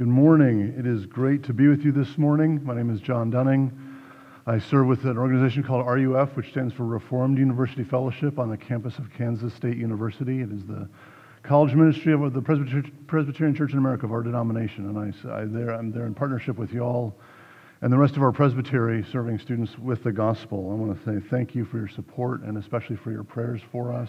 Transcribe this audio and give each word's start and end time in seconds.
Good 0.00 0.08
morning. 0.08 0.74
It 0.78 0.86
is 0.86 1.04
great 1.04 1.42
to 1.42 1.52
be 1.52 1.68
with 1.68 1.84
you 1.84 1.92
this 1.92 2.16
morning. 2.16 2.64
My 2.64 2.74
name 2.74 2.88
is 2.88 3.02
John 3.02 3.28
Dunning. 3.28 3.70
I 4.46 4.58
serve 4.58 4.86
with 4.86 5.04
an 5.04 5.18
organization 5.18 5.62
called 5.62 5.86
RUF, 5.86 6.36
which 6.36 6.48
stands 6.48 6.72
for 6.72 6.86
Reformed 6.86 7.36
University 7.36 7.84
Fellowship 7.84 8.38
on 8.38 8.48
the 8.48 8.56
campus 8.56 8.96
of 8.96 9.12
Kansas 9.12 9.52
State 9.52 9.76
University. 9.76 10.40
It 10.40 10.52
is 10.52 10.64
the 10.64 10.88
college 11.42 11.74
ministry 11.74 12.14
of 12.14 12.32
the 12.32 12.40
Presbyterian 12.40 13.54
Church 13.54 13.72
in 13.72 13.78
America 13.78 14.06
of 14.06 14.12
our 14.12 14.22
denomination. 14.22 14.88
And 14.88 14.98
I, 14.98 15.38
I 15.38 15.44
there, 15.44 15.74
I'm 15.74 15.92
there 15.92 16.06
in 16.06 16.14
partnership 16.14 16.56
with 16.56 16.72
y'all 16.72 17.14
and 17.82 17.92
the 17.92 17.98
rest 17.98 18.16
of 18.16 18.22
our 18.22 18.32
presbytery 18.32 19.04
serving 19.12 19.38
students 19.38 19.78
with 19.78 20.02
the 20.02 20.12
gospel. 20.12 20.70
I 20.70 20.76
want 20.76 20.98
to 20.98 21.04
say 21.04 21.28
thank 21.28 21.54
you 21.54 21.66
for 21.66 21.76
your 21.76 21.88
support 21.88 22.40
and 22.40 22.56
especially 22.56 22.96
for 22.96 23.12
your 23.12 23.22
prayers 23.22 23.60
for 23.70 23.92
us. 23.92 24.08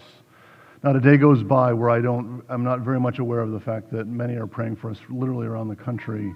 Not 0.84 0.96
a 0.96 1.00
day 1.00 1.16
goes 1.16 1.44
by 1.44 1.72
where 1.72 1.90
I 1.90 2.00
don't, 2.00 2.42
I'm 2.48 2.64
not 2.64 2.80
very 2.80 2.98
much 2.98 3.20
aware 3.20 3.38
of 3.38 3.52
the 3.52 3.60
fact 3.60 3.92
that 3.92 4.08
many 4.08 4.34
are 4.34 4.48
praying 4.48 4.74
for 4.74 4.90
us 4.90 4.98
literally 5.08 5.46
around 5.46 5.68
the 5.68 5.76
country 5.76 6.34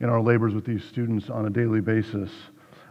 in 0.00 0.10
our 0.10 0.20
labors 0.20 0.52
with 0.52 0.66
these 0.66 0.84
students 0.84 1.30
on 1.30 1.46
a 1.46 1.50
daily 1.50 1.80
basis. 1.80 2.30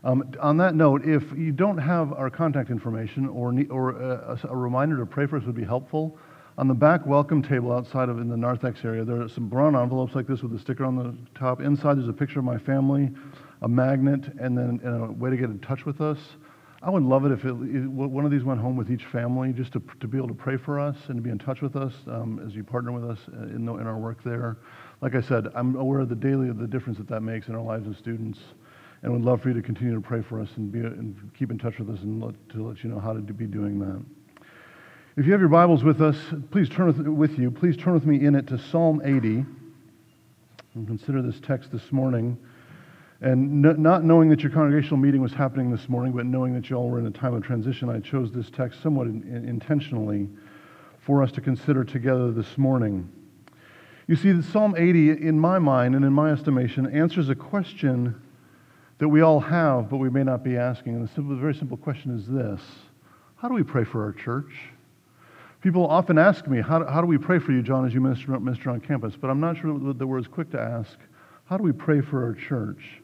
Um, 0.04 0.24
on 0.40 0.58
that 0.58 0.74
note, 0.74 1.06
if 1.06 1.22
you 1.38 1.52
don't 1.52 1.78
have 1.78 2.14
our 2.14 2.32
contact 2.32 2.72
information 2.72 3.28
or, 3.28 3.54
or 3.70 3.92
a, 3.92 4.40
a, 4.50 4.56
reminder 4.56 4.98
to 4.98 5.06
pray 5.06 5.28
for 5.28 5.38
us 5.38 5.44
would 5.46 5.56
be 5.56 5.64
helpful, 5.64 6.18
on 6.58 6.68
the 6.68 6.74
back 6.74 7.06
welcome 7.06 7.44
table 7.44 7.72
outside 7.72 8.10
of 8.10 8.18
in 8.18 8.28
the 8.28 8.38
narthex 8.38 8.84
area, 8.84 9.06
there 9.06 9.22
are 9.22 9.30
some 9.30 9.48
brown 9.48 9.76
envelopes 9.76 10.16
like 10.16 10.26
this 10.26 10.42
with 10.42 10.52
a 10.56 10.60
sticker 10.60 10.84
on 10.84 10.96
the 10.96 11.16
top. 11.40 11.62
Inside, 11.62 12.00
there's 12.00 12.10
a 12.10 12.14
picture 12.14 12.40
of 12.40 12.46
my 12.46 12.58
family, 12.58 13.12
a 13.62 13.68
magnet, 13.68 14.34
and 14.40 14.58
then 14.58 14.80
and 14.84 15.04
a 15.04 15.12
way 15.12 15.30
to 15.30 15.38
get 15.38 15.52
in 15.52 15.60
touch 15.60 15.86
with 15.86 16.02
us. 16.02 16.18
I 16.88 16.90
would 16.90 17.04
love 17.04 17.26
it 17.26 17.34
if 17.34 17.44
it, 17.44 17.52
one 17.52 18.24
of 18.24 18.32
these 18.32 18.46
went 18.46 18.62
home 18.62 18.78
with 18.78 18.90
each 18.90 19.04
family 19.04 19.52
just 19.52 19.74
to, 19.74 19.82
to 20.00 20.08
be 20.08 20.18
able 20.18 20.30
to 20.30 20.34
pray 20.34 20.56
for 20.56 20.80
us 20.80 20.96
and 21.10 21.18
to 21.18 21.22
be 21.22 21.30
in 21.30 21.38
touch 21.38 21.62
with 21.62 21.76
us 21.76 21.92
um, 22.08 22.42
as 22.48 22.56
you 22.56 22.64
partner 22.64 22.94
with 22.94 23.04
us 23.04 23.20
in, 23.28 23.66
the, 23.66 23.74
in 23.74 23.86
our 23.86 23.98
work 23.98 24.24
there. 24.24 24.56
Like 25.02 25.14
I 25.14 25.20
said, 25.20 25.48
I'm 25.54 25.76
aware 25.76 26.00
of 26.00 26.08
the 26.08 26.16
daily 26.16 26.48
of 26.48 26.58
the 26.58 26.66
difference 26.66 26.98
that 27.00 27.10
that 27.10 27.20
makes 27.20 27.50
in 27.50 27.56
our 27.56 27.62
lives 27.62 27.90
as 27.90 27.98
students 27.98 28.40
and 29.04 29.12
would 29.12 29.22
love 29.22 29.42
for 29.42 29.50
you 29.50 29.56
to 29.56 29.62
continue 29.62 29.94
to 29.96 30.00
pray 30.00 30.22
for 30.22 30.40
us 30.40 30.48
and, 30.56 30.72
be, 30.72 30.80
and 30.80 31.30
keep 31.38 31.52
in 31.52 31.58
touch 31.58 31.78
with 31.78 31.90
us 31.90 32.00
and 32.04 32.24
let, 32.24 32.36
to 32.52 32.66
let 32.66 32.82
you 32.86 32.90
know 32.90 33.02
how 33.02 33.12
to 33.12 33.20
be 33.20 33.48
doing 33.48 33.80
that. 33.80 34.02
If 35.18 35.26
you 35.26 35.34
have 35.34 35.42
your 35.42 35.50
Bibles 35.50 35.84
with 35.84 36.02
us, 36.02 36.16
please 36.52 36.70
turn 36.70 36.88
with, 36.88 37.06
with 37.06 37.38
you. 37.38 37.52
Please 37.52 37.76
turn 37.76 37.96
with 37.96 38.06
me 38.06 38.26
in 38.26 38.34
it 38.34 38.48
to 38.48 38.58
Psalm 38.58 39.02
80 39.04 39.46
and 40.74 40.88
consider 40.88 41.22
this 41.22 41.42
text 41.42 41.70
this 41.74 41.92
morning. 41.92 42.38
And 43.20 43.62
not 43.64 44.04
knowing 44.04 44.30
that 44.30 44.42
your 44.42 44.52
congregational 44.52 44.98
meeting 44.98 45.22
was 45.22 45.34
happening 45.34 45.72
this 45.72 45.90
morning, 45.90 46.14
but 46.14 46.28
knowing 46.28 46.54
that 46.54 46.70
you 46.70 46.76
all 46.76 46.90
were 46.90 47.00
in 47.00 47.08
a 47.08 47.12
time 47.12 47.34
of 47.34 47.44
transition, 47.44 47.90
I 47.90 48.00
chose 48.00 48.32
this 48.32 48.52
text 48.52 48.82
somewhat 48.84 49.08
in, 49.08 49.24
in, 49.24 49.50
intentionally 49.50 50.30
for 51.00 51.24
us 51.24 51.32
to 51.32 51.42
consider 51.42 51.84
together 51.84 52.32
this 52.32 52.58
morning. 52.60 53.10
You 54.06 54.16
see, 54.16 54.40
Psalm 54.42 54.76
80, 54.78 55.28
in 55.28 55.40
my 55.40 55.58
mind 55.58 55.96
and 55.96 56.06
in 56.06 56.14
my 56.14 56.32
estimation, 56.32 56.86
answers 56.86 57.30
a 57.30 57.36
question 57.36 58.22
that 59.00 59.08
we 59.08 59.22
all 59.22 59.40
have, 59.40 59.90
but 59.90 59.98
we 59.98 60.10
may 60.10 60.24
not 60.24 60.44
be 60.44 60.56
asking. 60.56 60.96
And 60.96 61.08
the, 61.08 61.12
simple, 61.12 61.36
very 61.36 61.56
simple 61.56 61.78
question 61.78 62.16
is 62.16 62.28
this 62.28 62.62
How 63.38 63.48
do 63.48 63.56
we 63.56 63.64
pray 63.64 63.84
for 63.84 64.04
our 64.04 64.14
church? 64.14 64.54
People 65.62 65.88
often 65.88 66.20
ask 66.20 66.48
me, 66.48 66.62
How, 66.62 66.86
how 66.86 67.02
do 67.02 67.08
we 67.08 67.18
pray 67.18 67.40
for 67.40 67.52
you, 67.52 67.64
John, 67.64 67.84
as 67.86 67.96
you 67.96 68.00
minister, 68.00 68.40
minister 68.40 68.70
on 68.70 68.80
campus? 68.80 69.16
But 69.20 69.32
I'm 69.32 69.40
not 69.40 69.58
sure 69.58 69.78
that 69.94 70.06
we're 70.06 70.20
as 70.20 70.28
quick 70.28 70.52
to 70.52 70.62
ask, 70.62 71.00
How 71.46 71.58
do 71.58 71.64
we 71.64 71.72
pray 71.72 72.02
for 72.02 72.24
our 72.24 72.34
church? 72.34 73.02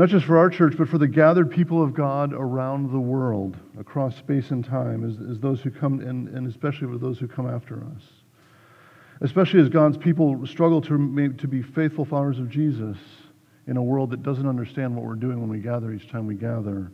Not 0.00 0.08
just 0.08 0.24
for 0.24 0.38
our 0.38 0.48
church, 0.48 0.78
but 0.78 0.88
for 0.88 0.96
the 0.96 1.06
gathered 1.06 1.50
people 1.50 1.82
of 1.82 1.92
God 1.92 2.32
around 2.32 2.90
the 2.90 2.98
world, 2.98 3.58
across 3.78 4.16
space 4.16 4.50
and 4.50 4.64
time, 4.64 5.04
as, 5.04 5.18
as 5.30 5.38
those 5.40 5.60
who 5.60 5.70
come, 5.70 6.00
and, 6.00 6.26
and 6.28 6.48
especially 6.48 6.86
for 6.86 6.96
those 6.96 7.18
who 7.18 7.28
come 7.28 7.46
after 7.46 7.84
us. 7.84 8.02
Especially 9.20 9.60
as 9.60 9.68
God's 9.68 9.98
people 9.98 10.46
struggle 10.46 10.80
to, 10.80 11.34
to 11.34 11.46
be 11.46 11.60
faithful 11.60 12.06
followers 12.06 12.38
of 12.38 12.48
Jesus 12.48 12.96
in 13.66 13.76
a 13.76 13.82
world 13.82 14.08
that 14.12 14.22
doesn't 14.22 14.48
understand 14.48 14.96
what 14.96 15.04
we're 15.04 15.16
doing 15.16 15.38
when 15.38 15.50
we 15.50 15.58
gather 15.58 15.92
each 15.92 16.08
time 16.08 16.26
we 16.26 16.34
gather. 16.34 16.90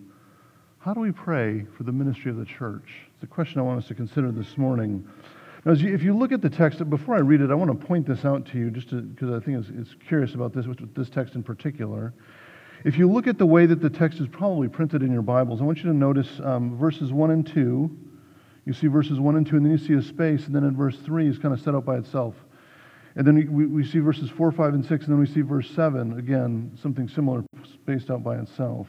How 0.80 0.92
do 0.92 0.98
we 0.98 1.12
pray 1.12 1.64
for 1.76 1.84
the 1.84 1.92
ministry 1.92 2.32
of 2.32 2.38
the 2.38 2.44
church? 2.44 2.90
It's 3.14 3.22
a 3.22 3.28
question 3.28 3.60
I 3.60 3.62
want 3.62 3.80
us 3.80 3.86
to 3.86 3.94
consider 3.94 4.32
this 4.32 4.58
morning. 4.58 5.08
Now, 5.64 5.74
you, 5.74 5.94
if 5.94 6.02
you 6.02 6.12
look 6.12 6.32
at 6.32 6.42
the 6.42 6.50
text, 6.50 6.90
before 6.90 7.14
I 7.14 7.20
read 7.20 7.40
it, 7.40 7.52
I 7.52 7.54
want 7.54 7.70
to 7.70 7.86
point 7.86 8.04
this 8.04 8.24
out 8.24 8.46
to 8.46 8.58
you 8.58 8.72
just 8.72 8.90
because 8.90 9.30
I 9.30 9.38
think 9.38 9.60
it's, 9.60 9.68
it's 9.78 9.94
curious 10.08 10.34
about 10.34 10.52
this, 10.52 10.66
this 10.96 11.08
text 11.08 11.36
in 11.36 11.44
particular. 11.44 12.12
If 12.86 12.96
you 12.96 13.10
look 13.10 13.26
at 13.26 13.36
the 13.36 13.46
way 13.46 13.66
that 13.66 13.80
the 13.80 13.90
text 13.90 14.20
is 14.20 14.28
probably 14.28 14.68
printed 14.68 15.02
in 15.02 15.10
your 15.10 15.20
Bibles, 15.20 15.60
I 15.60 15.64
want 15.64 15.78
you 15.78 15.90
to 15.90 15.92
notice 15.92 16.28
um, 16.44 16.78
verses 16.78 17.12
1 17.12 17.32
and 17.32 17.44
2. 17.44 17.98
You 18.64 18.72
see 18.72 18.86
verses 18.86 19.18
1 19.18 19.34
and 19.34 19.44
2, 19.44 19.56
and 19.56 19.66
then 19.66 19.72
you 19.72 19.78
see 19.78 19.94
a 19.94 20.02
space, 20.02 20.46
and 20.46 20.54
then 20.54 20.62
in 20.62 20.76
verse 20.76 20.96
3 20.98 21.26
is 21.26 21.36
kind 21.36 21.52
of 21.52 21.60
set 21.60 21.74
up 21.74 21.84
by 21.84 21.96
itself. 21.96 22.36
And 23.16 23.26
then 23.26 23.52
we, 23.52 23.66
we 23.66 23.84
see 23.84 23.98
verses 23.98 24.30
4, 24.30 24.52
5, 24.52 24.74
and 24.74 24.84
6, 24.84 25.04
and 25.04 25.12
then 25.12 25.18
we 25.18 25.26
see 25.26 25.40
verse 25.40 25.68
7, 25.70 26.16
again, 26.16 26.78
something 26.80 27.08
similar 27.08 27.44
spaced 27.74 28.08
out 28.08 28.22
by 28.22 28.38
itself. 28.38 28.86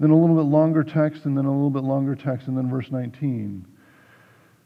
And 0.00 0.08
then 0.08 0.10
a 0.10 0.20
little 0.20 0.34
bit 0.34 0.50
longer 0.50 0.82
text, 0.82 1.24
and 1.24 1.38
then 1.38 1.44
a 1.44 1.52
little 1.52 1.70
bit 1.70 1.84
longer 1.84 2.16
text, 2.16 2.48
and 2.48 2.58
then 2.58 2.68
verse 2.68 2.90
19. 2.90 3.64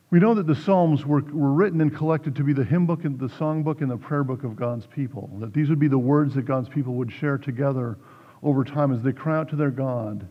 We 0.08 0.18
know 0.18 0.32
that 0.32 0.46
the 0.46 0.54
Psalms 0.54 1.04
were, 1.04 1.20
were 1.20 1.52
written 1.52 1.82
and 1.82 1.94
collected 1.94 2.34
to 2.36 2.42
be 2.42 2.54
the 2.54 2.64
hymn 2.64 2.86
book 2.86 3.04
and 3.04 3.18
the 3.18 3.28
song 3.28 3.62
book 3.62 3.82
and 3.82 3.90
the 3.90 3.98
prayer 3.98 4.24
book 4.24 4.44
of 4.44 4.56
God's 4.56 4.86
people. 4.86 5.28
That 5.40 5.52
these 5.52 5.68
would 5.68 5.78
be 5.78 5.88
the 5.88 5.98
words 5.98 6.34
that 6.36 6.46
God's 6.46 6.70
people 6.70 6.94
would 6.94 7.12
share 7.12 7.36
together 7.36 7.98
over 8.42 8.64
time 8.64 8.92
as 8.92 9.02
they 9.02 9.12
cry 9.12 9.36
out 9.36 9.48
to 9.50 9.56
their 9.56 9.70
God 9.70 10.26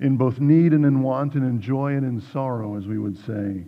in 0.00 0.16
both 0.16 0.40
need 0.40 0.72
and 0.72 0.84
in 0.84 1.02
want 1.02 1.34
and 1.34 1.44
in 1.44 1.60
joy 1.60 1.92
and 1.92 2.04
in 2.04 2.20
sorrow, 2.32 2.76
as 2.76 2.86
we 2.86 2.98
would 2.98 3.16
say. 3.24 3.64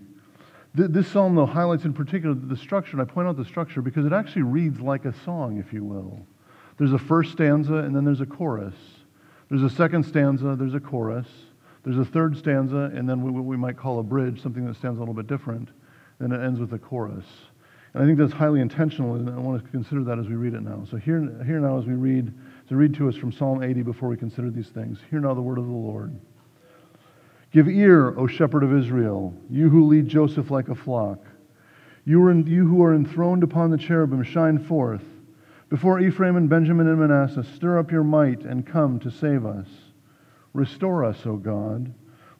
This 0.74 1.06
psalm, 1.06 1.36
though, 1.36 1.46
highlights 1.46 1.84
in 1.84 1.92
particular 1.92 2.34
the 2.34 2.56
structure, 2.56 2.92
and 2.92 3.00
I 3.00 3.04
point 3.04 3.28
out 3.28 3.36
the 3.36 3.44
structure 3.44 3.80
because 3.80 4.04
it 4.04 4.12
actually 4.12 4.42
reads 4.42 4.80
like 4.80 5.04
a 5.04 5.14
song, 5.24 5.58
if 5.58 5.72
you 5.72 5.84
will. 5.84 6.26
There's 6.78 6.92
a 6.92 6.98
first 6.98 7.30
stanza, 7.30 7.74
and 7.74 7.94
then 7.94 8.04
there's 8.04 8.20
a 8.20 8.26
chorus. 8.26 8.74
There's 9.48 9.62
a 9.62 9.70
second 9.70 10.04
stanza, 10.04 10.56
there's 10.58 10.74
a 10.74 10.80
chorus. 10.80 11.28
There's 11.84 11.98
a 11.98 12.04
third 12.04 12.36
stanza, 12.36 12.90
and 12.92 13.08
then 13.08 13.22
what 13.22 13.44
we 13.44 13.56
might 13.56 13.76
call 13.76 14.00
a 14.00 14.02
bridge, 14.02 14.42
something 14.42 14.64
that 14.64 14.74
stands 14.74 14.96
a 14.96 15.00
little 15.00 15.14
bit 15.14 15.28
different. 15.28 15.68
Then 16.18 16.32
it 16.32 16.42
ends 16.42 16.58
with 16.58 16.72
a 16.72 16.78
chorus. 16.78 17.26
And 17.92 18.02
I 18.02 18.06
think 18.06 18.18
that's 18.18 18.32
highly 18.32 18.60
intentional, 18.60 19.14
and 19.14 19.30
I 19.30 19.38
want 19.38 19.62
to 19.62 19.70
consider 19.70 20.02
that 20.04 20.18
as 20.18 20.26
we 20.26 20.34
read 20.34 20.54
it 20.54 20.62
now. 20.62 20.84
So 20.90 20.96
here, 20.96 21.20
here 21.46 21.60
now, 21.60 21.78
as 21.78 21.84
we 21.84 21.94
read 21.94 22.32
to 22.68 22.76
read 22.76 22.94
to 22.94 23.08
us 23.08 23.16
from 23.16 23.32
Psalm 23.32 23.62
80 23.62 23.82
before 23.82 24.08
we 24.08 24.16
consider 24.16 24.50
these 24.50 24.68
things. 24.68 24.98
Hear 25.10 25.20
now 25.20 25.34
the 25.34 25.42
word 25.42 25.58
of 25.58 25.66
the 25.66 25.72
Lord. 25.72 26.18
Give 27.52 27.68
ear, 27.68 28.18
O 28.18 28.26
shepherd 28.26 28.64
of 28.64 28.76
Israel, 28.76 29.34
you 29.48 29.68
who 29.68 29.86
lead 29.86 30.08
Joseph 30.08 30.50
like 30.50 30.68
a 30.68 30.74
flock. 30.74 31.20
You, 32.04 32.28
in, 32.28 32.46
you 32.46 32.66
who 32.66 32.82
are 32.82 32.94
enthroned 32.94 33.42
upon 33.42 33.70
the 33.70 33.78
cherubim, 33.78 34.22
shine 34.24 34.58
forth. 34.58 35.04
Before 35.68 36.00
Ephraim 36.00 36.36
and 36.36 36.48
Benjamin 36.48 36.88
and 36.88 37.00
Manasseh, 37.00 37.44
stir 37.54 37.78
up 37.78 37.90
your 37.90 38.04
might 38.04 38.42
and 38.42 38.66
come 38.66 38.98
to 39.00 39.10
save 39.10 39.46
us. 39.46 39.68
Restore 40.52 41.04
us, 41.04 41.24
O 41.26 41.36
God. 41.36 41.92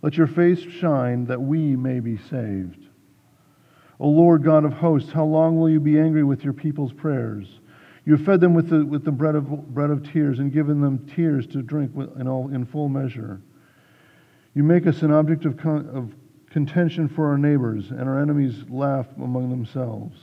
Let 0.02 0.16
your 0.16 0.26
face 0.26 0.60
shine 0.60 1.26
that 1.26 1.40
we 1.40 1.76
may 1.76 2.00
be 2.00 2.18
saved. 2.18 2.84
O 3.98 4.08
Lord 4.08 4.44
God 4.44 4.64
of 4.64 4.72
hosts, 4.72 5.12
how 5.12 5.24
long 5.24 5.58
will 5.58 5.70
you 5.70 5.80
be 5.80 5.98
angry 5.98 6.24
with 6.24 6.44
your 6.44 6.52
people's 6.52 6.92
prayers? 6.92 7.46
You 8.06 8.19
fed 8.19 8.41
them 8.41 8.54
with 8.54 8.69
the, 8.69 8.84
with 8.84 9.04
the 9.04 9.12
bread, 9.12 9.34
of, 9.34 9.75
bread 9.75 9.91
of 9.91 10.10
tears 10.12 10.38
and 10.38 10.53
given 10.53 10.81
them 10.81 11.06
tears 11.15 11.47
to 11.48 11.62
drink 11.62 11.92
in, 12.19 12.28
all, 12.28 12.53
in 12.53 12.66
full 12.66 12.88
measure. 12.88 13.41
You 14.54 14.62
make 14.62 14.87
us 14.87 15.03
an 15.03 15.10
object 15.10 15.47
of, 15.47 15.56
con, 15.56 15.88
of 15.92 16.12
contention 16.50 17.09
for 17.09 17.28
our 17.28 17.38
neighbors, 17.38 17.91
and 17.91 18.03
our 18.03 18.20
enemies 18.20 18.62
laugh 18.69 19.06
among 19.16 19.50
themselves. 19.50 20.16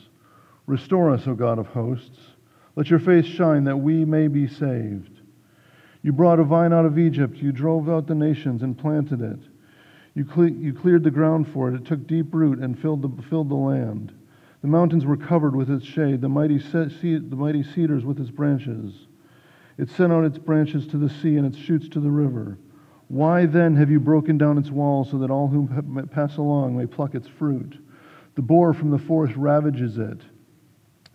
Restore 0.67 1.11
us, 1.11 1.27
O 1.27 1.33
God 1.33 1.59
of 1.59 1.67
hosts. 1.67 2.19
Let 2.75 2.89
your 2.89 2.99
face 2.99 3.25
shine 3.25 3.65
that 3.65 3.77
we 3.77 4.05
may 4.05 4.27
be 4.27 4.47
saved. 4.47 5.19
You 6.03 6.13
brought 6.13 6.39
a 6.39 6.43
vine 6.43 6.71
out 6.71 6.85
of 6.85 6.97
Egypt. 6.97 7.37
You 7.37 7.51
drove 7.51 7.89
out 7.89 8.07
the 8.07 8.15
nations 8.15 8.63
and 8.63 8.77
planted 8.77 9.21
it. 9.21 9.39
You, 10.13 10.25
cle- 10.25 10.49
you 10.49 10.73
cleared 10.73 11.03
the 11.03 11.11
ground 11.11 11.51
for 11.51 11.69
it. 11.69 11.75
It 11.75 11.85
took 11.85 12.07
deep 12.07 12.33
root 12.33 12.59
and 12.59 12.79
filled 12.79 13.01
the, 13.01 13.23
filled 13.23 13.49
the 13.49 13.55
land. 13.55 14.13
The 14.61 14.67
mountains 14.67 15.05
were 15.05 15.17
covered 15.17 15.55
with 15.55 15.71
its 15.71 15.85
shade, 15.85 16.21
the 16.21 16.29
mighty, 16.29 16.59
the 16.59 17.35
mighty 17.35 17.63
cedars 17.63 18.05
with 18.05 18.19
its 18.19 18.29
branches. 18.29 19.07
It 19.77 19.89
sent 19.89 20.13
out 20.13 20.23
its 20.23 20.37
branches 20.37 20.85
to 20.87 20.97
the 20.97 21.09
sea 21.09 21.37
and 21.37 21.47
its 21.47 21.57
shoots 21.57 21.89
to 21.89 21.99
the 21.99 22.11
river. 22.11 22.59
Why 23.07 23.47
then 23.47 23.75
have 23.75 23.89
you 23.89 23.99
broken 23.99 24.37
down 24.37 24.59
its 24.59 24.69
walls 24.69 25.09
so 25.09 25.17
that 25.17 25.31
all 25.31 25.47
who 25.47 25.67
pass 26.11 26.37
along 26.37 26.77
may 26.77 26.85
pluck 26.85 27.15
its 27.15 27.27
fruit? 27.27 27.79
The 28.35 28.41
boar 28.41 28.73
from 28.73 28.91
the 28.91 28.99
forest 28.99 29.35
ravages 29.35 29.97
it, 29.97 30.21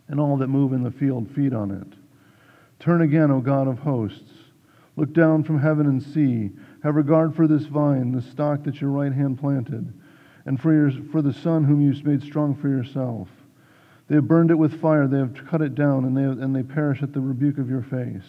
and 0.09 0.19
all 0.19 0.37
that 0.37 0.47
move 0.47 0.73
in 0.73 0.83
the 0.83 0.91
field 0.91 1.31
feed 1.31 1.53
on 1.53 1.71
it. 1.71 1.97
Turn 2.79 3.01
again, 3.01 3.31
O 3.31 3.39
God 3.39 3.67
of 3.67 3.79
hosts. 3.79 4.31
Look 4.97 5.13
down 5.13 5.43
from 5.43 5.59
heaven 5.59 5.87
and 5.87 6.03
see. 6.03 6.51
Have 6.83 6.95
regard 6.95 7.35
for 7.35 7.47
this 7.47 7.63
vine, 7.63 8.11
the 8.11 8.21
stock 8.21 8.63
that 8.65 8.81
your 8.81 8.91
right 8.91 9.13
hand 9.13 9.39
planted, 9.39 9.93
and 10.45 10.59
for, 10.59 10.73
your, 10.73 10.91
for 11.11 11.21
the 11.21 11.33
son 11.33 11.63
whom 11.63 11.81
you 11.81 11.93
made 12.03 12.21
strong 12.21 12.55
for 12.55 12.67
yourself. 12.67 13.29
They 14.07 14.15
have 14.15 14.27
burned 14.27 14.51
it 14.51 14.55
with 14.55 14.79
fire, 14.79 15.07
they 15.07 15.17
have 15.17 15.35
cut 15.49 15.61
it 15.61 15.75
down, 15.75 16.05
and 16.05 16.15
they, 16.15 16.21
have, 16.21 16.39
and 16.39 16.55
they 16.55 16.63
perish 16.63 17.03
at 17.03 17.13
the 17.13 17.19
rebuke 17.19 17.57
of 17.57 17.69
your 17.69 17.83
face. 17.83 18.27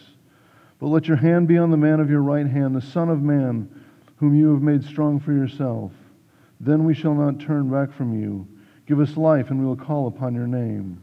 But 0.79 0.87
let 0.87 1.07
your 1.07 1.17
hand 1.17 1.47
be 1.47 1.57
on 1.57 1.71
the 1.71 1.77
man 1.77 1.99
of 1.99 2.09
your 2.09 2.21
right 2.21 2.47
hand, 2.47 2.75
the 2.75 2.81
Son 2.81 3.09
of 3.09 3.21
Man, 3.21 3.69
whom 4.17 4.35
you 4.35 4.53
have 4.53 4.61
made 4.61 4.83
strong 4.83 5.19
for 5.19 5.31
yourself. 5.31 5.91
Then 6.59 6.83
we 6.83 6.93
shall 6.93 7.13
not 7.13 7.39
turn 7.39 7.69
back 7.69 7.93
from 7.93 8.19
you. 8.19 8.47
Give 8.85 8.99
us 8.99 9.15
life, 9.15 9.49
and 9.49 9.59
we 9.59 9.65
will 9.65 9.77
call 9.77 10.07
upon 10.07 10.33
your 10.33 10.47
name. 10.47 11.01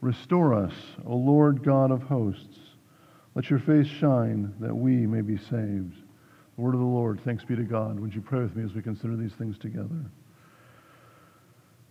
Restore 0.00 0.54
us, 0.54 0.74
O 1.04 1.16
Lord 1.16 1.64
God 1.64 1.90
of 1.90 2.02
hosts. 2.02 2.58
Let 3.34 3.50
your 3.50 3.58
face 3.58 3.86
shine 3.86 4.54
that 4.60 4.74
we 4.74 5.06
may 5.06 5.20
be 5.20 5.36
saved. 5.36 5.94
The 6.56 6.62
word 6.62 6.74
of 6.74 6.80
the 6.80 6.86
Lord. 6.86 7.20
Thanks 7.24 7.44
be 7.44 7.56
to 7.56 7.64
God. 7.64 7.98
Would 7.98 8.14
you 8.14 8.20
pray 8.20 8.40
with 8.40 8.54
me 8.54 8.64
as 8.64 8.72
we 8.72 8.82
consider 8.82 9.16
these 9.16 9.32
things 9.32 9.58
together? 9.58 10.10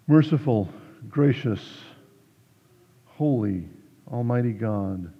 Merciful, 0.07 0.69
gracious, 1.09 1.59
holy, 3.17 3.63
almighty 4.11 4.51
God. 4.51 5.11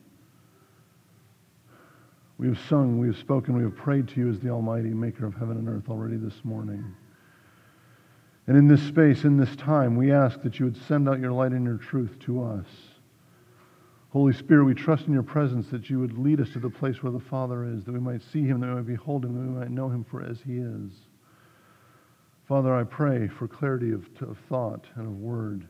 We 2.38 2.48
have 2.48 2.60
sung, 2.68 3.00
we 3.00 3.08
have 3.08 3.18
spoken, 3.18 3.56
we 3.56 3.64
have 3.64 3.76
prayed 3.76 4.10
to 4.10 4.20
you 4.20 4.30
as 4.30 4.40
the 4.40 4.50
Almighty 4.50 4.90
Maker 4.90 5.26
of 5.26 5.34
heaven 5.36 5.58
and 5.58 5.70
earth 5.70 5.90
already 5.90 6.18
this 6.18 6.44
morning. 6.44 6.84
And 8.48 8.58
in 8.58 8.68
this 8.68 8.84
space, 8.84 9.24
in 9.24 9.38
this 9.38 9.56
time, 9.56 9.96
we 9.96 10.12
ask 10.12 10.42
that 10.44 10.60
you 10.60 10.66
would 10.66 10.78
send 10.88 11.08
out 11.08 11.20
your 11.20 11.32
light 11.32 11.54
and 11.54 11.66
your 11.66 11.78
truth 11.78 12.20
to 12.26 12.44
us. 12.44 12.66
Holy 14.10 14.34
Spirit, 14.34 14.66
we 14.66 14.74
trust 14.74 15.08
in 15.08 15.14
your 15.14 15.24
presence 15.24 15.68
that 15.70 15.90
you 15.90 16.00
would 16.00 16.18
lead 16.18 16.40
us 16.40 16.50
to 16.52 16.60
the 16.60 16.70
place 16.70 17.02
where 17.02 17.12
the 17.12 17.20
Father 17.20 17.66
is, 17.66 17.84
that 17.86 17.94
we 17.94 18.00
might 18.00 18.22
see 18.22 18.44
him, 18.44 18.60
that 18.60 18.68
we 18.68 18.76
might 18.76 18.86
behold 18.86 19.26
him, 19.26 19.34
that 19.34 19.52
we 19.52 19.60
might 19.60 19.72
know 19.72 19.90
him 19.90 20.04
for 20.04 20.22
as 20.24 20.40
he 20.46 20.58
is. 20.58 20.92
Father, 22.48 22.76
I 22.76 22.84
pray 22.84 23.28
for 23.28 23.48
clarity 23.48 23.92
of, 23.92 24.06
of 24.22 24.38
thought 24.48 24.86
and 24.96 25.08
of 25.08 25.18
word. 25.18 25.68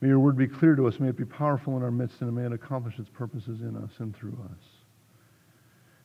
May 0.00 0.08
your 0.08 0.20
word 0.20 0.36
be 0.36 0.46
clear 0.46 0.74
to 0.76 0.86
us. 0.86 1.00
May 1.00 1.08
it 1.08 1.16
be 1.16 1.24
powerful 1.24 1.76
in 1.76 1.82
our 1.82 1.90
midst, 1.90 2.20
and 2.20 2.34
may 2.34 2.44
it 2.44 2.52
accomplish 2.52 2.98
its 2.98 3.08
purposes 3.08 3.60
in 3.62 3.76
us 3.76 3.90
and 3.98 4.14
through 4.14 4.38
us. 4.50 4.64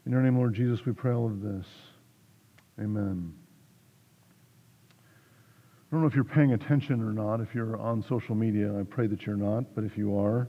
In 0.05 0.11
your 0.11 0.21
name, 0.21 0.38
Lord 0.38 0.53
Jesus, 0.53 0.85
we 0.85 0.93
pray 0.93 1.13
all 1.13 1.25
of 1.25 1.41
this. 1.41 1.65
Amen. 2.79 3.33
I 4.91 5.95
don't 5.95 6.01
know 6.01 6.07
if 6.07 6.15
you're 6.15 6.23
paying 6.23 6.53
attention 6.53 7.01
or 7.01 7.11
not. 7.11 7.41
If 7.41 7.53
you're 7.53 7.77
on 7.77 8.01
social 8.07 8.33
media, 8.33 8.73
I 8.79 8.83
pray 8.83 9.07
that 9.07 9.25
you're 9.25 9.35
not, 9.35 9.75
but 9.75 9.83
if 9.83 9.97
you 9.97 10.17
are, 10.17 10.47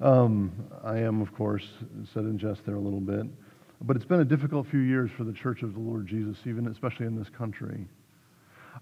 um, 0.00 0.52
I 0.82 0.98
am, 0.98 1.22
of 1.22 1.32
course, 1.32 1.64
said 2.12 2.24
in 2.24 2.36
jest 2.36 2.66
there 2.66 2.74
a 2.74 2.80
little 2.80 3.00
bit. 3.00 3.26
But 3.82 3.94
it's 3.94 4.04
been 4.04 4.20
a 4.20 4.24
difficult 4.24 4.66
few 4.66 4.80
years 4.80 5.10
for 5.16 5.22
the 5.22 5.32
Church 5.32 5.62
of 5.62 5.74
the 5.74 5.80
Lord 5.80 6.06
Jesus, 6.06 6.36
even 6.46 6.66
especially 6.66 7.06
in 7.06 7.16
this 7.16 7.28
country. 7.28 7.86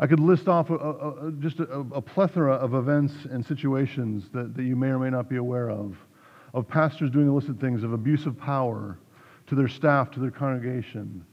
I 0.00 0.06
could 0.06 0.20
list 0.20 0.48
off 0.48 0.70
a, 0.70 0.74
a, 0.74 1.28
a, 1.28 1.32
just 1.32 1.60
a, 1.60 2.02
plethora 2.02 2.54
of 2.54 2.74
events 2.74 3.14
and 3.30 3.44
situations 3.44 4.28
that, 4.32 4.54
that 4.56 4.62
you 4.64 4.74
may 4.74 4.88
or 4.88 4.98
may 4.98 5.10
not 5.10 5.28
be 5.28 5.36
aware 5.36 5.70
of, 5.70 5.96
of 6.52 6.66
pastors 6.66 7.10
doing 7.10 7.28
illicit 7.28 7.60
things, 7.60 7.84
of 7.84 7.92
abuse 7.92 8.26
of 8.26 8.36
power 8.36 8.98
to 9.46 9.54
their 9.54 9.68
staff, 9.68 10.10
to 10.12 10.20
their 10.20 10.32
congregation, 10.32 11.24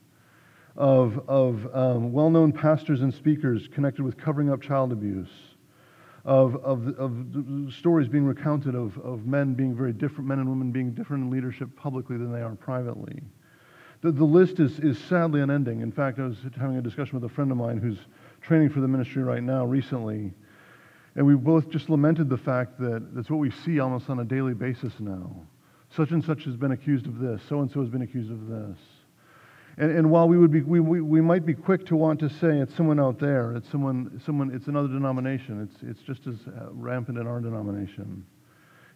of, 0.75 1.19
of 1.28 1.68
um, 1.75 2.12
well 2.12 2.30
known 2.30 2.52
pastors 2.52 3.02
and 3.02 3.13
speakers 3.13 3.68
connected 3.74 4.04
with 4.04 4.18
covering 4.18 4.52
up 4.52 4.62
child 4.62 4.92
abuse, 4.92 5.30
of, 6.24 6.56
of, 6.58 6.88
of 7.00 7.74
stories 7.74 8.08
being 8.08 8.25
recounted 8.25 8.75
of, 8.75 8.96
of 9.00 9.25
men 9.25 9.56
being 9.56 9.75
very 9.75 9.92
different, 9.92 10.28
men 10.28 10.38
and 10.38 10.48
women 10.48 10.72
being 10.72 10.94
different 10.94 11.24
in 11.24 11.31
leadership 11.31 11.75
publicly 11.75 12.16
than 12.16 12.31
they 12.31 12.42
are 12.42 12.56
privately. 12.56 13.22
The, 14.02 14.12
the 14.12 14.25
list 14.25 14.60
is, 14.60 14.80
is 14.80 15.00
sadly 15.00 15.42
unending. 15.42 15.81
In 15.81 15.92
fact, 15.92 16.19
I 16.19 16.24
was 16.24 16.38
having 16.60 16.78
a 16.78 16.81
discussion 16.81 17.19
with 17.19 17.30
a 17.30 17.34
friend 17.34 17.52
of 17.52 17.58
mine 17.58 17.78
who's 17.78 18.00
training 18.41 18.69
for 18.69 18.81
the 18.81 18.88
ministry 18.88 19.23
right 19.23 19.43
now 19.43 19.65
recently, 19.65 20.33
and 21.15 21.25
we 21.25 21.35
both 21.35 21.69
just 21.69 21.89
lamented 21.89 22.29
the 22.29 22.38
fact 22.38 22.79
that 22.79 23.13
that's 23.13 23.29
what 23.29 23.39
we 23.39 23.51
see 23.51 23.79
almost 23.79 24.09
on 24.09 24.19
a 24.19 24.23
daily 24.23 24.53
basis 24.53 24.93
now. 24.99 25.35
Such 25.95 26.11
and 26.11 26.23
such 26.23 26.45
has 26.45 26.55
been 26.55 26.71
accused 26.71 27.05
of 27.05 27.19
this, 27.19 27.41
so 27.49 27.61
and 27.61 27.69
so 27.69 27.81
has 27.81 27.89
been 27.89 28.01
accused 28.01 28.31
of 28.31 28.47
this. 28.47 28.77
And, 29.77 29.91
and 29.91 30.09
while 30.09 30.27
we, 30.27 30.38
would 30.38 30.51
be, 30.51 30.61
we, 30.61 30.79
we, 30.79 31.01
we 31.01 31.21
might 31.21 31.45
be 31.45 31.53
quick 31.53 31.85
to 31.88 31.95
want 31.95 32.19
to 32.21 32.29
say 32.29 32.59
it's 32.59 32.75
someone 32.75 32.99
out 32.99 33.19
there, 33.19 33.53
it's 33.55 33.69
someone, 33.69 34.21
someone, 34.25 34.51
it's 34.53 34.67
another 34.67 34.88
denomination, 34.88 35.61
it's, 35.61 35.83
it's 35.83 36.01
just 36.01 36.27
as 36.27 36.35
uh, 36.47 36.69
rampant 36.71 37.17
in 37.17 37.27
our 37.27 37.39
denomination. 37.39 38.25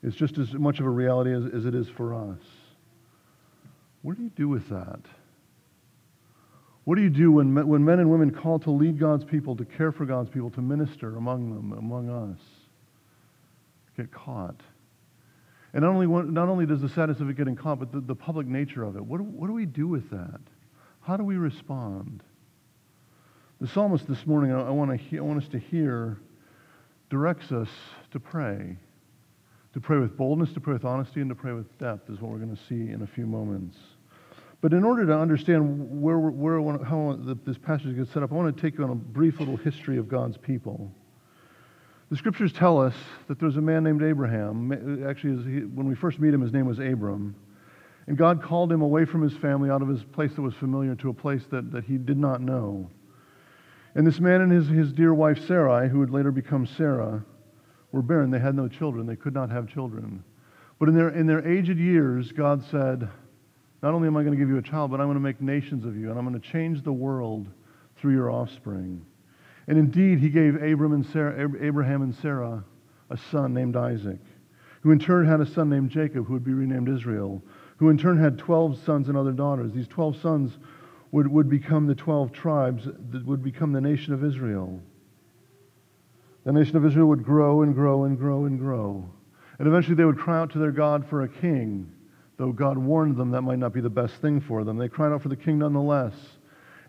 It's 0.04 0.16
just 0.16 0.38
as 0.38 0.54
much 0.54 0.80
of 0.80 0.86
a 0.86 0.90
reality 0.90 1.34
as, 1.34 1.44
as 1.54 1.66
it 1.66 1.74
is 1.74 1.88
for 1.90 2.14
us. 2.14 2.40
What 4.02 4.18
do 4.18 4.24
you 4.24 4.30
do 4.30 4.48
with 4.48 4.70
that? 4.70 5.00
What 6.86 6.96
do 6.96 7.02
you 7.02 7.10
do 7.10 7.32
when, 7.32 7.68
when 7.68 7.84
men 7.84 8.00
and 8.00 8.10
women 8.10 8.32
call 8.32 8.60
to 8.60 8.72
lead 8.72 9.00
God's 9.00 9.24
people, 9.24 9.56
to 9.58 9.66
care 9.66 9.92
for 9.92 10.06
God's 10.06 10.30
people, 10.30 10.52
to 10.52 10.62
minister 10.62 11.18
among 11.18 11.54
them, 11.54 11.72
among 11.74 12.10
us, 12.10 12.40
get 13.98 14.12
caught? 14.12 14.62
And 15.74 15.84
not 15.84 15.90
only, 15.90 16.08
not 16.08 16.48
only 16.48 16.66
does 16.66 16.82
the 16.82 16.90
sadness 16.90 17.20
of 17.20 17.30
it 17.30 17.36
getting 17.36 17.56
caught, 17.56 17.80
but 17.80 17.92
the, 17.92 18.00
the 18.02 18.16
public 18.16 18.48
nature 18.48 18.84
of 18.84 18.96
it. 18.96 19.04
What 19.04 19.20
what 19.20 19.48
do 19.48 19.54
we 19.54 19.66
do 19.66 19.88
with 19.88 20.10
that? 20.12 20.40
How 21.02 21.18
do 21.18 21.24
we 21.24 21.36
respond? 21.36 22.24
The 23.60 23.68
psalmist 23.68 24.08
this 24.08 24.26
morning, 24.26 24.52
I, 24.52 24.68
I, 24.68 24.70
want, 24.70 24.92
to 25.10 25.18
I 25.18 25.22
want 25.22 25.44
us 25.44 25.50
to 25.50 25.60
hear, 25.60 26.18
directs 27.10 27.52
us 27.52 27.70
to 28.12 28.20
pray. 28.20 28.78
To 29.74 29.82
pray 29.82 29.98
with 29.98 30.16
boldness, 30.16 30.54
to 30.54 30.62
pray 30.62 30.74
with 30.74 30.86
honesty, 30.86 31.20
and 31.20 31.30
to 31.30 31.36
pray 31.36 31.52
with 31.52 31.78
depth 31.80 32.10
is 32.10 32.22
what 32.22 32.32
we're 32.32 32.38
going 32.38 32.56
to 32.56 32.64
see 32.70 32.92
in 32.92 33.02
a 33.02 33.08
few 33.08 33.26
moments. 33.26 33.76
But 34.62 34.74
in 34.74 34.84
order 34.84 35.06
to 35.06 35.18
understand 35.18 36.02
where, 36.02 36.18
where 36.18 36.60
how 36.84 37.20
this 37.46 37.58
passage 37.58 37.96
gets 37.96 38.12
set 38.12 38.24
up, 38.24 38.32
I 38.32 38.36
want 38.36 38.56
to 38.56 38.62
take 38.62 38.78
you 38.78 38.84
on 38.84 38.90
a 38.90 38.96
brief 38.96 39.40
little 39.40 39.58
history 39.58 39.98
of 39.98 40.08
God's 40.08 40.38
people. 40.38 40.92
The 42.10 42.18
scriptures 42.18 42.54
tell 42.54 42.80
us 42.80 42.96
that 43.28 43.40
there's 43.40 43.58
a 43.58 43.62
man 43.62 43.84
named 43.84 44.04
Abraham. 44.04 45.04
Actually, 45.08 45.66
when 45.66 45.88
we 45.88 45.96
first 45.96 46.20
meet 46.20 46.34
him, 46.34 46.42
his 46.42 46.54
name 46.54 46.66
was 46.66 46.80
Abram. 46.80 47.36
And 48.08 48.18
God 48.18 48.44
called 48.44 48.72
him 48.72 48.82
away 48.82 49.06
from 49.06 49.24
his 49.24 49.34
family, 49.34 49.70
out 49.70 49.82
of 49.82 49.88
his 49.88 50.04
place 50.04 50.34
that 50.36 50.42
was 50.42 50.54
familiar, 50.54 50.96
to 50.96 51.10
a 51.10 51.14
place 51.14 51.44
that, 51.50 51.72
that 51.72 51.84
he 51.84 51.98
did 51.98 52.18
not 52.18 52.42
know. 52.42 52.90
And 53.96 54.06
this 54.06 54.20
man 54.20 54.42
and 54.42 54.52
his, 54.52 54.68
his 54.68 54.94
dear 54.94 55.14
wife 55.14 55.46
Sarai, 55.48 55.90
who 55.90 56.00
would 56.00 56.12
later 56.12 56.32
become 56.32 56.68
Sarah, 56.68 57.24
were 57.92 58.04
barren. 58.04 58.30
They 58.30 58.40
had 58.40 58.56
no 58.56 58.68
children. 58.68 59.08
They 59.08 59.16
could 59.16 59.34
not 59.34 59.50
have 59.50 59.68
children. 59.68 60.24
But 60.78 60.90
in 60.90 60.96
their, 60.96 61.10
in 61.10 61.26
their 61.26 61.48
aged 61.48 61.80
years, 61.80 62.32
God 62.32 62.64
said, 62.70 63.10
Not 63.86 63.94
only 63.94 64.08
am 64.08 64.18
I 64.18 64.24
going 64.24 64.34
to 64.34 64.40
give 64.40 64.50
you 64.50 64.58
a 64.58 64.64
child, 64.64 64.90
but 64.90 65.00
I'm 65.00 65.06
going 65.06 65.14
to 65.14 65.22
make 65.22 65.40
nations 65.40 65.86
of 65.86 65.96
you, 65.96 66.10
and 66.10 66.18
I'm 66.18 66.28
going 66.28 66.42
to 66.42 66.50
change 66.52 66.82
the 66.82 66.92
world 66.92 67.46
through 67.98 68.14
your 68.14 68.32
offspring. 68.32 69.06
And 69.68 69.78
indeed, 69.78 70.18
he 70.18 70.30
gave 70.30 70.56
Abram 70.56 70.94
and 70.94 71.06
Sarah, 71.06 71.40
Abraham 71.62 72.02
and 72.02 72.16
Sarah 72.16 72.66
a 73.12 73.18
son 73.30 73.54
named 73.54 73.76
Isaac, 73.76 74.18
who 74.82 74.90
in 74.90 74.98
turn 74.98 75.28
had 75.28 75.40
a 75.40 75.46
son 75.46 75.70
named 75.70 75.92
Jacob, 75.92 76.26
who 76.26 76.34
would 76.34 76.44
be 76.44 76.56
renamed 76.56 76.90
Israel, 76.90 77.44
who 77.78 77.90
in 77.90 77.98
turn 78.00 78.18
had 78.18 78.40
12 78.40 78.84
sons 78.84 79.08
and 79.08 79.16
other 79.16 79.32
daughters. 79.32 79.72
These 79.72 79.88
12 79.90 80.20
sons 80.20 80.58
would, 81.12 81.28
would 81.28 81.48
become 81.48 81.86
the 81.86 81.94
12 81.94 82.32
tribes 82.32 82.86
that 83.12 83.24
would 83.24 83.44
become 83.44 83.72
the 83.72 83.82
nation 83.82 84.16
of 84.16 84.24
Israel. 84.24 84.82
The 86.44 86.54
nation 86.54 86.76
of 86.76 86.88
Israel 86.88 87.06
would 87.10 87.24
grow 87.24 87.62
and 87.62 87.76
grow 87.76 88.06
and 88.06 88.18
grow 88.18 88.46
and 88.46 88.58
grow. 88.58 89.08
And 89.60 89.68
eventually 89.68 89.96
they 89.96 90.06
would 90.06 90.18
cry 90.18 90.40
out 90.40 90.50
to 90.54 90.58
their 90.58 90.72
God 90.72 91.06
for 91.08 91.22
a 91.22 91.30
king, 91.30 91.92
though 92.38 92.52
God 92.52 92.78
warned 92.78 93.18
them 93.18 93.32
that 93.32 93.42
might 93.42 93.60
not 93.60 93.74
be 93.74 93.82
the 93.82 93.90
best 93.90 94.16
thing 94.16 94.42
for 94.42 94.64
them. 94.64 94.78
They 94.78 94.90
cried 94.90 95.12
out 95.12 95.22
for 95.22 95.30
the 95.30 95.36
king 95.36 95.60
nonetheless. 95.60 96.14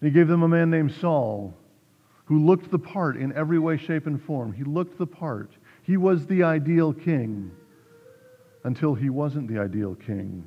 And 0.00 0.08
he 0.08 0.10
gave 0.10 0.28
them 0.28 0.42
a 0.42 0.48
man 0.48 0.70
named 0.70 0.92
Saul, 1.00 1.54
who 2.24 2.44
looked 2.44 2.70
the 2.70 2.78
part 2.78 3.16
in 3.16 3.32
every 3.34 3.58
way, 3.58 3.76
shape, 3.76 4.06
and 4.06 4.22
form. 4.22 4.52
He 4.52 4.64
looked 4.64 4.98
the 4.98 5.06
part. 5.06 5.52
He 5.82 5.96
was 5.96 6.26
the 6.26 6.42
ideal 6.42 6.92
king 6.92 7.50
until 8.64 8.94
he 8.94 9.10
wasn't 9.10 9.48
the 9.48 9.60
ideal 9.60 9.94
king. 9.94 10.44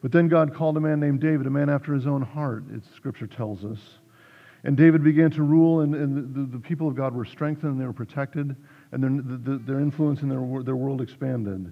But 0.00 0.12
then 0.12 0.28
God 0.28 0.54
called 0.54 0.76
a 0.76 0.80
man 0.80 1.00
named 1.00 1.20
David, 1.20 1.46
a 1.46 1.50
man 1.50 1.68
after 1.68 1.94
his 1.94 2.06
own 2.06 2.22
heart, 2.22 2.64
it's, 2.72 2.88
Scripture 2.94 3.26
tells 3.26 3.64
us. 3.64 3.78
And 4.64 4.76
David 4.78 5.04
began 5.04 5.30
to 5.32 5.42
rule, 5.42 5.80
and, 5.80 5.94
and 5.94 6.34
the, 6.34 6.56
the, 6.56 6.58
people 6.58 6.88
of 6.88 6.94
God 6.94 7.14
were 7.14 7.26
strengthened, 7.26 7.72
and 7.72 7.80
they 7.80 7.84
were 7.84 7.92
protected, 7.92 8.56
and 8.92 9.02
their, 9.02 9.38
the, 9.38 9.58
their 9.64 9.80
influence 9.80 10.22
in 10.22 10.28
their, 10.28 10.62
their 10.62 10.76
world 10.76 11.02
expanded. 11.02 11.70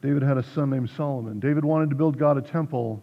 David 0.00 0.22
had 0.22 0.38
a 0.38 0.42
son 0.42 0.70
named 0.70 0.90
Solomon. 0.90 1.40
David 1.40 1.64
wanted 1.64 1.90
to 1.90 1.96
build 1.96 2.18
God 2.18 2.36
a 2.36 2.42
temple, 2.42 3.02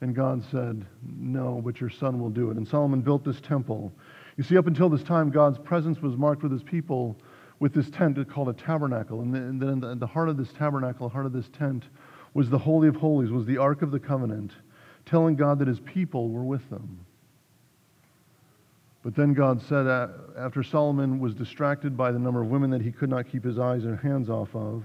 and 0.00 0.14
God 0.14 0.42
said, 0.50 0.84
No, 1.02 1.60
but 1.64 1.80
your 1.80 1.90
son 1.90 2.20
will 2.20 2.30
do 2.30 2.50
it. 2.50 2.56
And 2.56 2.66
Solomon 2.66 3.00
built 3.00 3.24
this 3.24 3.40
temple. 3.40 3.92
You 4.36 4.42
see, 4.42 4.56
up 4.56 4.66
until 4.66 4.88
this 4.88 5.02
time, 5.02 5.30
God's 5.30 5.58
presence 5.58 6.02
was 6.02 6.16
marked 6.16 6.42
with 6.42 6.50
his 6.50 6.62
people 6.62 7.16
with 7.60 7.72
this 7.72 7.88
tent 7.90 8.18
called 8.28 8.48
a 8.48 8.52
tabernacle. 8.52 9.20
And 9.20 9.32
then 9.32 9.60
in 9.60 9.98
the, 9.98 10.06
heart 10.06 10.28
of 10.28 10.36
this 10.36 10.52
tabernacle, 10.52 11.08
the 11.08 11.12
heart 11.12 11.26
of 11.26 11.32
this 11.32 11.48
tent, 11.50 11.84
was 12.34 12.50
the 12.50 12.58
Holy 12.58 12.88
of 12.88 12.96
Holies, 12.96 13.30
was 13.30 13.46
the 13.46 13.58
Ark 13.58 13.82
of 13.82 13.92
the 13.92 14.00
Covenant, 14.00 14.52
telling 15.06 15.36
God 15.36 15.60
that 15.60 15.68
his 15.68 15.78
people 15.80 16.30
were 16.30 16.42
with 16.42 16.68
them. 16.68 17.06
But 19.04 19.14
then 19.14 19.34
God 19.34 19.62
said, 19.62 19.86
after 20.36 20.62
Solomon 20.62 21.20
was 21.20 21.34
distracted 21.34 21.96
by 21.96 22.10
the 22.10 22.18
number 22.18 22.42
of 22.42 22.48
women 22.48 22.70
that 22.70 22.82
he 22.82 22.90
could 22.90 23.10
not 23.10 23.28
keep 23.30 23.44
his 23.44 23.58
eyes 23.58 23.84
and 23.84 23.98
hands 23.98 24.30
off 24.30 24.54
of, 24.56 24.84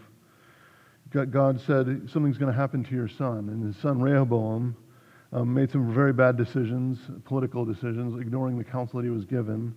God 1.12 1.60
said, 1.62 2.10
Something's 2.12 2.38
going 2.38 2.51
to 2.51 2.58
happen 2.58 2.84
to 2.84 2.96
your 2.96 3.08
son. 3.08 3.50
And 3.50 3.66
his 3.66 3.82
son 3.82 4.01
Rehoboam 4.01 4.75
um, 5.32 5.54
made 5.54 5.72
some 5.72 5.94
very 5.94 6.13
bad 6.13 6.38
decisions, 6.38 7.00
political 7.25 7.66
decisions, 7.66 8.20
ignoring 8.20 8.58
the 8.58 8.63
counsel 8.63 9.00
that 9.00 9.06
he 9.06 9.12
was 9.12 9.25
given. 9.25 9.74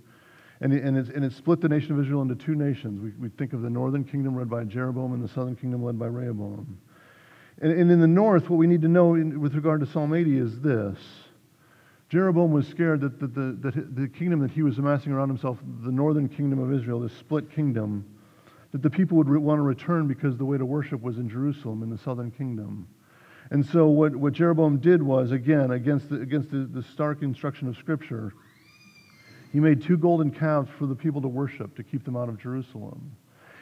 And 0.61 0.73
it, 0.73 0.85
and, 0.85 0.97
and 0.97 1.25
it 1.25 1.33
split 1.33 1.61
the 1.61 1.69
nation 1.69 1.93
of 1.93 2.01
Israel 2.01 2.23
into 2.23 2.37
two 2.37 2.55
nations. 2.55 3.01
We, 3.03 3.11
we 3.21 3.29
think 3.31 3.53
of 3.53 3.62
the 3.62 3.71
northern 3.71 4.05
kingdom 4.05 4.37
led 4.37 4.49
by 4.49 4.65
Jeroboam 4.65 5.12
and 5.12 5.25
the 5.25 5.29
southern 5.29 5.57
kingdom 5.57 5.83
led 5.83 5.99
by 5.99 6.07
Rehoboam. 6.07 6.79
And, 7.61 7.73
and 7.73 7.91
in 7.91 8.01
the 8.01 8.07
north, 8.07 8.49
what 8.49 8.57
we 8.57 8.67
need 8.67 8.83
to 8.83 8.89
know 8.89 9.15
in, 9.15 9.41
with 9.41 9.55
regard 9.55 9.81
to 9.81 9.87
Psalm 9.87 10.15
80 10.15 10.39
is 10.39 10.61
this. 10.61 10.99
Jeroboam 12.11 12.53
was 12.53 12.69
scared 12.69 13.01
that, 13.01 13.19
that, 13.21 13.35
the, 13.35 13.57
that 13.62 13.97
the 13.97 14.07
kingdom 14.07 14.41
that 14.41 14.51
he 14.51 14.62
was 14.62 14.79
amassing 14.79 15.12
around 15.12 15.29
himself, 15.29 15.59
the 15.83 15.91
northern 15.91 16.29
kingdom 16.29 16.59
of 16.59 16.73
Israel, 16.73 17.01
this 17.01 17.12
split 17.15 17.51
kingdom, 17.51 18.05
that 18.73 18.83
the 18.83 18.91
people 18.91 19.19
would 19.19 19.29
re- 19.29 19.38
want 19.38 19.59
to 19.59 19.62
return 19.62 20.09
because 20.09 20.37
the 20.37 20.45
way 20.45 20.59
to 20.59 20.64
worship 20.64 21.00
was 21.00 21.19
in 21.19 21.29
Jerusalem 21.29 21.83
in 21.83 21.91
the 21.91 21.99
southern 21.99 22.31
kingdom. 22.31 22.88
And 23.50 23.64
so 23.67 23.87
what, 23.88 24.17
what 24.17 24.33
Jeroboam 24.33 24.79
did 24.79 25.02
was, 25.02 25.31
again, 25.31 25.73
against, 25.73 26.09
the, 26.09 26.21
against 26.21 26.50
the, 26.50 26.69
the 26.73 26.83
stark 26.83 27.23
instruction 27.23 27.69
of 27.69 27.76
Scripture, 27.76 28.33
he 29.52 29.61
made 29.61 29.83
two 29.83 29.99
golden 29.99 30.31
calves 30.31 30.71
for 30.79 30.87
the 30.87 30.95
people 30.95 31.21
to 31.21 31.29
worship 31.29 31.76
to 31.76 31.83
keep 31.83 32.05
them 32.05 32.17
out 32.17 32.31
of 32.31 32.38
Jerusalem. 32.38 33.14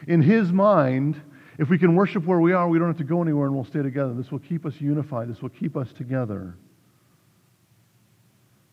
In 0.06 0.22
his 0.22 0.52
mind, 0.52 1.20
if 1.58 1.68
we 1.68 1.76
can 1.76 1.96
worship 1.96 2.24
where 2.24 2.38
we 2.38 2.52
are, 2.52 2.68
we 2.68 2.78
don't 2.78 2.86
have 2.86 2.98
to 2.98 3.04
go 3.04 3.20
anywhere 3.20 3.46
and 3.46 3.54
we'll 3.54 3.64
stay 3.64 3.82
together. 3.82 4.14
This 4.14 4.30
will 4.30 4.38
keep 4.38 4.64
us 4.64 4.74
unified. 4.78 5.28
This 5.28 5.42
will 5.42 5.48
keep 5.48 5.76
us 5.76 5.92
together. 5.92 6.56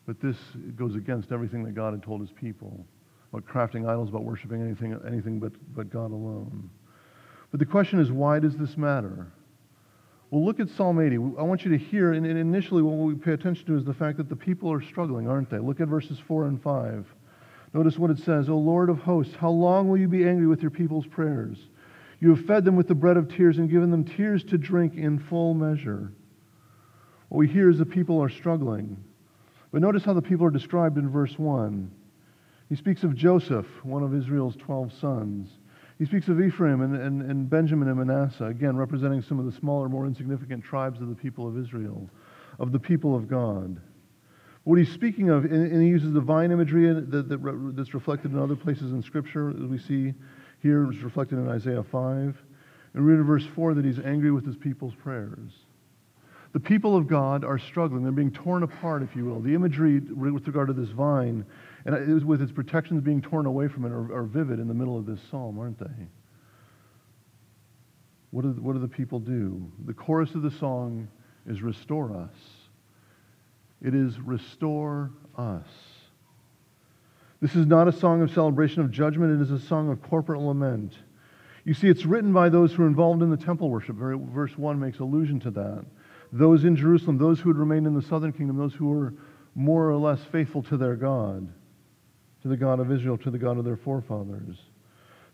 But 0.06 0.22
this 0.22 0.38
goes 0.76 0.96
against 0.96 1.32
everything 1.32 1.64
that 1.64 1.74
God 1.74 1.94
had 1.94 2.04
told 2.04 2.22
his 2.22 2.32
people 2.32 2.86
about 3.32 3.46
crafting 3.46 3.88
idols, 3.88 4.10
about 4.10 4.24
worshiping 4.24 4.62
anything, 4.62 5.00
anything 5.06 5.40
but, 5.40 5.52
but 5.76 5.90
God 5.90 6.12
alone. 6.12 6.70
But 7.52 7.60
the 7.60 7.66
question 7.66 8.00
is, 8.00 8.12
why 8.12 8.40
does 8.40 8.56
this 8.56 8.78
matter? 8.78 9.28
Well, 10.30 10.46
look 10.46 10.60
at 10.60 10.70
Psalm 10.70 11.00
80. 11.00 11.16
I 11.16 11.44
want 11.44 11.64
you 11.64 11.72
to 11.72 11.78
hear, 11.78 12.12
and 12.14 12.26
initially 12.26 12.82
what 12.82 12.98
we 12.98 13.16
pay 13.16 13.32
attention 13.32 13.66
to 13.68 13.78
is 13.78 13.86
the 13.86 13.94
fact 13.94 14.18
that 14.18 14.28
the 14.28 14.36
people 14.36 14.72
are 14.72 14.82
struggling, 14.82 15.28
aren't 15.28 15.50
they? 15.50 15.60
Look 15.60 15.80
at 15.80 15.88
verses 15.88 16.20
4 16.28 16.48
and 16.48 16.62
5. 16.62 17.06
Notice 17.74 17.98
what 17.98 18.12
it 18.12 18.20
says 18.20 18.50
O 18.50 18.58
Lord 18.58 18.90
of 18.90 19.00
hosts, 19.00 19.36
how 19.36 19.50
long 19.50 19.88
will 19.88 19.98
you 19.98 20.08
be 20.08 20.28
angry 20.28 20.48
with 20.48 20.62
your 20.62 20.72
people's 20.72 21.06
prayers? 21.06 21.58
You 22.20 22.36
have 22.36 22.46
fed 22.46 22.66
them 22.66 22.76
with 22.76 22.88
the 22.88 22.96
bread 22.96 23.18
of 23.18 23.30
tears 23.30 23.58
and 23.58 23.70
given 23.70 23.92
them 23.92 24.04
tears 24.04 24.44
to 24.46 24.58
drink 24.58 24.96
in 24.96 25.20
full 25.20 25.54
measure. 25.54 26.12
What 27.30 27.38
we 27.38 27.48
hear 27.48 27.70
is 27.70 27.78
the 27.78 27.86
people 27.86 28.22
are 28.22 28.30
struggling. 28.30 28.98
But 29.72 29.82
notice 29.82 30.04
how 30.04 30.14
the 30.14 30.22
people 30.22 30.46
are 30.46 30.52
described 30.52 30.98
in 30.98 31.10
verse 31.10 31.38
1. 31.38 31.92
He 32.70 32.76
speaks 32.76 33.04
of 33.04 33.16
Joseph, 33.16 33.66
one 33.84 34.04
of 34.04 34.14
Israel's 34.14 34.56
12 34.58 34.94
sons. 34.94 35.50
He 35.98 36.06
speaks 36.06 36.28
of 36.28 36.42
Ephraim 36.42 36.82
and, 36.82 36.96
and, 36.96 37.22
and, 37.24 37.50
Benjamin 37.50 37.88
and 37.88 37.98
Manasseh, 37.98 38.46
again, 38.46 38.78
representing 38.78 39.22
some 39.22 39.40
of 39.40 39.46
the 39.46 39.52
smaller, 39.52 39.90
more 39.90 40.06
insignificant 40.06 40.64
tribes 40.64 41.02
of 41.02 41.10
the 41.10 41.16
people 41.16 41.48
of 41.48 41.58
Israel, 41.58 42.08
of 42.60 42.72
the 42.72 42.80
people 42.80 43.16
of 43.16 43.28
God. 43.28 43.82
What 44.64 44.78
he's 44.78 44.92
speaking 44.92 45.30
of, 45.30 45.46
and, 45.46 45.82
he 45.82 45.88
uses 45.88 46.12
divine 46.12 46.52
imagery 46.52 46.94
that, 46.94 47.10
that, 47.30 47.74
that's 47.76 47.94
reflected 47.94 48.32
in 48.32 48.38
other 48.38 48.56
places 48.56 48.92
in 48.92 49.02
Scripture, 49.02 49.50
as 49.50 49.64
we 49.64 49.80
see 49.80 50.14
here, 50.62 50.92
it's 50.92 51.02
reflected 51.02 51.40
in 51.40 51.48
Isaiah 51.48 51.84
5. 51.84 52.38
And 52.94 53.06
read 53.06 53.16
in 53.16 53.24
verse 53.24 53.46
4 53.56 53.76
that 53.76 53.86
he's 53.86 54.00
angry 54.00 54.32
with 54.32 54.46
his 54.46 54.58
people's 54.58 54.96
prayers. 54.96 55.52
The 56.54 56.60
people 56.60 56.96
of 56.96 57.08
God 57.08 57.44
are 57.44 57.60
struggling. 57.60 58.04
They're 58.04 58.12
being 58.12 58.32
torn 58.32 58.64
apart, 58.64 59.04
if 59.04 59.16
you 59.16 59.26
will. 59.26 59.40
The 59.40 59.54
imagery 59.54 60.00
with 60.00 60.48
regard 60.48 60.68
to 60.68 60.74
this 60.74 60.90
vine, 60.90 61.46
and 61.88 61.96
it 61.96 62.14
was 62.14 62.26
with 62.26 62.42
its 62.42 62.52
protections 62.52 63.02
being 63.02 63.22
torn 63.22 63.46
away 63.46 63.70
from 63.70 63.86
it, 63.86 63.94
are, 63.94 64.14
are 64.14 64.24
vivid 64.24 64.60
in 64.60 64.68
the 64.68 64.74
middle 64.74 64.98
of 64.98 65.06
this 65.06 65.22
psalm, 65.32 65.58
aren't 65.58 65.80
they? 65.80 66.06
What 68.32 68.42
do, 68.42 68.50
what 68.62 68.74
do 68.74 68.80
the 68.80 68.90
people 68.90 69.20
do? 69.20 69.72
The 69.86 69.94
chorus 69.94 70.36
of 70.36 70.42
the 70.42 70.52
song 70.52 71.08
is 71.48 71.62
Restore 71.62 72.14
us. 72.14 72.36
It 73.82 73.96
is 73.96 74.20
Restore 74.20 75.12
us. 75.38 75.68
This 77.40 77.56
is 77.56 77.66
not 77.66 77.88
a 77.88 77.94
song 77.94 78.22
of 78.22 78.32
celebration 78.32 78.82
of 78.82 78.92
judgment, 78.92 79.40
it 79.40 79.42
is 79.42 79.52
a 79.52 79.66
song 79.66 79.90
of 79.90 80.02
corporate 80.02 80.42
lament. 80.42 80.94
You 81.64 81.74
see, 81.74 81.88
it's 81.88 82.06
written 82.06 82.34
by 82.34 82.50
those 82.50 82.74
who 82.74 82.84
are 82.84 82.88
involved 82.88 83.22
in 83.22 83.30
the 83.30 83.38
temple 83.38 83.70
worship. 83.70 83.96
Verse 83.96 84.58
1 84.58 84.78
makes 84.78 85.00
allusion 85.00 85.40
to 85.42 85.52
that 85.52 85.86
those 86.34 86.66
in 86.66 86.76
Jerusalem, 86.76 87.18
those 87.18 87.40
who 87.40 87.48
had 87.50 87.58
remained 87.58 87.88
in 87.88 87.94
the 87.94 88.02
southern 88.02 88.34
kingdom, 88.34 88.58
those 88.58 88.74
who 88.74 88.88
were 88.90 89.14
more 89.56 89.90
or 89.90 89.96
less 89.96 90.20
faithful 90.26 90.62
to 90.64 90.76
their 90.76 90.98
God, 90.98 91.48
to 92.42 92.48
the 92.48 92.58
God 92.58 92.80
of 92.80 92.92
Israel, 92.92 93.18
to 93.20 93.32
the 93.32 93.38
God 93.38 93.58
of 93.58 93.66
their 93.66 93.78
forefathers. 93.78 94.58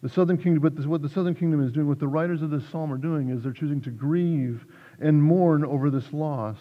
The 0.01 0.09
southern 0.09 0.37
kingdom, 0.37 0.61
but 0.61 0.75
this, 0.75 0.85
what 0.85 1.01
the 1.01 1.09
southern 1.09 1.35
kingdom 1.35 1.63
is 1.63 1.71
doing, 1.71 1.87
what 1.87 1.99
the 1.99 2.07
writers 2.07 2.41
of 2.41 2.49
this 2.49 2.67
psalm 2.69 2.91
are 2.91 2.97
doing, 2.97 3.29
is 3.29 3.41
they're 3.41 3.53
choosing 3.53 3.81
to 3.81 3.89
grieve 3.89 4.65
and 4.99 5.21
mourn 5.21 5.63
over 5.63 5.89
this 5.89 6.11
loss 6.11 6.57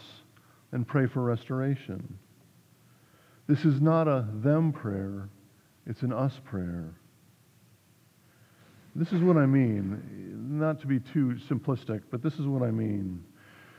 and 0.70 0.86
pray 0.86 1.06
for 1.06 1.22
restoration. 1.22 2.18
This 3.48 3.64
is 3.64 3.80
not 3.80 4.06
a 4.06 4.26
them 4.34 4.72
prayer, 4.72 5.28
it's 5.86 6.02
an 6.02 6.12
us 6.12 6.40
prayer. 6.44 6.94
This 8.94 9.12
is 9.12 9.22
what 9.22 9.36
I 9.36 9.46
mean. 9.46 10.58
Not 10.58 10.80
to 10.82 10.86
be 10.86 11.00
too 11.00 11.38
simplistic, 11.48 12.02
but 12.10 12.22
this 12.22 12.34
is 12.34 12.46
what 12.46 12.62
I 12.62 12.70
mean. 12.70 13.24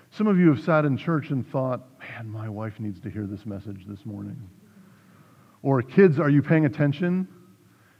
Some 0.09 0.27
of 0.27 0.37
you 0.37 0.49
have 0.49 0.63
sat 0.63 0.85
in 0.85 0.97
church 0.97 1.29
and 1.29 1.47
thought, 1.51 1.87
man, 1.99 2.29
my 2.29 2.49
wife 2.49 2.79
needs 2.79 2.99
to 3.01 3.09
hear 3.09 3.25
this 3.25 3.45
message 3.45 3.85
this 3.87 4.05
morning. 4.05 4.37
Or, 5.63 5.81
kids, 5.81 6.19
are 6.19 6.29
you 6.29 6.43
paying 6.43 6.65
attention? 6.65 7.27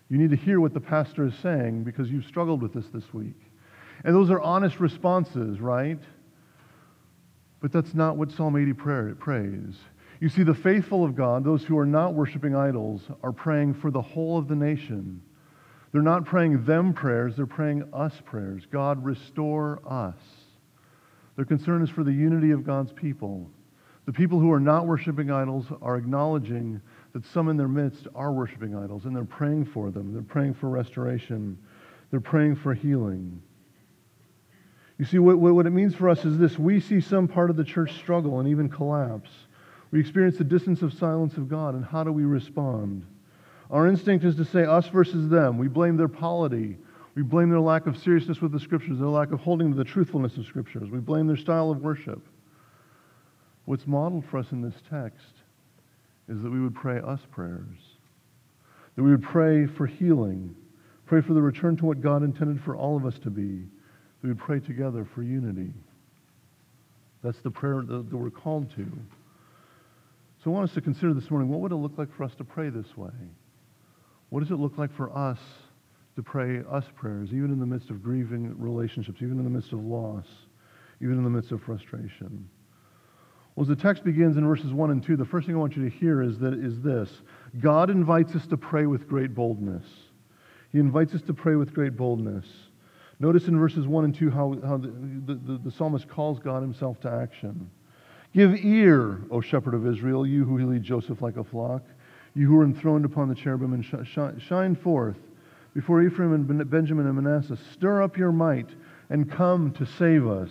You 0.09 0.17
need 0.17 0.29
to 0.29 0.35
hear 0.35 0.59
what 0.59 0.73
the 0.75 0.79
pastor 0.79 1.25
is 1.25 1.33
saying 1.41 1.83
because 1.85 2.11
you've 2.11 2.25
struggled 2.25 2.61
with 2.61 2.73
this 2.73 2.85
this 2.93 3.11
week. 3.13 3.39
And 4.03 4.13
those 4.13 4.29
are 4.29 4.39
honest 4.41 4.79
responses, 4.79 5.59
right? 5.59 5.99
But 7.61 7.71
that's 7.71 7.93
not 7.95 8.17
what 8.17 8.31
Psalm 8.31 8.57
80 8.57 8.73
prayer, 8.73 9.15
prays. 9.15 9.75
You 10.19 10.29
see, 10.29 10.43
the 10.43 10.53
faithful 10.53 11.03
of 11.03 11.15
God, 11.15 11.43
those 11.43 11.63
who 11.63 11.77
are 11.77 11.85
not 11.85 12.13
worshiping 12.13 12.55
idols, 12.55 13.01
are 13.23 13.31
praying 13.31 13.75
for 13.75 13.89
the 13.89 14.01
whole 14.01 14.37
of 14.37 14.47
the 14.47 14.55
nation. 14.55 15.21
They're 15.91 16.01
not 16.01 16.25
praying 16.25 16.65
them 16.65 16.93
prayers, 16.93 17.35
they're 17.35 17.45
praying 17.45 17.89
us 17.93 18.13
prayers. 18.25 18.63
God, 18.69 19.03
restore 19.03 19.81
us. 19.87 20.17
Their 21.35 21.45
concern 21.45 21.81
is 21.81 21.89
for 21.89 22.03
the 22.03 22.11
unity 22.11 22.51
of 22.51 22.65
God's 22.65 22.91
people. 22.91 23.49
The 24.05 24.13
people 24.13 24.39
who 24.39 24.51
are 24.51 24.59
not 24.59 24.85
worshiping 24.85 25.31
idols 25.31 25.65
are 25.81 25.95
acknowledging 25.95 26.81
that 27.13 27.25
some 27.27 27.47
in 27.47 27.57
their 27.57 27.67
midst 27.67 28.07
are 28.15 28.31
worshiping 28.31 28.75
idols, 28.75 29.05
and 29.05 29.15
they're 29.15 29.23
praying 29.23 29.65
for 29.65 29.91
them. 29.91 30.13
They're 30.13 30.23
praying 30.23 30.55
for 30.55 30.69
restoration. 30.69 31.57
They're 32.09 32.19
praying 32.19 32.55
for 32.57 32.73
healing. 32.73 33.41
You 34.97 35.05
see, 35.05 35.19
what, 35.19 35.37
what 35.37 35.65
it 35.65 35.71
means 35.71 35.95
for 35.95 36.09
us 36.09 36.25
is 36.25 36.37
this 36.37 36.57
we 36.57 36.79
see 36.79 37.01
some 37.01 37.27
part 37.27 37.49
of 37.49 37.55
the 37.55 37.63
church 37.63 37.93
struggle 37.93 38.39
and 38.39 38.49
even 38.49 38.69
collapse. 38.69 39.29
We 39.91 39.99
experience 39.99 40.37
the 40.37 40.43
distance 40.43 40.81
of 40.81 40.91
silence 40.93 41.37
of 41.37 41.47
God, 41.47 41.75
and 41.75 41.85
how 41.85 42.03
do 42.03 42.11
we 42.11 42.25
respond? 42.25 43.05
Our 43.69 43.87
instinct 43.87 44.25
is 44.25 44.35
to 44.37 44.45
say 44.45 44.65
us 44.65 44.87
versus 44.87 45.29
them. 45.29 45.57
We 45.57 45.67
blame 45.67 45.97
their 45.97 46.07
polity. 46.07 46.77
We 47.15 47.21
blame 47.21 47.49
their 47.49 47.59
lack 47.59 47.85
of 47.85 47.97
seriousness 47.97 48.41
with 48.41 48.51
the 48.51 48.59
scriptures, 48.59 48.97
their 48.97 49.07
lack 49.07 49.31
of 49.31 49.39
holding 49.39 49.71
to 49.71 49.77
the 49.77 49.83
truthfulness 49.83 50.37
of 50.37 50.45
scriptures. 50.45 50.89
We 50.89 50.99
blame 50.99 51.27
their 51.27 51.37
style 51.37 51.69
of 51.69 51.83
worship. 51.83 52.21
What's 53.65 53.85
modeled 53.85 54.25
for 54.25 54.39
us 54.39 54.51
in 54.51 54.61
this 54.61 54.75
text 54.89 55.42
is 56.29 56.41
that 56.41 56.51
we 56.51 56.61
would 56.61 56.75
pray 56.75 56.99
us 56.99 57.19
prayers, 57.31 57.77
that 58.95 59.03
we 59.03 59.11
would 59.11 59.23
pray 59.23 59.65
for 59.65 59.85
healing, 59.85 60.55
pray 61.05 61.21
for 61.21 61.33
the 61.33 61.41
return 61.41 61.75
to 61.77 61.85
what 61.85 62.01
God 62.01 62.23
intended 62.23 62.61
for 62.63 62.75
all 62.75 62.95
of 62.95 63.05
us 63.05 63.19
to 63.19 63.29
be, 63.29 63.59
that 63.59 64.23
we 64.23 64.29
would 64.29 64.39
pray 64.39 64.59
together 64.59 65.07
for 65.13 65.21
unity. 65.21 65.73
That's 67.23 67.39
the 67.39 67.51
prayer 67.51 67.81
that, 67.87 68.11
we're 68.11 68.29
called 68.29 68.69
to. 68.75 68.91
So 70.43 70.51
I 70.51 70.53
want 70.53 70.69
us 70.69 70.73
to 70.75 70.81
consider 70.81 71.13
this 71.13 71.29
morning 71.31 71.49
what 71.49 71.61
would 71.61 71.71
it 71.71 71.75
look 71.75 71.97
like 71.97 72.13
for 72.15 72.23
us 72.23 72.35
to 72.35 72.43
pray 72.43 72.69
this 72.69 72.97
way? 72.97 73.11
What 74.29 74.41
does 74.41 74.51
it 74.51 74.59
look 74.59 74.77
like 74.77 74.93
for 74.95 75.15
us 75.15 75.39
to 76.15 76.23
pray 76.23 76.61
us 76.69 76.85
prayers, 76.95 77.29
even 77.29 77.51
in 77.51 77.59
the 77.59 77.65
midst 77.65 77.89
of 77.89 78.03
grieving 78.03 78.53
relationships, 78.57 79.17
even 79.21 79.37
in 79.37 79.43
the 79.43 79.49
midst 79.49 79.73
of 79.73 79.79
loss, 79.79 80.25
even 81.01 81.17
in 81.17 81.23
the 81.23 81.29
midst 81.29 81.51
of 81.51 81.61
frustration. 81.61 82.47
Well, 83.55 83.63
as 83.63 83.67
the 83.67 83.75
text 83.75 84.03
begins 84.03 84.37
in 84.37 84.47
verses 84.47 84.73
1 84.73 84.91
and 84.91 85.03
2, 85.03 85.15
the 85.15 85.25
first 85.25 85.45
thing 85.45 85.55
I 85.55 85.59
want 85.59 85.75
you 85.75 85.87
to 85.87 85.95
hear 85.95 86.21
is, 86.23 86.39
that, 86.39 86.53
is 86.53 86.81
this 86.81 87.09
God 87.59 87.89
invites 87.89 88.35
us 88.35 88.47
to 88.47 88.57
pray 88.57 88.87
with 88.87 89.07
great 89.07 89.35
boldness. 89.35 89.85
He 90.71 90.79
invites 90.79 91.13
us 91.13 91.21
to 91.23 91.33
pray 91.33 91.55
with 91.55 91.73
great 91.73 91.95
boldness. 91.95 92.45
Notice 93.19 93.47
in 93.47 93.57
verses 93.59 93.85
1 93.85 94.05
and 94.05 94.15
2 94.15 94.31
how, 94.31 94.57
how 94.65 94.77
the, 94.77 94.87
the, 94.87 95.59
the 95.63 95.71
psalmist 95.71 96.07
calls 96.07 96.39
God 96.39 96.61
himself 96.61 96.99
to 97.01 97.11
action. 97.11 97.69
Give 98.33 98.55
ear, 98.65 99.21
O 99.29 99.39
shepherd 99.39 99.75
of 99.75 99.85
Israel, 99.85 100.25
you 100.25 100.43
who 100.43 100.57
lead 100.67 100.81
Joseph 100.81 101.21
like 101.21 101.37
a 101.37 101.43
flock, 101.43 101.83
you 102.33 102.47
who 102.47 102.59
are 102.59 102.65
enthroned 102.65 103.05
upon 103.05 103.29
the 103.29 103.35
cherubim, 103.35 103.73
and 103.73 103.85
sh- 103.85 103.93
sh- 104.03 104.43
shine 104.43 104.75
forth 104.75 105.17
before 105.75 106.01
Ephraim 106.01 106.33
and 106.33 106.69
Benjamin 106.69 107.05
and 107.05 107.15
Manasseh, 107.15 107.57
Stir 107.73 108.01
up 108.01 108.17
your 108.17 108.31
might 108.31 108.69
and 109.09 109.31
come 109.31 109.71
to 109.73 109.85
save 109.85 110.27
us. 110.27 110.49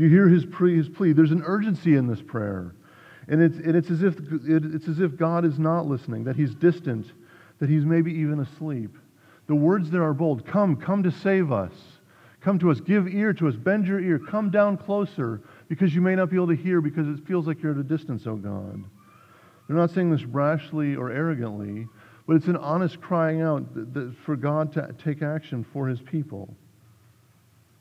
Do 0.00 0.06
you 0.06 0.12
hear 0.12 0.28
his, 0.30 0.46
pre, 0.46 0.78
his 0.78 0.88
plea? 0.88 1.12
There's 1.12 1.30
an 1.30 1.42
urgency 1.44 1.96
in 1.96 2.06
this 2.06 2.22
prayer. 2.22 2.74
And 3.28 3.42
it's, 3.42 3.58
and 3.58 3.76
it's, 3.76 3.90
as 3.90 4.02
if, 4.02 4.14
it's 4.46 4.88
as 4.88 4.98
if 4.98 5.14
God 5.14 5.44
is 5.44 5.58
not 5.58 5.84
listening, 5.84 6.24
that 6.24 6.36
he's 6.36 6.54
distant, 6.54 7.12
that 7.58 7.68
he's 7.68 7.84
maybe 7.84 8.10
even 8.10 8.40
asleep. 8.40 8.96
The 9.46 9.54
words 9.54 9.90
there 9.90 10.02
are 10.02 10.14
bold 10.14 10.46
Come, 10.46 10.76
come 10.76 11.02
to 11.02 11.10
save 11.10 11.52
us. 11.52 11.74
Come 12.40 12.58
to 12.60 12.70
us. 12.70 12.80
Give 12.80 13.08
ear 13.08 13.34
to 13.34 13.48
us. 13.48 13.56
Bend 13.56 13.86
your 13.86 14.00
ear. 14.00 14.18
Come 14.18 14.48
down 14.48 14.78
closer 14.78 15.42
because 15.68 15.94
you 15.94 16.00
may 16.00 16.14
not 16.14 16.30
be 16.30 16.36
able 16.36 16.48
to 16.48 16.56
hear 16.56 16.80
because 16.80 17.06
it 17.06 17.26
feels 17.26 17.46
like 17.46 17.62
you're 17.62 17.72
at 17.72 17.78
a 17.78 17.82
distance, 17.82 18.26
oh 18.26 18.36
God. 18.36 18.82
They're 19.68 19.76
not 19.76 19.90
saying 19.90 20.10
this 20.10 20.24
rashly 20.24 20.96
or 20.96 21.10
arrogantly. 21.10 21.86
But 22.26 22.36
it's 22.36 22.46
an 22.46 22.56
honest 22.56 23.02
crying 23.02 23.42
out 23.42 23.66
for 24.24 24.34
God 24.34 24.72
to 24.72 24.94
take 25.04 25.20
action 25.20 25.62
for 25.74 25.88
his 25.88 26.00
people. 26.00 26.56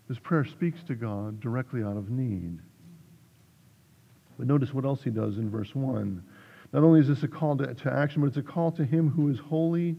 This 0.10 0.20
prayer 0.20 0.44
speaks 0.44 0.82
to 0.88 0.96
God 0.96 1.39
directly 1.39 1.84
out 1.84 1.96
of 1.96 2.10
need. 2.10 2.58
But 4.38 4.48
notice 4.48 4.74
what 4.74 4.86
else 4.86 5.04
he 5.04 5.12
does 5.12 5.38
in 5.38 5.51
verse 5.51 5.74
1. 5.75 6.24
Not 6.74 6.84
only 6.84 7.00
is 7.00 7.08
this 7.08 7.24
a 7.24 7.28
call 7.28 7.56
to, 7.58 7.74
to 7.74 7.94
action, 7.94 8.22
but 8.22 8.28
it's 8.28 8.38
a 8.38 8.42
call 8.42 8.72
to 8.74 8.84
him 8.84 9.10
who 9.10 9.30
is 9.30 9.38
holy 9.38 9.96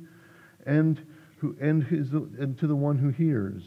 and 0.67 1.01
who, 1.39 1.57
and, 1.61 1.85
his, 1.85 2.11
and 2.13 2.59
to 2.59 2.67
the 2.67 2.75
one 2.75 2.99
who 2.99 3.11
hears. 3.11 3.63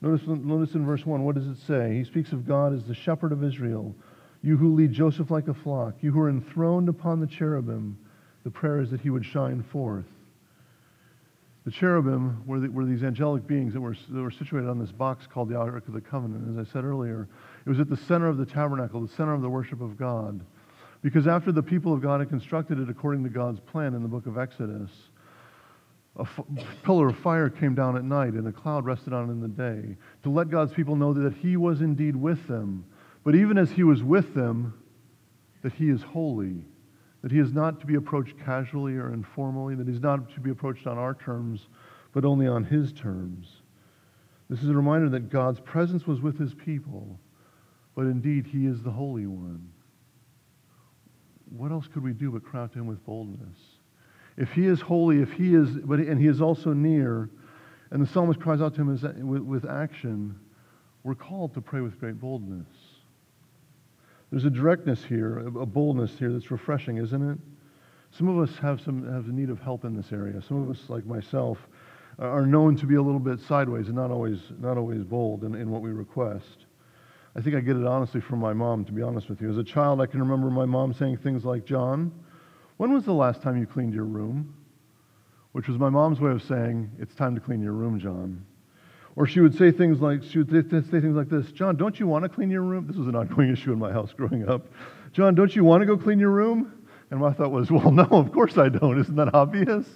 Notice, 0.00 0.26
notice 0.26 0.74
in 0.74 0.84
verse 0.84 1.06
1, 1.06 1.22
what 1.22 1.36
does 1.36 1.46
it 1.46 1.58
say? 1.66 1.96
He 1.96 2.04
speaks 2.04 2.32
of 2.32 2.46
God 2.46 2.74
as 2.74 2.84
the 2.84 2.94
shepherd 2.94 3.30
of 3.30 3.44
Israel. 3.44 3.94
You 4.42 4.56
who 4.56 4.74
lead 4.74 4.92
Joseph 4.92 5.30
like 5.30 5.46
a 5.46 5.54
flock, 5.54 5.94
you 6.00 6.10
who 6.10 6.20
are 6.20 6.28
enthroned 6.28 6.88
upon 6.88 7.20
the 7.20 7.26
cherubim, 7.28 7.96
the 8.42 8.50
prayer 8.50 8.80
is 8.80 8.90
that 8.90 9.00
he 9.00 9.10
would 9.10 9.24
shine 9.24 9.62
forth. 9.62 10.06
The 11.64 11.70
cherubim 11.70 12.42
were, 12.44 12.58
the, 12.58 12.68
were 12.68 12.84
these 12.84 13.04
angelic 13.04 13.46
beings 13.46 13.72
that 13.74 13.80
were, 13.80 13.94
that 14.10 14.20
were 14.20 14.32
situated 14.32 14.68
on 14.68 14.80
this 14.80 14.90
box 14.90 15.28
called 15.28 15.48
the 15.48 15.56
Ark 15.56 15.86
of 15.86 15.94
the 15.94 16.00
Covenant. 16.00 16.58
As 16.58 16.68
I 16.68 16.72
said 16.72 16.84
earlier, 16.84 17.28
it 17.64 17.68
was 17.68 17.78
at 17.78 17.88
the 17.88 17.96
center 17.96 18.26
of 18.26 18.36
the 18.36 18.46
tabernacle, 18.46 19.00
the 19.00 19.14
center 19.14 19.32
of 19.32 19.42
the 19.42 19.48
worship 19.48 19.80
of 19.80 19.96
God. 19.96 20.44
Because 21.02 21.26
after 21.28 21.52
the 21.52 21.62
people 21.62 21.92
of 21.94 22.00
God 22.00 22.20
had 22.20 22.28
constructed 22.28 22.80
it 22.80 22.88
according 22.88 23.22
to 23.24 23.30
God's 23.30 23.60
plan 23.60 23.94
in 23.94 24.02
the 24.02 24.08
book 24.08 24.26
of 24.26 24.38
Exodus, 24.38 24.90
a 26.16 26.22
f- 26.22 26.40
pillar 26.82 27.08
of 27.08 27.18
fire 27.18 27.48
came 27.48 27.74
down 27.74 27.96
at 27.96 28.04
night 28.04 28.34
and 28.34 28.46
a 28.46 28.52
cloud 28.52 28.84
rested 28.84 29.12
on 29.12 29.28
it 29.28 29.32
in 29.32 29.40
the 29.40 29.48
day 29.48 29.96
to 30.24 30.30
let 30.30 30.50
God's 30.50 30.72
people 30.72 30.96
know 30.96 31.12
that 31.12 31.34
he 31.34 31.56
was 31.56 31.80
indeed 31.80 32.16
with 32.16 32.46
them. 32.48 32.84
But 33.24 33.34
even 33.36 33.56
as 33.56 33.70
he 33.70 33.84
was 33.84 34.02
with 34.02 34.34
them, 34.34 34.74
that 35.62 35.72
he 35.72 35.88
is 35.90 36.02
holy 36.02 36.64
that 37.22 37.30
he 37.30 37.38
is 37.38 37.52
not 37.52 37.80
to 37.80 37.86
be 37.86 37.94
approached 37.94 38.34
casually 38.44 38.96
or 38.96 39.12
informally, 39.12 39.74
that 39.76 39.88
he's 39.88 40.00
not 40.00 40.32
to 40.34 40.40
be 40.40 40.50
approached 40.50 40.86
on 40.86 40.98
our 40.98 41.14
terms, 41.14 41.68
but 42.12 42.24
only 42.24 42.46
on 42.46 42.64
his 42.64 42.92
terms. 42.92 43.46
This 44.50 44.62
is 44.62 44.68
a 44.68 44.74
reminder 44.74 45.08
that 45.10 45.30
God's 45.30 45.60
presence 45.60 46.06
was 46.06 46.20
with 46.20 46.38
his 46.38 46.52
people, 46.52 47.18
but 47.94 48.02
indeed 48.02 48.46
he 48.46 48.66
is 48.66 48.82
the 48.82 48.90
Holy 48.90 49.26
One. 49.26 49.70
What 51.56 51.70
else 51.70 51.86
could 51.86 52.02
we 52.02 52.12
do 52.12 52.30
but 52.30 52.44
cry 52.44 52.66
to 52.66 52.78
him 52.78 52.86
with 52.86 53.04
boldness? 53.06 53.58
If 54.36 54.52
he 54.52 54.66
is 54.66 54.80
holy, 54.80 55.20
if 55.20 55.32
he 55.32 55.54
is, 55.54 55.70
but, 55.70 56.00
and 56.00 56.20
he 56.20 56.26
is 56.26 56.40
also 56.40 56.72
near, 56.72 57.30
and 57.90 58.02
the 58.02 58.10
psalmist 58.10 58.40
cries 58.40 58.60
out 58.60 58.74
to 58.74 58.80
him 58.80 59.28
with, 59.28 59.42
with 59.42 59.64
action, 59.66 60.38
we're 61.04 61.14
called 61.14 61.54
to 61.54 61.60
pray 61.60 61.80
with 61.80 62.00
great 62.00 62.18
boldness. 62.18 62.66
There's 64.32 64.46
a 64.46 64.50
directness 64.50 65.04
here, 65.04 65.40
a 65.40 65.66
boldness 65.66 66.18
here 66.18 66.32
that's 66.32 66.50
refreshing, 66.50 66.96
isn't 66.96 67.30
it? 67.30 67.38
Some 68.12 68.28
of 68.28 68.38
us 68.38 68.58
have 68.60 68.80
some 68.80 69.06
have 69.12 69.26
the 69.26 69.32
need 69.32 69.50
of 69.50 69.60
help 69.60 69.84
in 69.84 69.94
this 69.94 70.10
area. 70.10 70.40
Some 70.40 70.62
of 70.62 70.70
us, 70.70 70.88
like 70.88 71.04
myself, 71.04 71.58
are 72.18 72.46
known 72.46 72.74
to 72.76 72.86
be 72.86 72.94
a 72.94 73.02
little 73.02 73.20
bit 73.20 73.40
sideways 73.40 73.88
and 73.88 73.94
not 73.94 74.10
always 74.10 74.38
not 74.58 74.78
always 74.78 75.04
bold 75.04 75.44
in, 75.44 75.54
in 75.54 75.70
what 75.70 75.82
we 75.82 75.90
request. 75.90 76.64
I 77.36 77.42
think 77.42 77.56
I 77.56 77.60
get 77.60 77.76
it 77.76 77.86
honestly 77.86 78.22
from 78.22 78.38
my 78.38 78.54
mom, 78.54 78.86
to 78.86 78.92
be 78.92 79.02
honest 79.02 79.28
with 79.28 79.42
you. 79.42 79.50
As 79.50 79.58
a 79.58 79.64
child, 79.64 80.00
I 80.00 80.06
can 80.06 80.20
remember 80.20 80.50
my 80.50 80.66
mom 80.66 80.94
saying 80.94 81.18
things 81.18 81.44
like, 81.44 81.66
John, 81.66 82.10
when 82.78 82.90
was 82.90 83.04
the 83.04 83.12
last 83.12 83.42
time 83.42 83.58
you 83.58 83.66
cleaned 83.66 83.92
your 83.92 84.04
room? 84.04 84.54
Which 85.52 85.68
was 85.68 85.76
my 85.76 85.90
mom's 85.90 86.20
way 86.20 86.30
of 86.30 86.42
saying, 86.42 86.90
it's 86.98 87.14
time 87.14 87.34
to 87.34 87.40
clean 87.40 87.60
your 87.60 87.72
room, 87.72 88.00
John. 88.00 88.46
Or 89.14 89.26
she 89.26 89.40
would 89.40 89.56
say 89.56 89.70
things 89.70 90.00
like, 90.00 90.22
she 90.22 90.38
would 90.38 90.50
say 90.50 90.62
things 90.62 91.16
like 91.16 91.28
this 91.28 91.52
John, 91.52 91.76
don't 91.76 91.98
you 92.00 92.06
want 92.06 92.24
to 92.24 92.28
clean 92.28 92.50
your 92.50 92.62
room? 92.62 92.86
This 92.86 92.96
was 92.96 93.08
an 93.08 93.16
ongoing 93.16 93.52
issue 93.52 93.72
in 93.72 93.78
my 93.78 93.92
house 93.92 94.12
growing 94.12 94.48
up. 94.48 94.66
John, 95.12 95.34
don't 95.34 95.54
you 95.54 95.64
want 95.64 95.82
to 95.82 95.86
go 95.86 95.96
clean 95.96 96.18
your 96.18 96.30
room? 96.30 96.72
And 97.10 97.20
my 97.20 97.32
thought 97.32 97.50
was, 97.50 97.70
well, 97.70 97.90
no, 97.90 98.04
of 98.04 98.32
course 98.32 98.56
I 98.56 98.68
don't. 98.68 98.98
Isn't 98.98 99.16
that 99.16 99.34
obvious? 99.34 99.86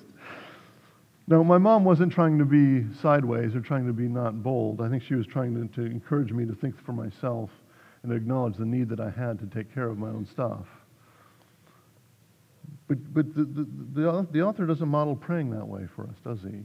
No, 1.29 1.43
my 1.43 1.59
mom 1.59 1.85
wasn't 1.85 2.13
trying 2.13 2.39
to 2.39 2.45
be 2.45 2.87
sideways 3.01 3.57
or 3.57 3.61
trying 3.61 3.87
to 3.87 3.93
be 3.93 4.07
not 4.07 4.43
bold. 4.43 4.81
I 4.81 4.89
think 4.89 5.03
she 5.03 5.15
was 5.15 5.27
trying 5.27 5.55
to, 5.55 5.75
to 5.75 5.91
encourage 5.91 6.31
me 6.31 6.45
to 6.47 6.55
think 6.55 6.79
for 6.85 6.93
myself 6.93 7.51
and 8.03 8.13
acknowledge 8.13 8.57
the 8.57 8.65
need 8.65 8.89
that 8.91 9.01
I 9.01 9.11
had 9.11 9.39
to 9.41 9.47
take 9.47 9.75
care 9.75 9.89
of 9.89 9.99
my 9.99 10.09
own 10.09 10.27
stuff. 10.27 10.67
But, 12.87 13.13
but 13.13 13.35
the, 13.35 13.45
the, 13.45 13.67
the, 13.95 14.27
the 14.31 14.43
author 14.43 14.67
doesn't 14.67 14.89
model 14.89 15.17
praying 15.17 15.51
that 15.51 15.67
way 15.67 15.89
for 15.97 16.05
us, 16.05 16.15
does 16.23 16.43
he? 16.43 16.61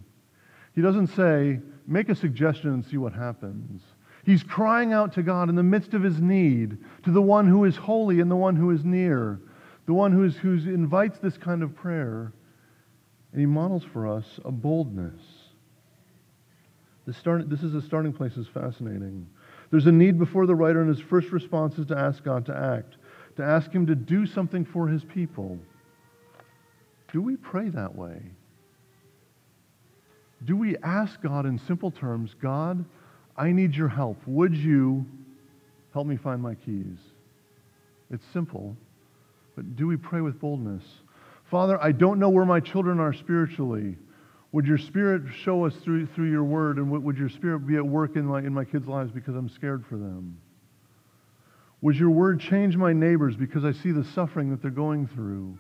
He 0.76 0.82
doesn't 0.82 1.08
say, 1.08 1.60
make 1.88 2.10
a 2.10 2.16
suggestion 2.16 2.74
and 2.74 2.86
see 2.86 2.98
what 2.98 3.14
happens. 3.14 3.82
He's 4.24 4.44
crying 4.44 4.94
out 4.94 5.14
to 5.14 5.24
God 5.24 5.50
in 5.50 5.56
the 5.56 5.64
midst 5.64 5.94
of 5.94 6.04
his 6.04 6.22
need, 6.22 6.78
to 7.04 7.12
the 7.12 7.22
one 7.22 7.48
who 7.48 7.66
is 7.66 7.76
holy 7.76 8.20
and 8.20 8.30
the 8.30 8.36
one 8.36 8.56
who 8.56 8.72
is 8.72 8.86
near, 8.86 9.42
the 9.88 9.94
one 9.94 10.12
who 10.12 10.30
who 10.30 10.54
invites 10.70 11.20
this 11.20 11.38
kind 11.38 11.64
of 11.64 11.76
prayer. 11.76 12.34
And 13.32 13.40
he 13.40 13.46
models 13.46 13.84
for 13.84 14.08
us 14.08 14.40
a 14.46 14.52
boldness. 14.52 15.22
This, 17.08 17.18
Start, 17.18 17.50
this 17.50 17.64
is 17.64 17.74
a 17.74 17.82
starting 17.82 18.14
place 18.14 18.38
is 18.38 18.48
fascinating. 18.48 19.28
There's 19.72 19.88
a 19.88 19.92
need 19.92 20.20
before 20.20 20.46
the 20.46 20.56
writer, 20.56 20.82
and 20.82 20.90
his 20.90 21.00
first 21.00 21.32
response 21.32 21.78
is 21.80 21.88
to 21.88 21.98
ask 21.98 22.24
God 22.24 22.46
to 22.46 22.56
act, 22.56 22.98
to 23.38 23.44
ask 23.44 23.72
him 23.72 23.88
to 23.88 23.96
do 23.96 24.28
something 24.28 24.66
for 24.66 24.88
his 24.88 25.04
people. 25.04 25.58
Do 27.12 27.22
we 27.22 27.38
pray 27.38 27.70
that 27.70 27.96
way? 27.96 28.22
Do 30.46 30.58
we 30.58 30.78
ask 30.78 31.22
God 31.22 31.46
in 31.46 31.60
simple 31.60 31.92
terms, 31.92 32.36
God, 32.42 32.84
I 33.38 33.52
need 33.52 33.76
your 33.76 33.88
help. 33.88 34.18
Would 34.26 34.56
you 34.56 35.06
help 35.94 36.08
me 36.08 36.18
find 36.18 36.42
my 36.42 36.56
keys? 36.56 36.98
It's 38.10 38.26
simple, 38.34 38.76
but 39.56 39.76
do 39.76 39.88
we 39.88 39.98
pray 39.98 40.22
with 40.22 40.40
boldness? 40.40 40.84
Father, 41.50 41.82
I 41.82 41.92
don't 41.92 42.20
know 42.20 42.30
where 42.30 42.46
my 42.46 42.60
children 42.60 43.00
are 43.00 43.14
spiritually. 43.14 43.98
Would 44.52 44.66
your 44.66 44.78
spirit 44.78 45.24
show 45.44 45.66
us 45.66 45.76
through, 45.76 46.08
through 46.08 46.30
your 46.30 46.44
word, 46.44 46.78
and 46.78 46.92
would 46.92 47.18
your 47.18 47.30
spirit 47.30 47.60
be 47.60 47.78
at 47.78 47.86
work 47.86 48.16
in 48.16 48.26
my, 48.26 48.40
in 48.40 48.54
my 48.54 48.66
kids' 48.66 48.88
lives 48.88 49.12
because 49.12 49.36
I'm 49.36 49.50
scared 49.50 49.86
for 49.86 49.98
them? 49.98 50.38
Would 51.82 51.96
your 51.96 52.10
word 52.10 52.40
change 52.40 52.76
my 52.76 52.94
neighbors 52.94 53.36
because 53.36 53.64
I 53.64 53.72
see 53.72 53.92
the 53.92 54.04
suffering 54.04 54.50
that 54.52 54.62
they're 54.62 54.72
going 54.72 55.08
through? 55.08 55.58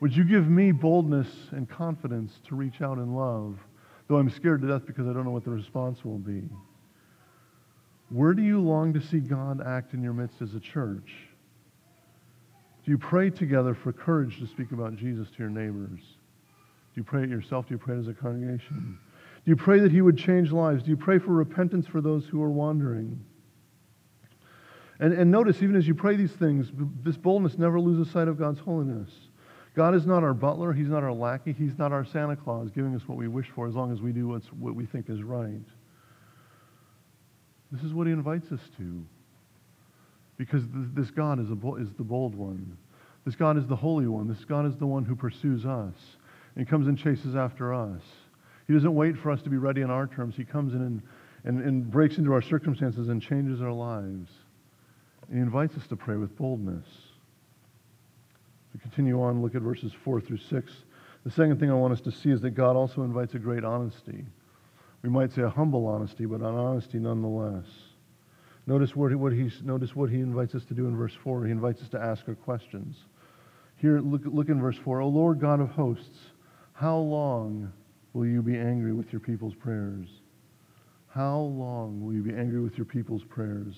Would 0.00 0.16
you 0.16 0.24
give 0.24 0.48
me 0.48 0.72
boldness 0.72 1.28
and 1.50 1.68
confidence 1.68 2.32
to 2.48 2.54
reach 2.54 2.80
out 2.80 2.98
in 2.98 3.14
love? 3.14 3.58
Though 4.12 4.18
I'm 4.18 4.30
scared 4.30 4.60
to 4.60 4.68
death 4.68 4.82
because 4.86 5.08
I 5.08 5.14
don't 5.14 5.24
know 5.24 5.30
what 5.30 5.44
the 5.44 5.50
response 5.50 6.04
will 6.04 6.18
be. 6.18 6.42
Where 8.10 8.34
do 8.34 8.42
you 8.42 8.60
long 8.60 8.92
to 8.92 9.00
see 9.00 9.20
God 9.20 9.62
act 9.66 9.94
in 9.94 10.02
your 10.02 10.12
midst 10.12 10.42
as 10.42 10.54
a 10.54 10.60
church? 10.60 11.14
Do 12.84 12.90
you 12.90 12.98
pray 12.98 13.30
together 13.30 13.74
for 13.74 13.90
courage 13.90 14.38
to 14.40 14.46
speak 14.46 14.72
about 14.72 14.96
Jesus 14.96 15.28
to 15.30 15.38
your 15.38 15.48
neighbors? 15.48 16.00
Do 16.00 17.00
you 17.00 17.04
pray 17.04 17.22
it 17.22 17.30
yourself? 17.30 17.68
Do 17.68 17.74
you 17.74 17.78
pray 17.78 17.96
it 17.96 18.00
as 18.00 18.08
a 18.08 18.12
congregation? 18.12 18.98
Do 19.46 19.50
you 19.50 19.56
pray 19.56 19.78
that 19.80 19.90
He 19.90 20.02
would 20.02 20.18
change 20.18 20.52
lives? 20.52 20.82
Do 20.82 20.90
you 20.90 20.96
pray 20.96 21.18
for 21.18 21.32
repentance 21.32 21.86
for 21.86 22.02
those 22.02 22.26
who 22.26 22.42
are 22.42 22.50
wandering? 22.50 23.18
And, 25.00 25.14
and 25.14 25.30
notice, 25.30 25.62
even 25.62 25.74
as 25.74 25.88
you 25.88 25.94
pray 25.94 26.16
these 26.16 26.32
things, 26.32 26.70
this 27.02 27.16
boldness 27.16 27.56
never 27.56 27.80
loses 27.80 28.12
sight 28.12 28.28
of 28.28 28.38
God's 28.38 28.60
holiness. 28.60 29.10
God 29.74 29.94
is 29.94 30.06
not 30.06 30.22
our 30.22 30.34
butler. 30.34 30.72
He's 30.72 30.88
not 30.88 31.02
our 31.02 31.12
lackey. 31.12 31.54
He's 31.56 31.78
not 31.78 31.92
our 31.92 32.04
Santa 32.04 32.36
Claus 32.36 32.70
giving 32.74 32.94
us 32.94 33.02
what 33.06 33.16
we 33.16 33.26
wish 33.28 33.46
for 33.54 33.66
as 33.66 33.74
long 33.74 33.92
as 33.92 34.00
we 34.00 34.12
do 34.12 34.28
what's, 34.28 34.46
what 34.48 34.74
we 34.74 34.84
think 34.84 35.08
is 35.08 35.22
right. 35.22 35.64
This 37.70 37.82
is 37.82 37.94
what 37.94 38.06
he 38.06 38.12
invites 38.12 38.52
us 38.52 38.60
to. 38.76 39.04
Because 40.36 40.62
this 40.94 41.10
God 41.10 41.40
is, 41.40 41.48
a, 41.50 41.74
is 41.76 41.88
the 41.96 42.04
bold 42.04 42.34
one. 42.34 42.76
This 43.24 43.34
God 43.34 43.56
is 43.56 43.66
the 43.66 43.76
holy 43.76 44.06
one. 44.06 44.28
This 44.28 44.44
God 44.44 44.66
is 44.66 44.76
the 44.76 44.86
one 44.86 45.04
who 45.04 45.16
pursues 45.16 45.64
us 45.64 45.94
and 46.56 46.68
comes 46.68 46.86
and 46.86 46.98
chases 46.98 47.34
after 47.34 47.72
us. 47.72 48.02
He 48.66 48.74
doesn't 48.74 48.94
wait 48.94 49.16
for 49.16 49.30
us 49.30 49.40
to 49.42 49.50
be 49.50 49.56
ready 49.56 49.82
on 49.82 49.90
our 49.90 50.06
terms. 50.06 50.34
He 50.36 50.44
comes 50.44 50.74
in 50.74 50.82
and, 50.82 51.02
and, 51.44 51.64
and 51.64 51.90
breaks 51.90 52.18
into 52.18 52.32
our 52.32 52.42
circumstances 52.42 53.08
and 53.08 53.22
changes 53.22 53.62
our 53.62 53.72
lives. 53.72 54.28
And 55.28 55.36
he 55.36 55.40
invites 55.40 55.76
us 55.76 55.86
to 55.88 55.96
pray 55.96 56.16
with 56.16 56.36
boldness. 56.36 56.86
To 58.72 58.78
continue 58.78 59.22
on, 59.22 59.42
look 59.42 59.54
at 59.54 59.62
verses 59.62 59.92
4 60.04 60.20
through 60.20 60.38
6. 60.38 60.72
The 61.24 61.30
second 61.30 61.60
thing 61.60 61.70
I 61.70 61.74
want 61.74 61.92
us 61.92 62.00
to 62.02 62.10
see 62.10 62.30
is 62.30 62.40
that 62.40 62.50
God 62.50 62.74
also 62.74 63.02
invites 63.02 63.34
a 63.34 63.38
great 63.38 63.64
honesty. 63.64 64.24
We 65.02 65.08
might 65.08 65.32
say 65.32 65.42
a 65.42 65.48
humble 65.48 65.86
honesty, 65.86 66.26
but 66.26 66.40
an 66.40 66.46
honesty 66.46 66.98
nonetheless. 66.98 67.66
Notice 68.66 68.94
what, 68.94 69.14
what 69.16 69.32
he's, 69.32 69.60
notice 69.62 69.94
what 69.94 70.10
he 70.10 70.20
invites 70.20 70.54
us 70.54 70.64
to 70.66 70.74
do 70.74 70.86
in 70.86 70.96
verse 70.96 71.14
4. 71.22 71.44
He 71.44 71.50
invites 71.50 71.82
us 71.82 71.88
to 71.90 72.00
ask 72.00 72.22
our 72.28 72.34
questions. 72.34 72.96
Here, 73.76 74.00
look, 74.00 74.22
look 74.24 74.48
in 74.48 74.60
verse 74.60 74.78
4. 74.84 75.00
O 75.00 75.08
Lord 75.08 75.40
God 75.40 75.60
of 75.60 75.70
hosts, 75.70 76.18
how 76.72 76.96
long 76.96 77.72
will 78.12 78.26
you 78.26 78.42
be 78.42 78.56
angry 78.56 78.92
with 78.92 79.12
your 79.12 79.20
people's 79.20 79.54
prayers? 79.54 80.08
How 81.08 81.38
long 81.38 82.04
will 82.04 82.14
you 82.14 82.22
be 82.22 82.34
angry 82.34 82.60
with 82.60 82.78
your 82.78 82.84
people's 82.84 83.24
prayers? 83.24 83.74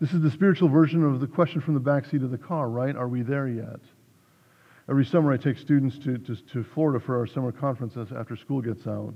This 0.00 0.12
is 0.12 0.22
the 0.22 0.30
spiritual 0.30 0.68
version 0.68 1.04
of 1.04 1.20
the 1.20 1.26
question 1.26 1.60
from 1.60 1.74
the 1.74 1.80
back 1.80 2.06
seat 2.06 2.22
of 2.22 2.30
the 2.30 2.38
car, 2.38 2.68
right? 2.68 2.96
Are 2.96 3.08
we 3.08 3.22
there 3.22 3.46
yet? 3.46 3.80
Every 4.86 5.06
summer, 5.06 5.32
I 5.32 5.38
take 5.38 5.56
students 5.56 5.98
to, 6.00 6.18
to, 6.18 6.36
to 6.36 6.62
Florida 6.62 7.02
for 7.02 7.18
our 7.18 7.26
summer 7.26 7.52
conference 7.52 7.96
after 7.96 8.36
school 8.36 8.60
gets 8.60 8.86
out. 8.86 9.14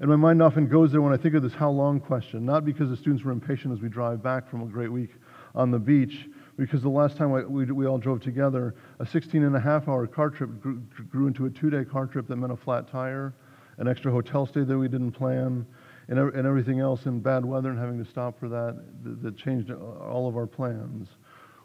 And 0.00 0.08
my 0.08 0.14
mind 0.14 0.40
often 0.40 0.68
goes 0.68 0.92
there 0.92 1.02
when 1.02 1.12
I 1.12 1.16
think 1.16 1.34
of 1.34 1.42
this 1.42 1.52
how 1.52 1.70
long 1.70 1.98
question, 1.98 2.46
not 2.46 2.64
because 2.64 2.88
the 2.88 2.96
students 2.96 3.24
were 3.24 3.32
impatient 3.32 3.74
as 3.74 3.80
we 3.80 3.88
drive 3.88 4.22
back 4.22 4.48
from 4.48 4.62
a 4.62 4.66
great 4.66 4.92
week 4.92 5.10
on 5.56 5.72
the 5.72 5.78
beach, 5.78 6.28
because 6.56 6.82
the 6.82 6.88
last 6.88 7.16
time 7.16 7.32
we, 7.32 7.44
we, 7.44 7.64
we 7.72 7.86
all 7.86 7.98
drove 7.98 8.20
together, 8.20 8.76
a 9.00 9.06
16 9.06 9.42
and 9.42 9.56
a 9.56 9.60
half 9.60 9.88
hour 9.88 10.06
car 10.06 10.30
trip 10.30 10.60
grew, 10.60 10.80
grew 11.10 11.26
into 11.26 11.46
a 11.46 11.50
two 11.50 11.68
day 11.68 11.84
car 11.84 12.06
trip 12.06 12.28
that 12.28 12.36
meant 12.36 12.52
a 12.52 12.56
flat 12.56 12.88
tire, 12.88 13.34
an 13.78 13.88
extra 13.88 14.12
hotel 14.12 14.46
stay 14.46 14.62
that 14.62 14.78
we 14.78 14.86
didn't 14.86 15.12
plan, 15.12 15.66
and, 16.06 16.18
and 16.18 16.46
everything 16.46 16.78
else 16.78 17.06
in 17.06 17.18
bad 17.18 17.44
weather 17.44 17.70
and 17.70 17.78
having 17.78 18.02
to 18.02 18.08
stop 18.08 18.38
for 18.38 18.48
that, 18.48 18.80
that, 19.02 19.20
that 19.22 19.36
changed 19.36 19.72
all 19.72 20.28
of 20.28 20.36
our 20.36 20.46
plans. 20.46 21.08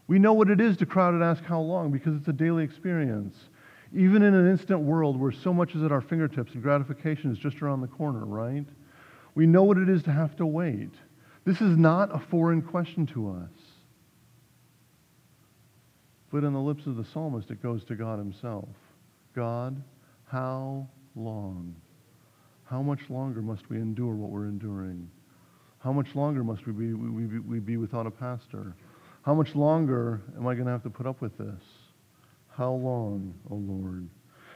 We 0.08 0.20
know 0.20 0.34
what 0.34 0.50
it 0.50 0.62
is 0.62 0.78
to 0.78 0.86
crowd 0.86 1.14
and 1.14 1.24
ask 1.24 1.44
how 1.44 1.60
long 1.60 1.92
because 1.92 2.16
it's 2.16 2.28
a 2.28 2.34
daily 2.34 2.64
experience. 2.64 3.36
Even 3.94 4.22
in 4.22 4.34
an 4.34 4.50
instant 4.50 4.80
world 4.80 5.20
where 5.20 5.32
so 5.32 5.54
much 5.54 5.76
is 5.76 5.84
at 5.84 5.92
our 5.92 6.02
fingertips 6.02 6.54
and 6.54 6.64
gratification 6.64 7.32
is 7.32 7.38
just 7.38 7.62
around 7.62 7.82
the 7.82 7.88
corner, 7.88 8.26
right? 8.26 8.66
We 9.36 9.46
know 9.46 9.64
what 9.64 9.78
it 9.78 9.90
is 9.90 10.04
to 10.04 10.12
have 10.12 10.36
to 10.38 10.46
wait. 10.46 10.92
This 11.46 11.62
is 11.62 11.78
not 11.78 12.14
a 12.14 12.20
foreign 12.20 12.62
question 12.62 13.06
to 13.08 13.30
us. 13.30 13.50
But 16.32 16.44
in 16.44 16.54
the 16.54 16.60
lips 16.60 16.86
of 16.88 16.98
the 16.98 17.06
psalmist, 17.06 17.52
it 17.52 17.64
goes 17.64 17.84
to 17.86 17.96
God 17.96 18.20
Himself 18.20 18.68
God, 19.34 19.82
how 20.26 20.88
long? 21.16 21.76
How 22.66 22.82
much 22.82 23.02
longer 23.10 23.42
must 23.42 23.70
we 23.70 23.78
endure 23.78 24.16
what 24.16 24.32
we're 24.32 24.48
enduring? 24.48 25.10
How 25.80 25.94
much 25.94 26.16
longer 26.16 26.44
must 26.44 26.66
we 26.66 26.74
be, 26.74 26.94
we, 26.94 27.26
we, 27.28 27.40
we 27.40 27.60
be 27.60 27.78
without 27.78 28.08
a 28.08 28.12
pastor? 28.12 28.76
How 29.28 29.34
much 29.34 29.56
longer 29.56 30.22
am 30.38 30.48
I 30.48 30.54
going 30.54 30.68
to 30.68 30.72
have 30.72 30.84
to 30.84 30.90
put 30.90 31.06
up 31.06 31.20
with 31.20 31.38
this? 31.38 31.62
How 32.48 32.72
long, 32.72 33.34
O 33.52 33.56
oh 33.56 33.58
Lord? 33.58 34.08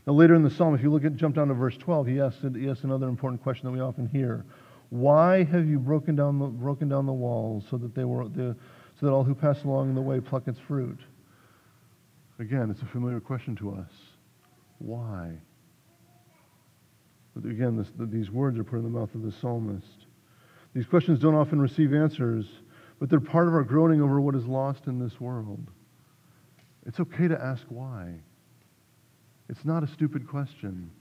Now, 0.07 0.13
later 0.13 0.33
in 0.33 0.43
the 0.43 0.49
psalm, 0.49 0.73
if 0.73 0.81
you 0.81 0.89
look 0.89 1.03
at, 1.03 1.17
jump 1.17 1.35
down 1.35 1.49
to 1.49 1.53
verse 1.53 1.75
12, 1.75 2.07
he 2.07 2.21
asks, 2.21 2.39
he 2.55 2.69
asks 2.69 2.85
another 2.85 3.09
important 3.09 3.43
question 3.43 3.65
that 3.65 3.73
we 3.73 3.81
often 3.81 4.07
hear. 4.07 4.45
Why 4.87 5.43
have 5.43 5.67
you 5.67 5.77
broken 5.77 6.15
down 6.15 6.39
the, 6.39 6.45
broken 6.45 6.87
down 6.87 7.05
the 7.05 7.11
walls 7.11 7.65
so 7.69 7.75
that, 7.79 7.93
they 7.93 8.05
were, 8.05 8.29
the, 8.29 8.55
so 8.97 9.07
that 9.07 9.11
all 9.11 9.25
who 9.25 9.35
pass 9.35 9.61
along 9.65 9.93
the 9.93 9.99
way 9.99 10.21
pluck 10.21 10.47
its 10.47 10.59
fruit? 10.69 10.99
Again, 12.39 12.71
it's 12.71 12.81
a 12.81 12.85
familiar 12.93 13.19
question 13.19 13.57
to 13.57 13.71
us. 13.71 13.91
Why? 14.77 15.33
But 17.35 17.49
again, 17.49 17.75
this, 17.75 17.87
these 18.09 18.31
words 18.31 18.57
are 18.57 18.63
put 18.63 18.77
in 18.77 18.83
the 18.83 18.89
mouth 18.89 19.13
of 19.15 19.21
the 19.21 19.33
psalmist. 19.33 20.05
These 20.73 20.85
questions 20.85 21.19
don't 21.19 21.35
often 21.35 21.59
receive 21.59 21.93
answers, 21.93 22.45
but 23.01 23.09
they're 23.09 23.19
part 23.19 23.47
of 23.47 23.55
our 23.55 23.63
groaning 23.63 23.99
over 23.99 24.21
what 24.21 24.35
is 24.35 24.45
lost 24.45 24.85
in 24.85 24.99
this 24.99 25.19
world. 25.19 25.71
It's 26.85 26.99
okay 26.99 27.27
to 27.27 27.43
ask 27.43 27.63
why. 27.67 28.13
It's 29.49 29.65
not 29.65 29.83
a 29.83 29.87
stupid 29.87 30.27
question. 30.27 30.91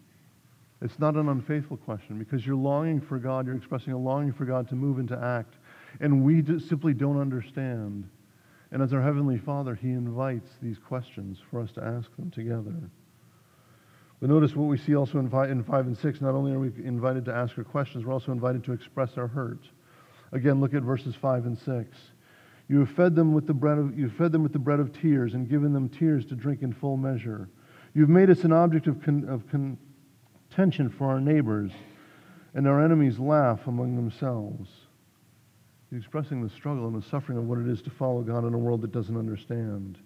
It's 0.80 0.98
not 0.98 1.14
an 1.16 1.28
unfaithful 1.28 1.76
question 1.76 2.18
because 2.18 2.46
you're 2.46 2.56
longing 2.56 3.02
for 3.02 3.18
God, 3.18 3.44
you're 3.44 3.54
expressing 3.54 3.92
a 3.92 3.98
longing 3.98 4.32
for 4.32 4.46
God 4.46 4.66
to 4.70 4.74
move 4.74 4.98
and 4.98 5.06
to 5.08 5.22
act, 5.22 5.56
and 6.00 6.24
we 6.24 6.40
just 6.40 6.70
simply 6.70 6.94
don't 6.94 7.20
understand. 7.20 8.08
And 8.70 8.80
as 8.82 8.94
our 8.94 9.02
Heavenly 9.02 9.36
Father, 9.36 9.74
He 9.74 9.90
invites 9.90 10.48
these 10.62 10.78
questions 10.78 11.36
for 11.50 11.60
us 11.60 11.70
to 11.72 11.84
ask 11.84 12.08
them 12.16 12.30
together. 12.30 12.90
But 14.20 14.30
notice 14.30 14.56
what 14.56 14.68
we 14.68 14.78
see 14.78 14.94
also 14.94 15.18
in 15.18 15.28
5 15.28 15.50
and 15.50 15.98
6. 15.98 16.20
Not 16.22 16.34
only 16.34 16.52
are 16.52 16.60
we 16.60 16.72
invited 16.82 17.26
to 17.26 17.34
ask 17.34 17.58
our 17.58 17.64
questions, 17.64 18.06
we're 18.06 18.14
also 18.14 18.32
invited 18.32 18.64
to 18.64 18.72
express 18.72 19.18
our 19.18 19.26
hurt. 19.26 19.68
Again, 20.32 20.60
look 20.60 20.74
at 20.74 20.82
verses 20.82 21.14
5 21.14 21.46
and 21.46 21.58
6. 21.58 21.96
You 22.68 22.78
have 22.80 22.90
fed 22.90 23.16
them 23.16 23.34
with 23.34 23.46
the 23.46 23.54
bread 23.54 23.78
of, 23.78 23.98
you 23.98 24.08
fed 24.10 24.30
them 24.30 24.42
with 24.42 24.52
the 24.52 24.58
bread 24.58 24.78
of 24.78 24.92
tears 24.92 25.34
and 25.34 25.48
given 25.48 25.72
them 25.72 25.88
tears 25.88 26.24
to 26.26 26.36
drink 26.36 26.62
in 26.62 26.72
full 26.72 26.96
measure. 26.96 27.48
You've 27.94 28.08
made 28.08 28.30
us 28.30 28.44
an 28.44 28.52
object 28.52 28.86
of, 28.86 29.02
con, 29.02 29.28
of 29.28 29.42
contention 29.48 30.88
for 30.88 31.08
our 31.08 31.20
neighbors, 31.20 31.72
and 32.54 32.68
our 32.68 32.80
enemies 32.84 33.18
laugh 33.18 33.66
among 33.66 33.96
themselves. 33.96 34.70
He's 35.90 35.98
expressing 35.98 36.42
the 36.42 36.50
struggle 36.50 36.86
and 36.86 37.02
the 37.02 37.08
suffering 37.08 37.38
of 37.38 37.44
what 37.44 37.58
it 37.58 37.66
is 37.66 37.82
to 37.82 37.90
follow 37.90 38.22
God 38.22 38.44
in 38.44 38.54
a 38.54 38.58
world 38.58 38.82
that 38.82 38.92
doesn't 38.92 39.16
understand. 39.16 39.98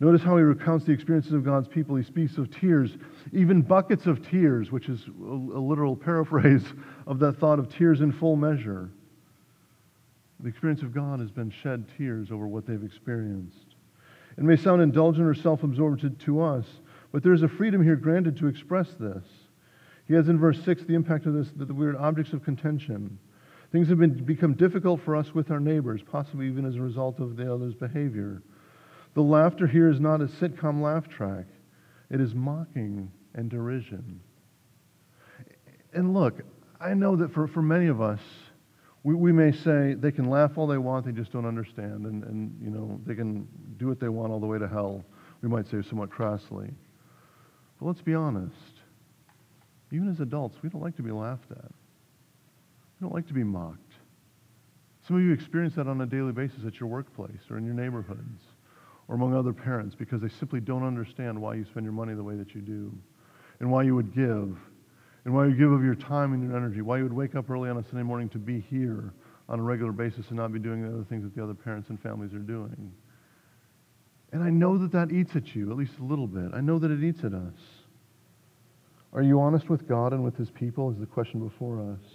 Notice 0.00 0.22
how 0.22 0.36
he 0.36 0.42
recounts 0.42 0.86
the 0.86 0.92
experiences 0.92 1.32
of 1.32 1.44
God's 1.44 1.68
people. 1.68 1.94
He 1.94 2.02
speaks 2.02 2.38
of 2.38 2.50
tears, 2.50 2.96
even 3.32 3.60
buckets 3.60 4.06
of 4.06 4.26
tears, 4.26 4.72
which 4.72 4.88
is 4.88 5.06
a, 5.06 5.10
literal 5.12 5.94
paraphrase 5.94 6.64
of 7.06 7.18
that 7.18 7.34
thought 7.34 7.58
of 7.58 7.68
tears 7.68 8.00
in 8.00 8.10
full 8.10 8.36
measure. 8.36 8.90
The 10.42 10.48
experience 10.48 10.82
of 10.82 10.92
God 10.92 11.20
has 11.20 11.30
been 11.30 11.50
shed 11.50 11.86
tears 11.96 12.32
over 12.32 12.48
what 12.48 12.66
they've 12.66 12.82
experienced. 12.82 13.76
It 14.36 14.42
may 14.42 14.56
sound 14.56 14.82
indulgent 14.82 15.26
or 15.26 15.34
self 15.34 15.62
absorbed 15.62 16.18
to, 16.20 16.42
us, 16.42 16.66
but 17.12 17.22
there's 17.22 17.42
a 17.42 17.48
freedom 17.48 17.82
here 17.82 17.94
granted 17.94 18.36
to 18.38 18.48
express 18.48 18.88
this. 18.98 19.22
He 20.08 20.14
has 20.14 20.28
in 20.28 20.38
verse 20.38 20.60
6 20.64 20.84
the 20.84 20.94
impact 20.94 21.26
of 21.26 21.34
this 21.34 21.48
that 21.56 21.72
we're 21.72 21.96
objects 21.96 22.32
of 22.32 22.42
contention. 22.42 23.18
Things 23.70 23.88
have 23.88 23.98
been, 23.98 24.24
become 24.24 24.54
difficult 24.54 25.00
for 25.02 25.14
us 25.14 25.32
with 25.32 25.50
our 25.50 25.60
neighbors, 25.60 26.02
possibly 26.02 26.48
even 26.48 26.66
as 26.66 26.74
a 26.74 26.80
result 26.80 27.20
of 27.20 27.36
the 27.36 27.52
other's 27.52 27.74
behavior. 27.74 28.42
The 29.14 29.22
laughter 29.22 29.66
here 29.66 29.90
is 29.90 30.00
not 30.00 30.20
a 30.20 30.26
sitcom 30.26 30.82
laugh 30.82 31.08
track, 31.08 31.46
it 32.10 32.20
is 32.20 32.34
mocking 32.34 33.12
and 33.34 33.48
derision. 33.48 34.20
And 35.94 36.12
look, 36.12 36.40
I 36.80 36.94
know 36.94 37.16
that 37.16 37.32
for, 37.32 37.46
for 37.46 37.62
many 37.62 37.86
of 37.86 38.00
us, 38.00 38.20
we, 39.04 39.14
we 39.14 39.32
may 39.32 39.52
say 39.52 39.94
they 39.94 40.12
can 40.12 40.30
laugh 40.30 40.52
all 40.56 40.66
they 40.66 40.78
want, 40.78 41.06
they 41.06 41.12
just 41.12 41.32
don't 41.32 41.46
understand, 41.46 42.06
and, 42.06 42.22
and 42.24 42.56
you 42.62 42.70
know, 42.70 43.00
they 43.04 43.14
can 43.14 43.48
do 43.76 43.88
what 43.88 43.98
they 43.98 44.08
want 44.08 44.32
all 44.32 44.40
the 44.40 44.46
way 44.46 44.58
to 44.58 44.68
hell. 44.68 45.04
We 45.42 45.48
might 45.48 45.66
say 45.66 45.82
somewhat 45.82 46.10
crassly. 46.10 46.70
But 47.80 47.86
let's 47.86 48.00
be 48.00 48.14
honest. 48.14 48.54
Even 49.90 50.08
as 50.08 50.20
adults, 50.20 50.56
we 50.62 50.68
don't 50.68 50.80
like 50.80 50.96
to 50.96 51.02
be 51.02 51.10
laughed 51.10 51.50
at. 51.50 51.64
We 51.64 53.04
don't 53.04 53.12
like 53.12 53.26
to 53.26 53.34
be 53.34 53.44
mocked. 53.44 53.78
Some 55.06 55.16
of 55.16 55.22
you 55.22 55.32
experience 55.32 55.74
that 55.74 55.88
on 55.88 56.00
a 56.00 56.06
daily 56.06 56.32
basis 56.32 56.64
at 56.64 56.78
your 56.78 56.88
workplace 56.88 57.50
or 57.50 57.58
in 57.58 57.64
your 57.64 57.74
neighborhoods 57.74 58.40
or 59.08 59.16
among 59.16 59.34
other 59.34 59.52
parents 59.52 59.96
because 59.96 60.20
they 60.20 60.28
simply 60.28 60.60
don't 60.60 60.84
understand 60.84 61.40
why 61.40 61.54
you 61.54 61.64
spend 61.64 61.84
your 61.84 61.92
money 61.92 62.14
the 62.14 62.22
way 62.22 62.36
that 62.36 62.54
you 62.54 62.60
do 62.60 62.92
and 63.58 63.70
why 63.70 63.82
you 63.82 63.96
would 63.96 64.14
give 64.14 64.56
and 65.24 65.34
why 65.34 65.46
you 65.46 65.54
give 65.54 65.70
of 65.70 65.84
your 65.84 65.94
time 65.94 66.32
and 66.32 66.42
your 66.42 66.56
energy, 66.56 66.80
why 66.80 66.98
you 66.98 67.04
would 67.04 67.12
wake 67.12 67.34
up 67.34 67.48
early 67.48 67.70
on 67.70 67.76
a 67.76 67.84
Sunday 67.84 68.02
morning 68.02 68.28
to 68.30 68.38
be 68.38 68.60
here 68.60 69.12
on 69.48 69.60
a 69.60 69.62
regular 69.62 69.92
basis 69.92 70.26
and 70.28 70.36
not 70.36 70.52
be 70.52 70.58
doing 70.58 70.82
the 70.82 70.88
other 70.88 71.04
things 71.04 71.22
that 71.22 71.34
the 71.34 71.42
other 71.42 71.54
parents 71.54 71.90
and 71.90 72.00
families 72.00 72.32
are 72.34 72.38
doing. 72.38 72.92
And 74.32 74.42
I 74.42 74.50
know 74.50 74.78
that 74.78 74.92
that 74.92 75.12
eats 75.12 75.36
at 75.36 75.54
you, 75.54 75.70
at 75.70 75.76
least 75.76 75.92
a 76.00 76.04
little 76.04 76.26
bit. 76.26 76.52
I 76.54 76.60
know 76.60 76.78
that 76.78 76.90
it 76.90 77.04
eats 77.04 77.22
at 77.22 77.34
us. 77.34 77.58
Are 79.12 79.22
you 79.22 79.40
honest 79.40 79.68
with 79.68 79.86
God 79.86 80.12
and 80.12 80.24
with 80.24 80.36
His 80.36 80.50
people? 80.50 80.90
Is 80.90 80.98
the 80.98 81.06
question 81.06 81.46
before 81.46 81.80
us. 81.80 82.10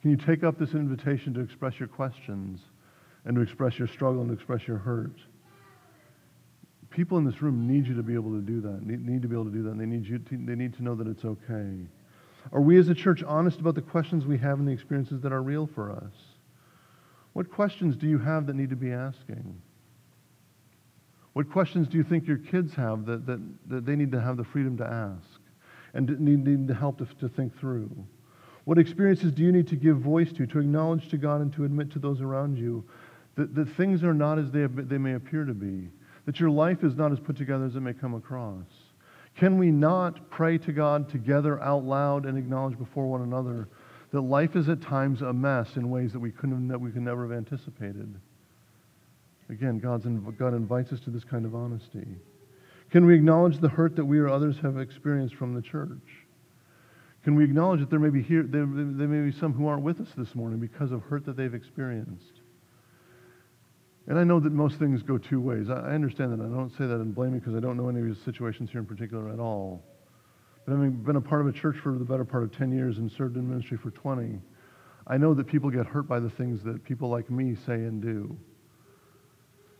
Can 0.00 0.10
you 0.10 0.16
take 0.16 0.42
up 0.42 0.58
this 0.58 0.72
invitation 0.72 1.34
to 1.34 1.40
express 1.40 1.78
your 1.78 1.88
questions 1.88 2.60
and 3.24 3.36
to 3.36 3.42
express 3.42 3.78
your 3.78 3.88
struggle 3.88 4.22
and 4.22 4.30
to 4.30 4.34
express 4.34 4.66
your 4.66 4.78
hurt? 4.78 5.18
people 6.94 7.18
in 7.18 7.24
this 7.24 7.42
room 7.42 7.66
need 7.66 7.86
you 7.86 7.94
to 7.94 8.02
be 8.02 8.14
able 8.14 8.30
to 8.30 8.40
do 8.40 8.60
that, 8.60 8.82
need, 8.86 9.04
need 9.04 9.20
to 9.22 9.28
be 9.28 9.34
able 9.34 9.44
to 9.44 9.50
do 9.50 9.62
that, 9.64 9.76
they 9.76 9.86
need, 9.86 10.06
you 10.06 10.18
to, 10.18 10.38
they 10.46 10.54
need 10.54 10.72
to 10.74 10.82
know 10.82 10.94
that 10.94 11.06
it's 11.06 11.24
okay. 11.24 11.86
Are 12.52 12.60
we 12.60 12.78
as 12.78 12.88
a 12.88 12.94
church 12.94 13.22
honest 13.22 13.60
about 13.60 13.74
the 13.74 13.82
questions 13.82 14.26
we 14.26 14.38
have 14.38 14.58
and 14.58 14.68
the 14.68 14.72
experiences 14.72 15.20
that 15.22 15.32
are 15.32 15.42
real 15.42 15.68
for 15.74 15.90
us? 15.90 16.12
What 17.32 17.50
questions 17.50 17.96
do 17.96 18.06
you 18.06 18.18
have 18.18 18.46
that 18.46 18.54
need 18.54 18.70
to 18.70 18.76
be 18.76 18.92
asking? 18.92 19.60
What 21.32 21.50
questions 21.50 21.88
do 21.88 21.96
you 21.96 22.04
think 22.04 22.26
your 22.26 22.38
kids 22.38 22.74
have 22.74 23.06
that, 23.06 23.26
that, 23.26 23.40
that 23.68 23.86
they 23.86 23.96
need 23.96 24.12
to 24.12 24.20
have 24.20 24.36
the 24.36 24.44
freedom 24.44 24.76
to 24.78 24.84
ask 24.84 25.40
and 25.94 26.08
need, 26.20 26.46
need 26.46 26.68
to 26.68 26.74
help 26.74 26.98
to, 26.98 27.06
to 27.20 27.28
think 27.28 27.58
through? 27.58 27.90
What 28.64 28.78
experiences 28.78 29.32
do 29.32 29.42
you 29.42 29.50
need 29.50 29.68
to 29.68 29.76
give 29.76 29.98
voice 29.98 30.32
to, 30.34 30.46
to 30.46 30.58
acknowledge 30.60 31.08
to 31.08 31.16
God 31.16 31.40
and 31.40 31.52
to 31.54 31.64
admit 31.64 31.90
to 31.92 31.98
those 31.98 32.20
around 32.20 32.56
you 32.56 32.84
that, 33.34 33.54
that 33.54 33.68
things 33.76 34.04
are 34.04 34.14
not 34.14 34.38
as 34.38 34.50
they, 34.52 34.66
they 34.66 34.98
may 34.98 35.14
appear 35.14 35.44
to 35.44 35.54
be? 35.54 35.88
that 36.26 36.40
your 36.40 36.50
life 36.50 36.82
is 36.82 36.94
not 36.94 37.12
as 37.12 37.20
put 37.20 37.36
together 37.36 37.64
as 37.64 37.76
it 37.76 37.80
may 37.80 37.92
come 37.92 38.14
across? 38.14 38.66
Can 39.36 39.58
we 39.58 39.70
not 39.70 40.30
pray 40.30 40.58
to 40.58 40.72
God 40.72 41.08
together 41.08 41.60
out 41.60 41.84
loud 41.84 42.24
and 42.26 42.38
acknowledge 42.38 42.78
before 42.78 43.06
one 43.06 43.22
another 43.22 43.68
that 44.12 44.20
life 44.20 44.54
is 44.54 44.68
at 44.68 44.80
times 44.80 45.22
a 45.22 45.32
mess 45.32 45.76
in 45.76 45.90
ways 45.90 46.12
that 46.12 46.20
we 46.20 46.30
couldn't 46.30 46.68
that 46.68 46.80
we 46.80 46.90
could 46.92 47.02
never 47.02 47.28
have 47.28 47.36
anticipated? 47.36 48.14
Again, 49.50 49.78
God's, 49.78 50.06
God 50.38 50.54
invites 50.54 50.92
us 50.92 51.00
to 51.00 51.10
this 51.10 51.24
kind 51.24 51.44
of 51.44 51.54
honesty. 51.54 52.06
Can 52.90 53.06
we 53.06 53.14
acknowledge 53.14 53.58
the 53.58 53.68
hurt 53.68 53.96
that 53.96 54.04
we 54.04 54.18
or 54.18 54.28
others 54.28 54.56
have 54.62 54.78
experienced 54.78 55.34
from 55.34 55.54
the 55.54 55.62
church? 55.62 56.24
Can 57.24 57.34
we 57.34 57.44
acknowledge 57.44 57.80
that 57.80 57.90
there 57.90 57.98
may 57.98 58.10
be 58.10 58.22
here 58.22 58.42
there, 58.42 58.66
there 58.66 59.08
may 59.08 59.28
be 59.28 59.36
some 59.36 59.52
who 59.52 59.66
aren't 59.66 59.82
with 59.82 60.00
us 60.00 60.08
this 60.16 60.34
morning 60.34 60.60
because 60.60 60.92
of 60.92 61.02
hurt 61.02 61.24
that 61.26 61.36
they've 61.36 61.54
experienced? 61.54 62.33
And 64.06 64.18
I 64.18 64.24
know 64.24 64.38
that 64.38 64.52
most 64.52 64.78
things 64.78 65.02
go 65.02 65.16
two 65.16 65.40
ways. 65.40 65.70
I 65.70 65.94
understand 65.94 66.32
that. 66.32 66.44
I 66.44 66.48
don't 66.48 66.70
say 66.70 66.86
that 66.86 66.96
and 66.96 67.14
blame 67.14 67.34
you 67.34 67.40
because 67.40 67.54
I 67.54 67.60
don't 67.60 67.76
know 67.76 67.88
any 67.88 68.00
of 68.00 68.06
these 68.06 68.22
situations 68.22 68.70
here 68.70 68.80
in 68.80 68.86
particular 68.86 69.30
at 69.30 69.40
all. 69.40 69.82
But 70.66 70.72
having 70.72 70.92
been 70.92 71.16
a 71.16 71.20
part 71.20 71.40
of 71.40 71.46
a 71.46 71.52
church 71.52 71.76
for 71.82 71.92
the 71.92 72.04
better 72.04 72.24
part 72.24 72.42
of 72.42 72.56
10 72.56 72.72
years 72.72 72.98
and 72.98 73.10
served 73.10 73.36
in 73.36 73.48
ministry 73.48 73.78
for 73.78 73.90
20, 73.90 74.38
I 75.06 75.16
know 75.16 75.34
that 75.34 75.46
people 75.46 75.70
get 75.70 75.86
hurt 75.86 76.06
by 76.06 76.20
the 76.20 76.30
things 76.30 76.62
that 76.64 76.84
people 76.84 77.08
like 77.08 77.30
me 77.30 77.56
say 77.66 77.74
and 77.74 78.02
do. 78.02 78.36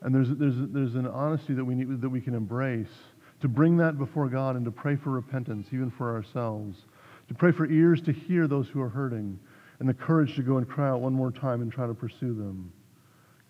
And 0.03 0.15
there's, 0.15 0.29
there's, 0.31 0.57
there's 0.71 0.95
an 0.95 1.07
honesty 1.07 1.55
that 1.55 1.65
we, 1.65 1.75
need, 1.75 2.01
that 2.01 2.09
we 2.09 2.21
can 2.21 2.35
embrace 2.35 2.93
to 3.41 3.49
bring 3.49 3.77
that 3.79 3.99
before 3.99 4.29
God 4.29 4.57
and 4.57 4.65
to 4.65 4.71
pray 4.71 4.97
for 4.97 5.11
repentance, 5.11 5.69
even 5.73 5.91
for 5.91 6.15
ourselves, 6.15 6.79
to 7.29 7.35
pray 7.35 7.53
for 7.53 7.67
ears 7.67 8.01
to 8.03 8.13
hear 8.13 8.47
those 8.47 8.69
who 8.69 8.81
are 8.81 8.89
hurting, 8.89 9.39
and 9.81 9.89
the 9.89 9.95
courage 9.95 10.37
to 10.37 10.43
go 10.43 10.59
and 10.59 10.69
cry 10.69 10.89
out 10.89 11.01
one 11.01 11.13
more 11.13 11.31
time 11.31 11.63
and 11.63 11.73
try 11.73 11.87
to 11.87 11.95
pursue 11.95 12.35
them. 12.35 12.73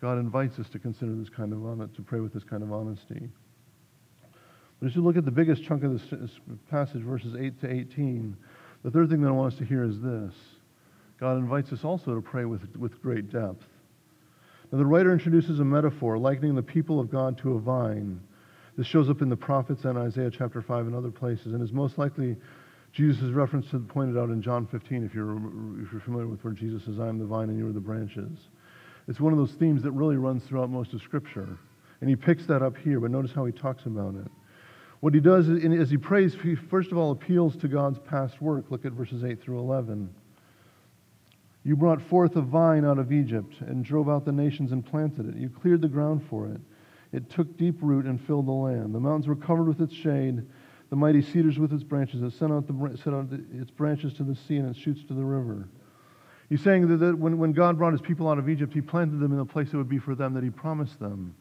God 0.05 0.19
invites 0.19 0.59
us 0.59 0.69
to 0.69 0.77
consider 0.77 1.15
this 1.15 1.29
kind 1.29 1.51
of 1.51 1.65
honesty, 1.65 1.95
to 1.95 2.03
pray 2.03 2.19
with 2.19 2.31
this 2.31 2.43
kind 2.43 2.61
of 2.61 2.71
honesty. 2.71 3.27
But 4.79 4.85
as 4.85 4.95
you 4.95 5.01
look 5.01 5.17
at 5.17 5.25
the 5.25 5.31
biggest 5.31 5.63
chunk 5.63 5.83
of 5.83 5.93
this 5.93 6.29
passage, 6.69 7.01
verses 7.01 7.35
8 7.35 7.59
to 7.61 7.71
18, 7.71 8.37
the 8.83 8.91
third 8.91 9.09
thing 9.09 9.23
that 9.23 9.29
I 9.29 9.31
want 9.31 9.53
us 9.53 9.57
to 9.57 9.65
hear 9.65 9.83
is 9.83 9.99
this 9.99 10.31
God 11.19 11.37
invites 11.37 11.71
us 11.71 11.83
also 11.83 12.13
to 12.13 12.21
pray 12.21 12.45
with, 12.45 12.75
with 12.77 13.01
great 13.01 13.31
depth. 13.31 13.65
Now, 14.71 14.77
the 14.77 14.85
writer 14.85 15.11
introduces 15.11 15.59
a 15.59 15.65
metaphor 15.65 16.19
likening 16.19 16.53
the 16.53 16.61
people 16.61 16.99
of 16.99 17.09
God 17.09 17.39
to 17.39 17.55
a 17.55 17.59
vine. 17.59 18.21
This 18.77 18.85
shows 18.85 19.09
up 19.09 19.23
in 19.23 19.29
the 19.29 19.35
prophets 19.35 19.85
and 19.85 19.97
Isaiah 19.97 20.29
chapter 20.29 20.61
5 20.61 20.85
and 20.85 20.95
other 20.95 21.09
places, 21.09 21.47
and 21.47 21.63
is 21.63 21.71
most 21.71 21.97
likely 21.97 22.35
Jesus' 22.93 23.31
reference 23.31 23.71
to 23.71 23.79
pointed 23.79 24.19
out 24.19 24.29
in 24.29 24.43
John 24.43 24.67
15, 24.67 25.03
if 25.03 25.15
you're, 25.15 25.35
if 25.83 25.91
you're 25.91 26.01
familiar 26.01 26.27
with 26.27 26.43
where 26.43 26.53
Jesus 26.53 26.85
says, 26.85 26.99
I 26.99 27.07
am 27.07 27.17
the 27.17 27.25
vine 27.25 27.49
and 27.49 27.57
you 27.57 27.67
are 27.67 27.73
the 27.73 27.79
branches. 27.79 28.37
It's 29.07 29.19
one 29.19 29.33
of 29.33 29.39
those 29.39 29.53
themes 29.53 29.83
that 29.83 29.91
really 29.91 30.17
runs 30.17 30.43
throughout 30.43 30.69
most 30.69 30.93
of 30.93 31.01
Scripture. 31.01 31.57
And 32.01 32.09
he 32.09 32.15
picks 32.15 32.45
that 32.47 32.61
up 32.61 32.77
here, 32.77 32.99
but 32.99 33.11
notice 33.11 33.31
how 33.31 33.45
he 33.45 33.51
talks 33.51 33.85
about 33.85 34.15
it. 34.15 34.31
What 34.99 35.13
he 35.13 35.19
does 35.19 35.47
is, 35.47 35.63
as 35.79 35.89
he 35.89 35.97
prays, 35.97 36.35
he 36.41 36.55
first 36.55 36.91
of 36.91 36.97
all 36.97 37.11
appeals 37.11 37.55
to 37.57 37.67
God's 37.67 37.99
past 37.99 38.41
work. 38.41 38.65
Look 38.69 38.85
at 38.85 38.93
verses 38.93 39.23
8 39.23 39.41
through 39.41 39.59
11. 39.59 40.09
You 41.63 41.75
brought 41.75 42.01
forth 42.01 42.35
a 42.35 42.41
vine 42.41 42.85
out 42.85 42.99
of 42.99 43.11
Egypt 43.11 43.55
and 43.61 43.83
drove 43.83 44.09
out 44.09 44.25
the 44.25 44.31
nations 44.31 44.71
and 44.71 44.85
planted 44.85 45.29
it. 45.29 45.35
You 45.35 45.49
cleared 45.49 45.81
the 45.81 45.87
ground 45.87 46.25
for 46.29 46.47
it. 46.47 46.61
It 47.11 47.29
took 47.29 47.57
deep 47.57 47.77
root 47.81 48.05
and 48.05 48.19
filled 48.21 48.47
the 48.47 48.51
land. 48.51 48.93
The 48.93 48.99
mountains 48.99 49.27
were 49.27 49.35
covered 49.35 49.67
with 49.67 49.81
its 49.81 49.93
shade, 49.93 50.43
the 50.89 50.95
mighty 50.95 51.21
cedars 51.21 51.57
with 51.57 51.73
its 51.73 51.83
branches. 51.83 52.21
It 52.21 52.33
sent 52.33 52.51
out, 52.51 52.67
the, 52.67 52.97
sent 53.03 53.15
out 53.15 53.29
its 53.53 53.71
branches 53.71 54.13
to 54.13 54.23
the 54.23 54.35
sea 54.35 54.57
and 54.57 54.69
its 54.69 54.77
shoots 54.77 55.03
to 55.07 55.13
the 55.13 55.23
river. 55.23 55.67
He's 56.49 56.61
saying 56.61 56.87
that, 56.87 56.97
that 56.97 57.17
when, 57.17 57.37
when 57.37 57.53
God 57.53 57.77
brought 57.77 57.93
his 57.93 58.01
people 58.01 58.29
out 58.29 58.37
of 58.37 58.49
Egypt, 58.49 58.73
he 58.73 58.81
planted 58.81 59.19
them 59.19 59.31
in 59.31 59.37
the 59.37 59.45
place 59.45 59.69
it 59.73 59.77
would 59.77 59.89
be 59.89 59.97
for 59.97 60.15
them 60.15 60.33
that 60.33 60.43
he 60.43 60.49
promised 60.49 60.99
them. 60.99 61.35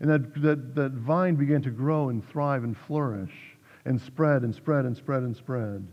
And 0.00 0.10
that, 0.10 0.42
that, 0.42 0.74
that 0.74 0.92
vine 0.92 1.36
began 1.36 1.62
to 1.62 1.70
grow 1.70 2.08
and 2.08 2.26
thrive 2.30 2.64
and 2.64 2.76
flourish 2.76 3.32
and 3.84 4.00
spread 4.00 4.42
and 4.42 4.54
spread 4.54 4.84
and 4.84 4.96
spread 4.96 5.22
and 5.22 5.36
spread. 5.36 5.86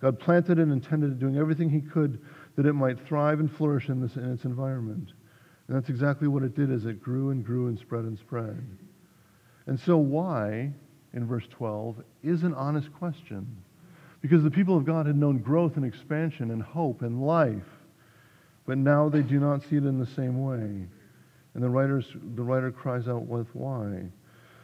God 0.00 0.18
planted 0.18 0.58
it 0.58 0.62
and 0.62 0.72
intended 0.72 1.12
it, 1.12 1.18
doing 1.18 1.38
everything 1.38 1.70
he 1.70 1.80
could 1.80 2.20
that 2.56 2.66
it 2.66 2.72
might 2.72 3.00
thrive 3.06 3.40
and 3.40 3.50
flourish 3.50 3.88
in, 3.88 4.00
this, 4.00 4.16
in 4.16 4.32
its 4.32 4.44
environment. 4.44 5.12
And 5.66 5.76
that's 5.76 5.88
exactly 5.88 6.28
what 6.28 6.42
it 6.42 6.54
did 6.54 6.70
as 6.70 6.84
it 6.84 7.02
grew 7.02 7.30
and 7.30 7.44
grew 7.44 7.68
and 7.68 7.78
spread 7.78 8.04
and 8.04 8.18
spread. 8.18 8.62
And 9.66 9.80
so 9.80 9.96
why, 9.96 10.72
in 11.14 11.26
verse 11.26 11.46
12, 11.50 12.02
is 12.22 12.42
an 12.42 12.54
honest 12.54 12.92
question. 12.92 13.46
Because 14.20 14.42
the 14.42 14.50
people 14.50 14.76
of 14.76 14.84
God 14.84 15.06
had 15.06 15.16
known 15.16 15.38
growth 15.38 15.76
and 15.76 15.84
expansion 15.84 16.50
and 16.50 16.62
hope 16.62 17.02
and 17.02 17.22
life, 17.22 17.62
but 18.66 18.78
now 18.78 19.08
they 19.08 19.22
do 19.22 19.38
not 19.38 19.62
see 19.62 19.76
it 19.76 19.84
in 19.84 19.98
the 19.98 20.06
same 20.06 20.42
way. 20.42 20.86
And 21.54 21.62
the, 21.62 21.68
writers, 21.68 22.06
the 22.34 22.42
writer 22.42 22.70
cries 22.70 23.08
out 23.08 23.26
with 23.26 23.46
why. 23.54 24.02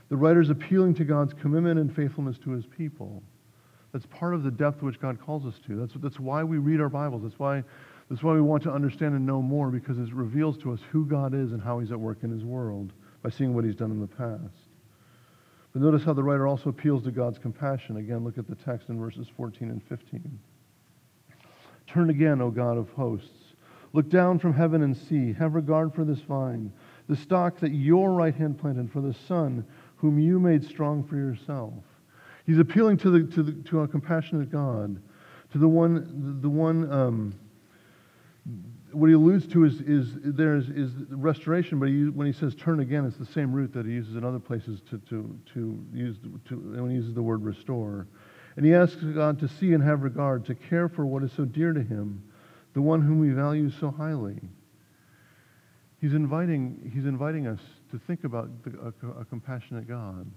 The 0.08 0.16
writer 0.16 0.40
is 0.40 0.50
appealing 0.50 0.94
to 0.94 1.04
God's 1.04 1.34
commitment 1.34 1.78
and 1.78 1.94
faithfulness 1.94 2.36
to 2.38 2.50
his 2.50 2.66
people. 2.66 3.22
That's 3.92 4.06
part 4.06 4.34
of 4.34 4.42
the 4.42 4.50
depth 4.50 4.82
which 4.82 5.00
God 5.00 5.20
calls 5.20 5.46
us 5.46 5.54
to. 5.66 5.76
That's, 5.76 5.94
that's 5.96 6.20
why 6.20 6.42
we 6.44 6.58
read 6.58 6.80
our 6.80 6.88
Bibles. 6.88 7.22
That's 7.22 7.38
why, 7.38 7.62
that's 8.08 8.22
why 8.22 8.32
we 8.32 8.40
want 8.40 8.62
to 8.64 8.72
understand 8.72 9.14
and 9.14 9.26
know 9.26 9.42
more, 9.42 9.70
because 9.70 9.98
it 9.98 10.12
reveals 10.12 10.58
to 10.58 10.72
us 10.72 10.80
who 10.90 11.06
God 11.06 11.34
is 11.34 11.52
and 11.52 11.62
how 11.62 11.78
he's 11.78 11.92
at 11.92 11.98
work 11.98 12.18
in 12.22 12.30
his 12.30 12.44
world 12.44 12.92
by 13.22 13.30
seeing 13.30 13.54
what 13.54 13.64
he's 13.64 13.76
done 13.76 13.90
in 13.90 14.00
the 14.00 14.06
past. 14.06 14.68
But 15.72 15.82
notice 15.82 16.02
how 16.04 16.12
the 16.12 16.22
writer 16.22 16.46
also 16.46 16.70
appeals 16.70 17.04
to 17.04 17.10
God's 17.10 17.38
compassion. 17.38 17.96
Again, 17.96 18.24
look 18.24 18.38
at 18.38 18.48
the 18.48 18.56
text 18.56 18.88
in 18.88 18.98
verses 18.98 19.26
14 19.36 19.70
and 19.70 19.82
15. 19.88 20.38
Turn 21.86 22.10
again, 22.10 22.40
O 22.40 22.50
God 22.50 22.78
of 22.78 22.88
hosts. 22.90 23.28
Look 23.92 24.08
down 24.08 24.38
from 24.38 24.54
heaven 24.54 24.82
and 24.82 24.96
see. 24.96 25.32
Have 25.32 25.54
regard 25.54 25.94
for 25.94 26.04
this 26.04 26.20
vine, 26.20 26.72
the 27.08 27.16
stock 27.16 27.58
that 27.58 27.70
your 27.70 28.12
right 28.12 28.34
hand 28.34 28.58
planted, 28.58 28.90
for 28.92 29.00
the 29.00 29.14
son 29.14 29.64
whom 29.96 30.18
you 30.18 30.38
made 30.38 30.64
strong 30.64 31.04
for 31.04 31.16
yourself. 31.16 31.74
He's 32.46 32.58
appealing 32.58 32.98
to, 32.98 33.10
the, 33.10 33.32
to, 33.34 33.42
the, 33.42 33.52
to 33.68 33.80
our 33.80 33.86
compassionate 33.86 34.50
God, 34.50 35.00
to 35.52 35.58
the 35.58 35.68
one, 35.68 36.38
the 36.40 36.48
one 36.48 36.90
um, 36.90 37.34
what 38.92 39.08
he 39.08 39.14
alludes 39.14 39.46
to 39.48 39.64
is, 39.64 39.80
is 39.82 40.14
there 40.22 40.56
is, 40.56 40.68
is 40.70 40.92
restoration, 41.10 41.78
but 41.78 41.88
he, 41.88 42.08
when 42.08 42.26
he 42.26 42.32
says 42.32 42.54
turn 42.54 42.80
again, 42.80 43.04
it's 43.04 43.16
the 43.16 43.26
same 43.26 43.52
root 43.52 43.72
that 43.72 43.86
he 43.86 43.92
uses 43.92 44.16
in 44.16 44.24
other 44.24 44.38
places 44.38 44.80
to, 44.90 44.98
to, 45.08 45.38
to 45.54 45.84
use, 45.92 46.16
to, 46.48 46.56
when 46.56 46.90
he 46.90 46.96
uses 46.96 47.14
the 47.14 47.22
word 47.22 47.44
restore. 47.44 48.06
And 48.56 48.66
he 48.66 48.74
asks 48.74 49.02
God 49.02 49.38
to 49.40 49.48
see 49.48 49.74
and 49.74 49.82
have 49.82 50.02
regard, 50.02 50.44
to 50.46 50.54
care 50.54 50.88
for 50.88 51.06
what 51.06 51.22
is 51.22 51.32
so 51.32 51.44
dear 51.44 51.72
to 51.72 51.82
him, 51.82 52.22
the 52.74 52.82
one 52.82 53.02
whom 53.02 53.18
we 53.18 53.30
value 53.30 53.70
so 53.70 53.90
highly. 53.90 54.40
He's 56.00 56.14
inviting, 56.14 56.90
he's 56.94 57.04
inviting 57.04 57.46
us 57.46 57.60
to 57.90 58.00
think 58.06 58.24
about 58.24 58.48
the, 58.62 58.92
a, 59.02 59.20
a, 59.20 59.24
compassionate 59.24 59.86
God, 59.86 60.30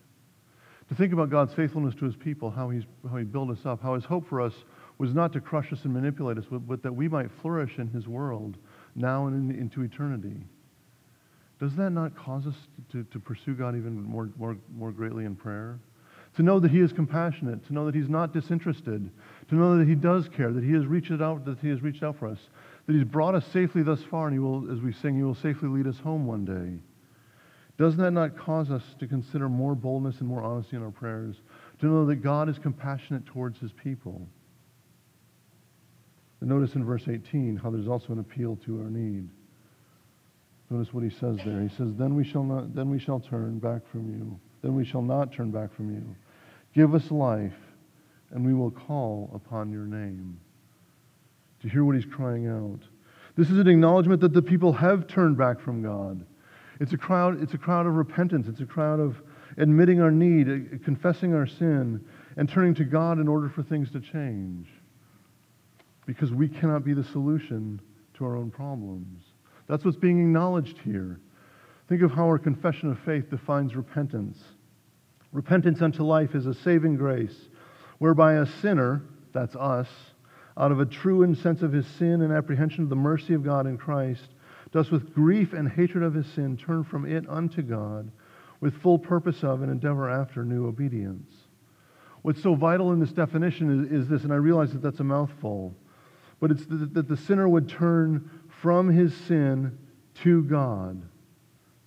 to 0.90 0.96
think 0.96 1.14
about 1.14 1.30
God's 1.30 1.54
faithfulness 1.54 1.96
to 1.96 2.06
his 2.06 2.16
people, 2.16 2.50
how, 2.50 2.70
he's, 2.70 2.84
how 3.10 3.18
he 3.18 3.24
built 3.24 3.50
us 3.50 3.66
up, 3.66 3.82
how 3.82 3.96
his 3.96 4.04
hope 4.04 4.28
for 4.28 4.42
us 4.42 4.54
was 4.98 5.14
not 5.14 5.32
to 5.34 5.40
crush 5.40 5.72
us 5.72 5.80
and 5.84 5.94
manipulate 5.94 6.38
us, 6.38 6.46
but, 6.52 6.68
but 6.68 6.84
that 6.84 6.94
we 6.94 7.08
might 7.08 7.30
flourish 7.42 7.78
in 7.78 7.88
his 7.88 8.08
world 8.08 8.58
now 8.96 9.28
and 9.28 9.52
in, 9.52 9.60
into 9.60 9.82
eternity. 9.84 10.44
Does 11.60 11.76
that 11.78 11.92
not 11.92 12.16
cause 12.18 12.46
us 12.46 12.56
to, 12.92 13.04
to 13.06 13.20
pursue 13.20 13.54
God 13.54 13.76
even 13.78 14.04
more, 14.04 14.30
more, 14.38 14.58
more 14.76 14.92
greatly 14.92 15.24
in 15.24 15.36
prayer? 15.36 15.80
To 16.36 16.44
know 16.44 16.60
that 16.60 16.72
He 16.72 16.80
is 16.80 16.92
compassionate, 16.92 17.66
to 17.68 17.74
know 17.74 17.86
that 17.86 17.96
He's 17.96 18.10
not 18.10 18.34
disinterested, 18.34 19.10
to 19.50 19.56
know 19.56 19.78
that 19.78 19.88
He 19.88 19.96
does 19.96 20.28
care, 20.36 20.52
that 20.52 20.64
He 20.64 20.74
has 20.74 20.86
reached 20.86 21.12
out, 21.12 21.46
that 21.46 21.60
He 21.60 21.70
has 21.70 21.82
reached 21.82 22.04
out 22.04 22.18
for 22.18 22.28
us, 22.28 22.40
that 22.88 22.96
He's 22.96 23.04
brought 23.04 23.36
us 23.36 23.46
safely 23.54 23.84
thus 23.84 24.02
far, 24.10 24.28
and 24.28 24.34
He 24.34 24.40
will, 24.40 24.72
as 24.72 24.80
we 24.80 24.94
sing, 24.94 25.16
He 25.16 25.24
will 25.24 25.36
safely 25.36 25.70
lead 25.70 25.88
us 25.88 25.98
home 26.00 26.26
one 26.26 26.46
day. 26.46 26.80
Doesn't 27.78 28.02
that 28.02 28.12
not 28.12 28.38
cause 28.38 28.70
us 28.70 28.84
to 29.00 29.08
consider 29.08 29.50
more 29.50 29.76
boldness 29.76 30.20
and 30.20 30.28
more 30.28 30.44
honesty 30.44 30.76
in 30.76 30.84
our 30.84 30.92
prayers? 30.92 31.36
To 31.80 31.88
know 31.88 32.06
that 32.06 32.18
God 32.18 32.50
is 32.50 32.60
compassionate 32.60 33.26
towards 33.26 33.60
His 33.60 33.72
people. 33.72 34.28
And 36.44 36.50
notice 36.50 36.76
in 36.76 36.84
verse 36.84 37.04
18 37.08 37.56
how 37.56 37.70
there's 37.70 37.88
also 37.88 38.12
an 38.12 38.20
appeal 38.20 38.58
to 38.66 38.82
our 38.82 38.90
need. 38.90 39.30
Notice 40.70 40.94
what 40.94 41.04
he 41.04 41.10
says 41.10 41.38
there. 41.46 41.62
He 41.62 41.70
says, 41.70 41.94
Then 41.98 42.16
we 42.16 42.24
shall 42.26 42.44
not 42.44 42.76
then 42.76 42.90
we 42.90 43.00
shall 43.00 43.20
turn 43.20 43.60
back 43.60 43.82
from 43.92 44.10
you. 44.10 44.40
Then 44.62 44.76
we 44.76 44.84
shall 44.84 45.02
not 45.02 45.32
turn 45.32 45.52
back 45.52 45.74
from 45.76 45.90
you. 45.94 46.04
Give 46.74 46.96
us 46.96 47.12
life, 47.12 47.54
and 48.32 48.46
we 48.46 48.54
will 48.54 48.72
call 48.72 49.30
upon 49.34 49.72
your 49.72 49.86
name. 49.86 50.40
To 51.62 51.70
hear 51.70 51.84
what 51.84 51.96
he's 51.96 52.06
crying 52.06 52.48
out. 52.48 52.82
This 53.36 53.50
is 53.50 53.58
an 53.58 53.68
acknowledgement 53.68 54.22
that 54.22 54.34
the 54.34 54.42
people 54.42 54.74
have 54.74 55.08
turned 55.08 55.38
back 55.38 55.60
from 55.60 55.82
God. 55.82 56.26
It's 56.80 56.94
a 56.94 56.98
crowd, 56.98 57.42
it's 57.42 57.54
a 57.54 57.58
crowd 57.58 57.86
of 57.86 57.94
repentance. 57.94 58.48
It's 58.48 58.60
a 58.60 58.66
crowd 58.66 59.00
of 59.00 59.16
admitting 59.58 60.02
our 60.02 60.12
need, 60.12 60.50
uh, 60.50 60.78
confessing 60.84 61.34
our 61.34 61.48
sin, 61.48 62.04
and 62.38 62.50
turning 62.50 62.74
to 62.76 62.84
God 62.84 63.20
in 63.20 63.28
order 63.28 63.50
for 63.50 63.64
things 63.64 63.92
to 63.92 64.00
change. 64.00 64.68
Because 66.06 66.32
we 66.32 66.50
cannot 66.50 66.84
be 66.84 66.94
the 66.94 67.04
solution 67.04 67.80
to 68.16 68.26
our 68.26 68.36
own 68.36 68.52
problems. 68.52 69.24
That's 69.68 69.86
what's 69.86 69.98
being 69.98 70.20
acknowledged 70.20 70.78
here. 70.80 71.20
Think 71.88 72.02
of 72.02 72.12
how 72.12 72.26
our 72.26 72.40
confession 72.40 72.92
of 72.92 73.00
faith 73.00 73.30
defines 73.30 73.76
repentance. 73.76 74.44
Repentance 75.34 75.82
unto 75.82 76.04
life 76.04 76.36
is 76.36 76.46
a 76.46 76.54
saving 76.54 76.96
grace, 76.96 77.36
whereby 77.98 78.36
a 78.36 78.46
sinner, 78.46 79.02
that's 79.34 79.56
us, 79.56 79.90
out 80.56 80.72
of 80.72 80.80
a 80.80 80.86
true 80.86 81.34
sense 81.34 81.64
of 81.64 81.74
his 81.74 81.88
sin 81.88 82.22
and 82.22 82.32
apprehension 82.32 82.84
of 82.84 82.90
the 82.90 82.96
mercy 82.96 83.34
of 83.34 83.44
God 83.44 83.66
in 83.66 83.76
Christ, 83.76 84.30
does 84.72 84.92
with 84.92 85.14
grief 85.14 85.54
and 85.54 85.68
hatred 85.68 86.04
of 86.04 86.14
his 86.14 86.28
sin 86.34 86.56
turn 86.56 86.84
from 86.84 87.06
it 87.06 87.28
unto 87.28 87.64
God, 87.64 88.12
with 88.62 88.80
full 88.82 89.00
purpose 89.00 89.44
of 89.44 89.64
and 89.64 89.72
endeavor 89.72 90.08
after 90.08 90.46
new 90.46 90.68
obedience. 90.68 91.34
What's 92.22 92.42
so 92.42 92.54
vital 92.54 92.94
in 92.94 93.00
this 93.00 93.12
definition 93.12 93.86
is, 93.86 94.04
is 94.04 94.08
this, 94.08 94.24
and 94.24 94.32
I 94.32 94.38
realize 94.38 94.72
that 94.74 94.84
that's 94.84 95.00
a 95.00 95.04
mouthful, 95.04 95.74
but 96.40 96.52
it's 96.52 96.66
that 96.68 97.08
the 97.08 97.18
sinner 97.18 97.50
would 97.50 97.68
turn 97.68 98.30
from 98.62 98.88
his 98.88 99.16
sin 99.28 99.78
to 100.24 100.44
God. 100.44 101.02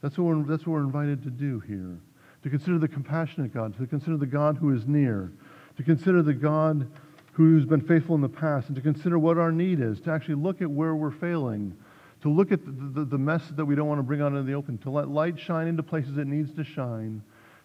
That's 0.02 0.18
what, 0.18 0.24
we're, 0.24 0.42
that's 0.42 0.66
what 0.66 0.74
we're 0.74 0.80
invited 0.80 1.22
to 1.22 1.30
do 1.30 1.60
here 1.60 2.00
to 2.46 2.50
consider 2.50 2.78
the 2.78 2.86
compassionate 2.86 3.52
God, 3.52 3.76
to 3.76 3.88
consider 3.88 4.16
the 4.16 4.24
God 4.24 4.56
who 4.56 4.72
is 4.72 4.86
near, 4.86 5.32
to 5.76 5.82
consider 5.82 6.22
the 6.22 6.32
God 6.32 6.88
who's 7.32 7.64
been 7.64 7.80
faithful 7.80 8.14
in 8.14 8.20
the 8.20 8.28
past, 8.28 8.68
and 8.68 8.76
to 8.76 8.80
consider 8.80 9.18
what 9.18 9.36
our 9.36 9.50
need 9.50 9.80
is, 9.80 10.00
to 10.02 10.12
actually 10.12 10.36
look 10.36 10.62
at 10.62 10.70
where 10.70 10.94
we're 10.94 11.10
failing, 11.10 11.76
to 12.22 12.28
look 12.28 12.52
at 12.52 12.64
the, 12.64 12.70
the, 12.70 13.04
the 13.04 13.18
mess 13.18 13.42
that 13.56 13.64
we 13.64 13.74
don't 13.74 13.88
want 13.88 13.98
to 13.98 14.04
bring 14.04 14.22
out 14.22 14.28
into 14.28 14.44
the 14.44 14.52
open, 14.52 14.78
to 14.78 14.90
let 14.90 15.08
light 15.08 15.36
shine 15.36 15.66
into 15.66 15.82
places 15.82 16.18
it 16.18 16.28
needs 16.28 16.52
to 16.54 16.62
shine, 16.62 17.20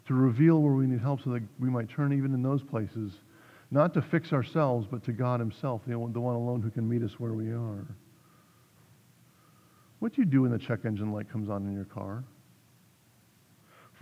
to 0.07 0.15
reveal 0.15 0.63
where 0.63 0.73
we 0.73 0.87
need 0.87 0.99
help 0.99 1.21
so 1.23 1.29
that 1.29 1.43
we 1.59 1.69
might 1.69 1.87
turn 1.87 2.11
even 2.11 2.33
in 2.33 2.41
those 2.41 2.63
places, 2.63 3.11
not 3.69 3.93
to 3.93 4.01
fix 4.01 4.33
ourselves, 4.33 4.87
but 4.89 5.03
to 5.03 5.11
God 5.11 5.39
Himself, 5.39 5.83
the 5.85 5.95
one 5.95 6.15
alone 6.15 6.59
who 6.63 6.71
can 6.71 6.89
meet 6.89 7.03
us 7.03 7.19
where 7.19 7.33
we 7.33 7.51
are. 7.51 7.85
What 9.99 10.15
do 10.15 10.23
you 10.23 10.25
do 10.25 10.41
when 10.41 10.51
the 10.51 10.57
check 10.57 10.85
engine 10.85 11.13
light 11.13 11.31
comes 11.31 11.51
on 11.51 11.67
in 11.67 11.75
your 11.75 11.85
car? 11.85 12.23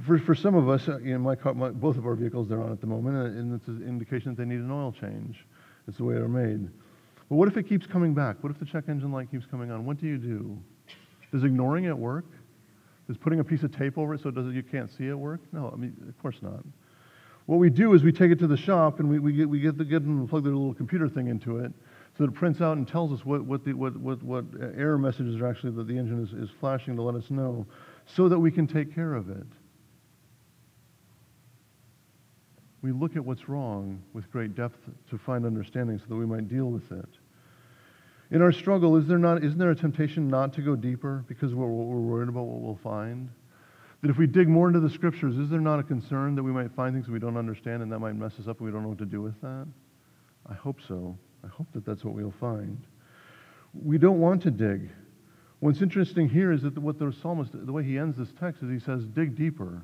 For, 0.06 0.18
for 0.18 0.36
some 0.36 0.56
of 0.56 0.70
us, 0.70 0.88
uh, 0.88 1.00
you 1.00 1.14
know, 1.14 1.20
my 1.20 1.36
car, 1.36 1.54
my, 1.54 1.70
both 1.70 1.98
of 1.98 2.06
our 2.06 2.16
vehicles 2.16 2.48
they're 2.48 2.62
on 2.62 2.72
at 2.72 2.80
the 2.80 2.88
moment, 2.88 3.18
uh, 3.18 3.38
and 3.38 3.54
it's 3.54 3.68
an 3.68 3.86
indication 3.86 4.34
that 4.34 4.38
they 4.38 4.48
need 4.48 4.62
an 4.62 4.72
oil 4.72 4.94
change. 4.94 5.46
It's 5.88 5.98
the 5.98 6.04
way 6.06 6.16
they're 6.16 6.28
made. 6.28 6.70
But 7.28 7.36
what 7.36 7.48
if 7.48 7.58
it 7.58 7.64
keeps 7.64 7.86
coming 7.86 8.14
back? 8.14 8.38
What 8.42 8.52
if 8.52 8.60
the 8.60 8.66
check 8.66 8.86
engine 8.88 9.12
light 9.12 9.30
keeps 9.30 9.46
coming 9.46 9.72
on? 9.72 9.86
What 9.86 10.00
do 10.00 10.08
you 10.08 10.18
do? 10.18 10.58
Does 11.32 11.44
ignoring 11.44 11.86
it 11.86 11.98
work? 11.98 12.26
Does 13.08 13.18
putting 13.18 13.40
a 13.40 13.44
piece 13.44 13.64
of 13.64 13.76
tape 13.76 13.98
over 13.98 14.14
it 14.14 14.22
so 14.22 14.30
it 14.30 14.36
does 14.36 14.54
you 14.54 14.64
can't 14.64 14.90
see 14.92 15.08
it 15.08 15.18
work? 15.18 15.42
No, 15.52 15.70
I 15.74 15.76
mean, 15.76 15.96
of 16.08 16.18
course 16.22 16.38
not. 16.42 16.64
What 17.46 17.58
we 17.58 17.72
do 17.72 17.94
is 17.94 18.04
we 18.04 18.12
take 18.12 18.32
it 18.32 18.40
to 18.40 18.48
the 18.48 18.58
shop 18.58 19.00
and 19.00 19.10
we, 19.10 19.18
we 19.18 19.34
get, 19.34 19.50
we 19.50 19.60
get, 19.60 19.78
the, 19.78 19.84
get 19.84 20.04
them 20.04 20.22
to 20.22 20.30
plug 20.30 20.44
their 20.44 20.54
little 20.54 20.76
computer 20.76 21.10
thing 21.10 21.28
into 21.28 21.58
it 21.58 21.72
so 22.16 22.24
that 22.24 22.32
it 22.32 22.36
prints 22.36 22.62
out 22.62 22.78
and 22.78 22.88
tells 22.88 23.12
us 23.12 23.26
what, 23.26 23.44
what, 23.44 23.66
the, 23.66 23.74
what, 23.74 23.98
what, 23.98 24.22
what 24.22 24.46
error 24.78 25.00
messages 25.00 25.42
are 25.42 25.48
actually 25.48 25.72
that 25.72 25.88
the 25.88 25.98
engine 25.98 26.22
is, 26.22 26.34
is 26.34 26.50
flashing 26.60 26.96
to 26.96 27.02
let 27.02 27.16
us 27.16 27.32
know 27.32 27.66
so 28.06 28.30
that 28.30 28.38
we 28.38 28.52
can 28.52 28.68
take 28.68 28.94
care 28.94 29.16
of 29.16 29.30
it. 29.30 29.48
We 32.82 32.92
look 32.92 33.16
at 33.16 33.24
what's 33.24 33.50
wrong 33.50 34.02
with 34.14 34.32
great 34.32 34.56
depth 34.56 34.78
to 35.10 35.18
find 35.18 35.46
understanding 35.46 35.98
so 36.00 36.06
that 36.10 36.16
we 36.16 36.26
might 36.26 36.48
deal 36.48 36.66
with 36.66 36.92
it. 36.92 37.10
In 38.32 38.42
our 38.42 38.52
struggle, 38.52 38.96
is 38.96 39.08
there 39.08 39.18
not, 39.18 39.44
isn't 39.44 39.58
there 39.58 39.72
a 39.72 39.76
temptation 39.76 40.28
not 40.28 40.54
to 40.54 40.62
go 40.62 40.76
deeper 40.76 41.26
because 41.28 41.54
we're, 41.56 41.68
we're 41.68 42.00
worried 42.00 42.30
about 42.30 42.44
what 42.44 42.62
we'll 42.62 42.80
find? 42.84 43.30
That 44.02 44.12
if 44.12 44.18
we 44.18 44.28
dig 44.28 44.48
more 44.48 44.68
into 44.68 44.80
the 44.80 44.90
scriptures, 44.90 45.36
is 45.38 45.50
there 45.50 45.60
not 45.60 45.80
a 45.80 45.84
concern 45.84 46.36
that 46.36 46.44
we 46.44 46.52
might 46.52 46.72
find 46.72 46.94
things 46.94 47.10
we 47.10 47.20
don't 47.20 47.38
understand 47.38 47.82
and 47.82 47.92
that 47.92 48.00
might 48.00 48.16
mess 48.16 48.34
us 48.40 48.48
up 48.48 48.60
and 48.60 48.68
we 48.68 48.72
don't 48.72 48.84
know 48.84 48.90
what 48.90 49.00
to 49.00 49.06
do 49.06 49.22
with 49.22 49.40
that? 49.42 49.68
I 50.48 50.54
hope 50.54 50.78
so. 50.88 51.18
I 51.44 51.48
hope 51.48 51.68
that 51.74 51.86
that's 51.86 52.06
what 52.06 52.14
we'll 52.14 52.34
find. 52.40 52.82
We 53.74 53.98
don't 53.98 54.20
want 54.20 54.44
to 54.44 54.52
dig. 54.52 54.90
What's 55.60 55.82
interesting 55.82 56.30
here 56.30 56.52
is 56.52 56.62
that 56.62 56.78
what 56.78 57.00
the 57.00 57.14
psalmist, 57.22 57.52
the 57.54 57.74
way 57.74 57.84
he 57.84 57.98
ends 57.98 58.18
this 58.18 58.30
text 58.40 58.64
is 58.64 58.70
he 58.70 58.80
says, 58.80 59.06
dig 59.06 59.36
deeper. 59.36 59.82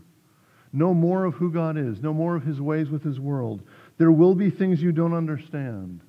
Know 0.75 0.93
more 0.93 1.23
of 1.23 1.35
who 1.35 1.51
God 1.51 1.77
is. 1.77 2.01
Know 2.01 2.13
more 2.13 2.35
of 2.35 2.43
his 2.43 2.59
ways 2.59 2.89
with 2.89 3.01
his 3.01 3.17
world. 3.17 3.61
There 3.97 4.11
will 4.11 4.35
be 4.35 4.49
things 4.49 4.81
you 4.81 4.91
don't 4.91 5.13
understand. 5.13 6.01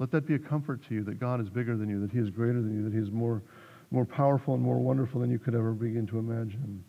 Let 0.00 0.10
that 0.10 0.26
be 0.26 0.34
a 0.34 0.38
comfort 0.38 0.84
to 0.88 0.94
you 0.94 1.04
that 1.04 1.20
God 1.20 1.40
is 1.40 1.48
bigger 1.48 1.76
than 1.76 1.88
you, 1.88 2.00
that 2.00 2.10
he 2.10 2.18
is 2.18 2.28
greater 2.28 2.60
than 2.60 2.76
you, 2.76 2.82
that 2.82 2.92
he 2.92 2.98
is 2.98 3.12
more, 3.12 3.42
more 3.92 4.04
powerful 4.04 4.54
and 4.54 4.62
more 4.62 4.78
wonderful 4.78 5.20
than 5.20 5.30
you 5.30 5.38
could 5.38 5.54
ever 5.54 5.70
begin 5.70 6.08
to 6.08 6.18
imagine. 6.18 6.84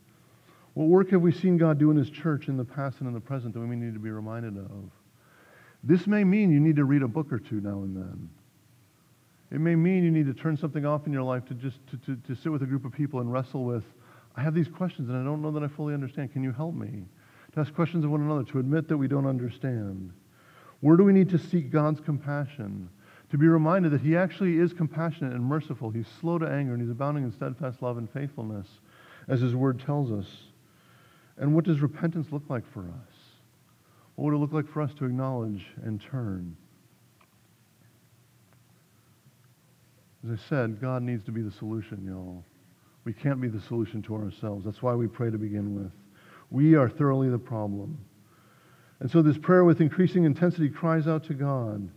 What 0.73 0.87
work 0.87 1.11
have 1.11 1.21
we 1.21 1.31
seen 1.31 1.57
God 1.57 1.77
do 1.77 1.91
in 1.91 1.97
his 1.97 2.09
church 2.09 2.47
in 2.47 2.57
the 2.57 2.65
past 2.65 2.99
and 2.99 3.07
in 3.07 3.13
the 3.13 3.19
present 3.19 3.53
that 3.53 3.59
we 3.59 3.75
need 3.75 3.93
to 3.93 3.99
be 3.99 4.09
reminded 4.09 4.57
of? 4.57 4.89
This 5.83 6.07
may 6.07 6.23
mean 6.23 6.51
you 6.51 6.59
need 6.59 6.77
to 6.77 6.85
read 6.85 7.03
a 7.03 7.07
book 7.07 7.31
or 7.31 7.37
two 7.37 7.61
now 7.61 7.83
and 7.83 7.95
then. 7.95 8.29
It 9.51 9.59
may 9.61 9.75
mean 9.75 10.03
you 10.03 10.11
need 10.11 10.25
to 10.25 10.33
turn 10.33 10.57
something 10.57 10.85
off 10.85 11.05
in 11.05 11.13
your 11.13 11.23
life 11.23 11.45
to 11.45 11.53
just 11.53 11.77
to, 11.91 11.97
to, 11.97 12.15
to 12.27 12.35
sit 12.35 12.51
with 12.51 12.63
a 12.63 12.65
group 12.65 12.83
of 12.83 12.91
people 12.91 13.19
and 13.19 13.31
wrestle 13.31 13.63
with, 13.63 13.83
I 14.37 14.41
have 14.41 14.53
these 14.53 14.67
questions 14.67 15.09
and 15.09 15.17
I 15.17 15.23
don't 15.23 15.41
know 15.41 15.51
that 15.51 15.63
I 15.63 15.67
fully 15.67 15.95
understand. 15.95 16.31
Can 16.31 16.43
you 16.43 16.51
help 16.51 16.75
me? 16.75 17.03
To 17.53 17.59
ask 17.59 17.73
questions 17.73 18.05
of 18.05 18.11
one 18.11 18.21
another, 18.21 18.43
to 18.43 18.59
admit 18.59 18.87
that 18.87 18.97
we 18.97 19.07
don't 19.07 19.25
understand. 19.25 20.13
Where 20.81 20.95
do 20.95 21.03
we 21.03 21.11
need 21.11 21.29
to 21.29 21.39
seek 21.39 21.71
God's 21.71 21.99
compassion? 21.99 22.87
To 23.31 23.37
be 23.37 23.47
reminded 23.47 23.91
that 23.91 24.01
He 24.01 24.15
actually 24.15 24.59
is 24.59 24.73
compassionate 24.73 25.33
and 25.33 25.43
merciful. 25.43 25.89
He's 25.89 26.07
slow 26.21 26.37
to 26.37 26.47
anger 26.47 26.73
and 26.73 26.81
He's 26.81 26.91
abounding 26.91 27.23
in 27.23 27.31
steadfast 27.31 27.81
love 27.81 27.97
and 27.97 28.09
faithfulness, 28.09 28.67
as 29.27 29.41
His 29.41 29.55
Word 29.55 29.81
tells 29.83 30.11
us. 30.11 30.27
And 31.37 31.55
what 31.55 31.65
does 31.65 31.81
repentance 31.81 32.27
look 32.31 32.43
like 32.47 32.63
for 32.71 32.81
us? 32.81 33.15
What 34.15 34.25
would 34.25 34.35
it 34.35 34.37
look 34.37 34.53
like 34.53 34.67
for 34.71 34.81
us 34.81 34.93
to 34.99 35.05
acknowledge 35.05 35.65
and 35.83 35.99
turn? 35.99 36.55
As 40.23 40.39
I 40.39 40.49
said, 40.49 40.79
God 40.79 41.01
needs 41.01 41.23
to 41.25 41.31
be 41.31 41.41
the 41.41 41.51
solution, 41.51 42.05
y'all. 42.05 42.43
We 43.07 43.13
can't 43.13 43.39
be 43.39 43.47
the 43.47 43.61
solution 43.61 44.01
to 44.01 44.15
ourselves. 44.15 44.65
That's 44.65 44.81
why 44.81 44.93
we 44.93 45.07
pray 45.07 45.31
to 45.31 45.37
begin 45.37 45.73
with. 45.73 45.93
We 46.49 46.75
are 46.75 46.89
thoroughly 46.89 47.29
the 47.29 47.39
problem. 47.39 47.97
And 48.99 49.09
so 49.09 49.21
this 49.21 49.37
prayer 49.37 49.63
with 49.63 49.79
increasing 49.79 50.25
intensity 50.25 50.67
cries 50.67 51.07
out 51.07 51.23
to 51.27 51.33
God. 51.33 51.89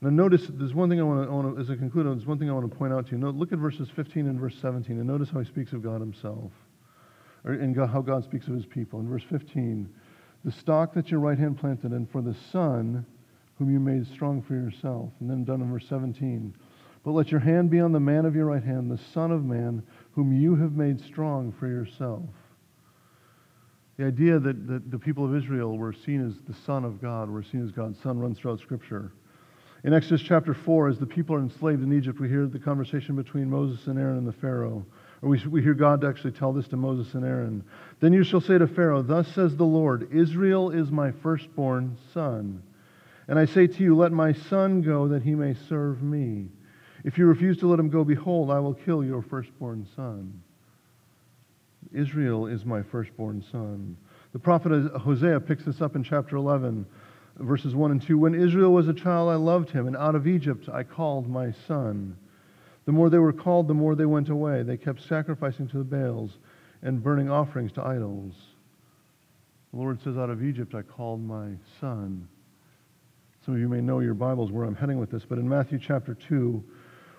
Now 0.00 0.10
notice 0.10 0.46
there's 0.48 0.74
one 0.74 0.90
thing 0.90 1.00
I 1.00 1.02
want 1.02 1.56
to, 1.56 1.60
as 1.60 1.70
I 1.70 1.74
conclude, 1.74 2.06
there's 2.06 2.24
one 2.24 2.38
thing 2.38 2.48
I 2.48 2.52
want 2.52 2.70
to 2.70 2.78
point 2.78 2.92
out 2.92 3.08
to 3.08 3.16
you. 3.16 3.32
Look 3.32 3.52
at 3.52 3.58
verses 3.58 3.88
15 3.96 4.28
and 4.28 4.38
verse 4.38 4.54
17 4.62 4.96
and 4.96 5.08
notice 5.08 5.28
how 5.28 5.40
he 5.40 5.44
speaks 5.44 5.72
of 5.72 5.82
God 5.82 6.00
himself. 6.00 6.52
Or 7.44 7.54
in 7.54 7.72
God, 7.72 7.90
how 7.90 8.00
God 8.00 8.22
speaks 8.22 8.46
of 8.46 8.54
his 8.54 8.64
people. 8.64 9.00
In 9.00 9.08
verse 9.08 9.24
15, 9.28 9.92
the 10.44 10.52
stock 10.52 10.94
that 10.94 11.10
your 11.10 11.18
right 11.18 11.36
hand 11.36 11.58
planted 11.58 11.90
and 11.90 12.08
for 12.08 12.22
the 12.22 12.36
son 12.52 13.04
whom 13.56 13.72
you 13.72 13.80
made 13.80 14.06
strong 14.06 14.40
for 14.40 14.54
yourself. 14.54 15.10
And 15.18 15.28
then 15.28 15.42
done 15.42 15.62
in 15.62 15.72
verse 15.72 15.88
17, 15.88 16.54
but 17.08 17.14
let 17.14 17.30
your 17.30 17.40
hand 17.40 17.70
be 17.70 17.80
on 17.80 17.92
the 17.92 17.98
man 17.98 18.26
of 18.26 18.36
your 18.36 18.44
right 18.44 18.62
hand, 18.62 18.90
the 18.90 19.00
Son 19.14 19.30
of 19.30 19.42
Man, 19.42 19.82
whom 20.12 20.30
you 20.30 20.54
have 20.56 20.72
made 20.72 21.00
strong 21.00 21.54
for 21.58 21.66
yourself. 21.66 22.22
The 23.96 24.04
idea 24.04 24.38
that, 24.38 24.66
that 24.66 24.90
the 24.90 24.98
people 24.98 25.24
of 25.24 25.34
Israel 25.34 25.78
were 25.78 25.94
seen 25.94 26.26
as 26.26 26.34
the 26.46 26.52
Son 26.66 26.84
of 26.84 27.00
God, 27.00 27.30
were 27.30 27.42
seen 27.42 27.64
as 27.64 27.72
God's 27.72 27.98
Son, 28.02 28.18
runs 28.18 28.38
throughout 28.38 28.60
Scripture. 28.60 29.10
In 29.84 29.94
Exodus 29.94 30.20
chapter 30.20 30.52
4, 30.52 30.88
as 30.88 30.98
the 30.98 31.06
people 31.06 31.34
are 31.34 31.40
enslaved 31.40 31.82
in 31.82 31.94
Egypt, 31.94 32.20
we 32.20 32.28
hear 32.28 32.46
the 32.46 32.58
conversation 32.58 33.16
between 33.16 33.48
Moses 33.48 33.86
and 33.86 33.98
Aaron 33.98 34.18
and 34.18 34.28
the 34.28 34.32
Pharaoh. 34.34 34.84
Or 35.22 35.30
we, 35.30 35.42
we 35.46 35.62
hear 35.62 35.72
God 35.72 36.04
actually 36.04 36.32
tell 36.32 36.52
this 36.52 36.68
to 36.68 36.76
Moses 36.76 37.14
and 37.14 37.24
Aaron. 37.24 37.64
Then 38.00 38.12
you 38.12 38.22
shall 38.22 38.42
say 38.42 38.58
to 38.58 38.68
Pharaoh, 38.68 39.00
Thus 39.00 39.28
says 39.28 39.56
the 39.56 39.64
Lord, 39.64 40.10
Israel 40.12 40.72
is 40.72 40.90
my 40.90 41.12
firstborn 41.22 41.96
son. 42.12 42.62
And 43.28 43.38
I 43.38 43.46
say 43.46 43.66
to 43.66 43.82
you, 43.82 43.96
Let 43.96 44.12
my 44.12 44.34
son 44.34 44.82
go 44.82 45.08
that 45.08 45.22
he 45.22 45.34
may 45.34 45.54
serve 45.70 46.02
me. 46.02 46.50
If 47.04 47.18
you 47.18 47.26
refuse 47.26 47.58
to 47.58 47.68
let 47.68 47.78
him 47.78 47.90
go, 47.90 48.04
behold, 48.04 48.50
I 48.50 48.58
will 48.58 48.74
kill 48.74 49.04
your 49.04 49.22
firstborn 49.22 49.86
son. 49.94 50.42
Israel 51.92 52.46
is 52.46 52.64
my 52.64 52.82
firstborn 52.82 53.44
son. 53.50 53.96
The 54.32 54.38
prophet 54.38 54.92
Hosea 54.92 55.40
picks 55.40 55.64
this 55.64 55.80
up 55.80 55.96
in 55.96 56.02
chapter 56.02 56.36
11, 56.36 56.84
verses 57.38 57.74
1 57.74 57.90
and 57.92 58.02
2. 58.02 58.18
When 58.18 58.34
Israel 58.34 58.72
was 58.72 58.88
a 58.88 58.94
child, 58.94 59.30
I 59.30 59.36
loved 59.36 59.70
him, 59.70 59.86
and 59.86 59.96
out 59.96 60.14
of 60.14 60.26
Egypt 60.26 60.68
I 60.68 60.82
called 60.82 61.28
my 61.28 61.52
son. 61.66 62.16
The 62.84 62.92
more 62.92 63.10
they 63.10 63.18
were 63.18 63.32
called, 63.32 63.68
the 63.68 63.74
more 63.74 63.94
they 63.94 64.06
went 64.06 64.28
away. 64.28 64.62
They 64.62 64.76
kept 64.76 65.02
sacrificing 65.02 65.68
to 65.68 65.78
the 65.78 65.84
Baals 65.84 66.38
and 66.82 67.02
burning 67.02 67.30
offerings 67.30 67.72
to 67.72 67.84
idols. 67.84 68.34
The 69.72 69.78
Lord 69.78 70.02
says, 70.02 70.16
Out 70.16 70.30
of 70.30 70.42
Egypt 70.42 70.74
I 70.74 70.82
called 70.82 71.22
my 71.22 71.50
son. 71.80 72.28
Some 73.44 73.54
of 73.54 73.60
you 73.60 73.68
may 73.68 73.80
know 73.80 74.00
your 74.00 74.14
Bibles 74.14 74.50
where 74.50 74.64
I'm 74.64 74.74
heading 74.74 74.98
with 74.98 75.10
this, 75.10 75.24
but 75.26 75.38
in 75.38 75.48
Matthew 75.48 75.78
chapter 75.78 76.14
2, 76.14 76.62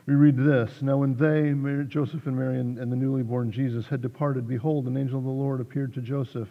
we 0.10 0.16
read 0.16 0.38
this 0.38 0.82
Now, 0.82 0.98
when 0.98 1.16
they, 1.16 1.54
Joseph 1.88 2.26
and 2.26 2.36
Mary, 2.36 2.60
and, 2.60 2.80
and 2.80 2.92
the 2.92 2.96
newly 2.96 3.22
born 3.22 3.52
Jesus, 3.52 3.86
had 3.86 4.02
departed, 4.02 4.48
behold, 4.48 4.88
an 4.88 4.98
angel 4.98 5.20
of 5.20 5.24
the 5.24 5.30
Lord 5.30 5.62
appeared 5.62 5.94
to 5.94 6.02
Joseph 6.02 6.50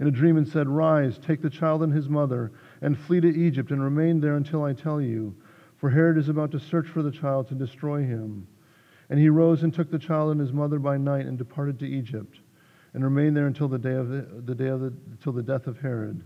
in 0.00 0.06
a 0.06 0.10
dream 0.10 0.38
and 0.38 0.48
said, 0.48 0.68
Rise, 0.68 1.18
take 1.18 1.42
the 1.42 1.50
child 1.50 1.82
and 1.82 1.92
his 1.92 2.08
mother, 2.08 2.52
and 2.80 2.98
flee 2.98 3.20
to 3.20 3.28
Egypt, 3.28 3.70
and 3.72 3.82
remain 3.82 4.20
there 4.20 4.36
until 4.36 4.64
I 4.64 4.72
tell 4.72 5.02
you. 5.02 5.36
For 5.76 5.90
Herod 5.90 6.16
is 6.16 6.30
about 6.30 6.50
to 6.52 6.58
search 6.58 6.88
for 6.88 7.02
the 7.02 7.10
child 7.10 7.46
to 7.48 7.54
destroy 7.54 7.98
him. 7.98 8.46
And 9.10 9.20
he 9.20 9.28
rose 9.28 9.64
and 9.64 9.74
took 9.74 9.90
the 9.90 9.98
child 9.98 10.32
and 10.32 10.40
his 10.40 10.54
mother 10.54 10.78
by 10.78 10.96
night 10.96 11.26
and 11.26 11.36
departed 11.36 11.78
to 11.80 11.86
Egypt, 11.86 12.38
and 12.94 13.04
remained 13.04 13.36
there 13.36 13.48
until 13.48 13.68
the 13.68 13.78
day 13.78 13.96
of 13.96 14.08
the, 14.08 14.26
the 14.46 14.54
day 14.54 14.68
of 14.68 14.80
the, 14.80 14.92
the 15.30 15.42
death 15.42 15.66
of 15.66 15.78
Herod. 15.78 16.24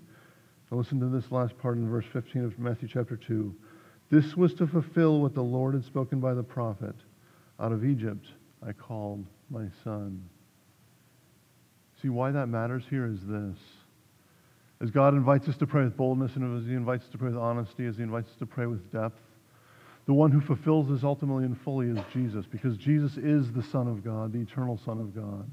Now 0.70 0.78
listen 0.78 1.00
to 1.00 1.08
this 1.08 1.32
last 1.32 1.58
part 1.58 1.76
in 1.76 1.90
verse 1.90 2.06
15 2.12 2.44
of 2.44 2.58
Matthew 2.60 2.86
chapter 2.86 3.16
2. 3.16 3.52
This 4.10 4.36
was 4.36 4.54
to 4.54 4.66
fulfill 4.66 5.20
what 5.20 5.34
the 5.34 5.42
Lord 5.42 5.74
had 5.74 5.84
spoken 5.84 6.20
by 6.20 6.34
the 6.34 6.42
prophet 6.42 6.94
Out 7.60 7.72
of 7.72 7.84
Egypt 7.84 8.26
I 8.66 8.72
called 8.72 9.24
my 9.50 9.66
son. 9.84 10.22
See, 12.00 12.08
why 12.08 12.30
that 12.30 12.46
matters 12.46 12.84
here 12.88 13.06
is 13.06 13.20
this. 13.26 13.56
As 14.80 14.90
God 14.90 15.14
invites 15.14 15.48
us 15.48 15.56
to 15.56 15.66
pray 15.66 15.84
with 15.84 15.96
boldness, 15.96 16.36
and 16.36 16.58
as 16.58 16.66
He 16.66 16.74
invites 16.74 17.04
us 17.04 17.10
to 17.10 17.18
pray 17.18 17.30
with 17.30 17.38
honesty, 17.38 17.86
as 17.86 17.96
He 17.96 18.02
invites 18.02 18.30
us 18.30 18.36
to 18.38 18.46
pray 18.46 18.66
with 18.66 18.92
depth, 18.92 19.20
the 20.06 20.14
one 20.14 20.30
who 20.30 20.40
fulfills 20.40 20.88
this 20.88 21.02
ultimately 21.02 21.44
and 21.44 21.60
fully 21.60 21.88
is 21.88 21.98
Jesus, 22.12 22.46
because 22.46 22.76
Jesus 22.76 23.16
is 23.16 23.52
the 23.52 23.62
Son 23.62 23.88
of 23.88 24.04
God, 24.04 24.32
the 24.32 24.40
eternal 24.40 24.80
Son 24.84 25.00
of 25.00 25.14
God, 25.14 25.50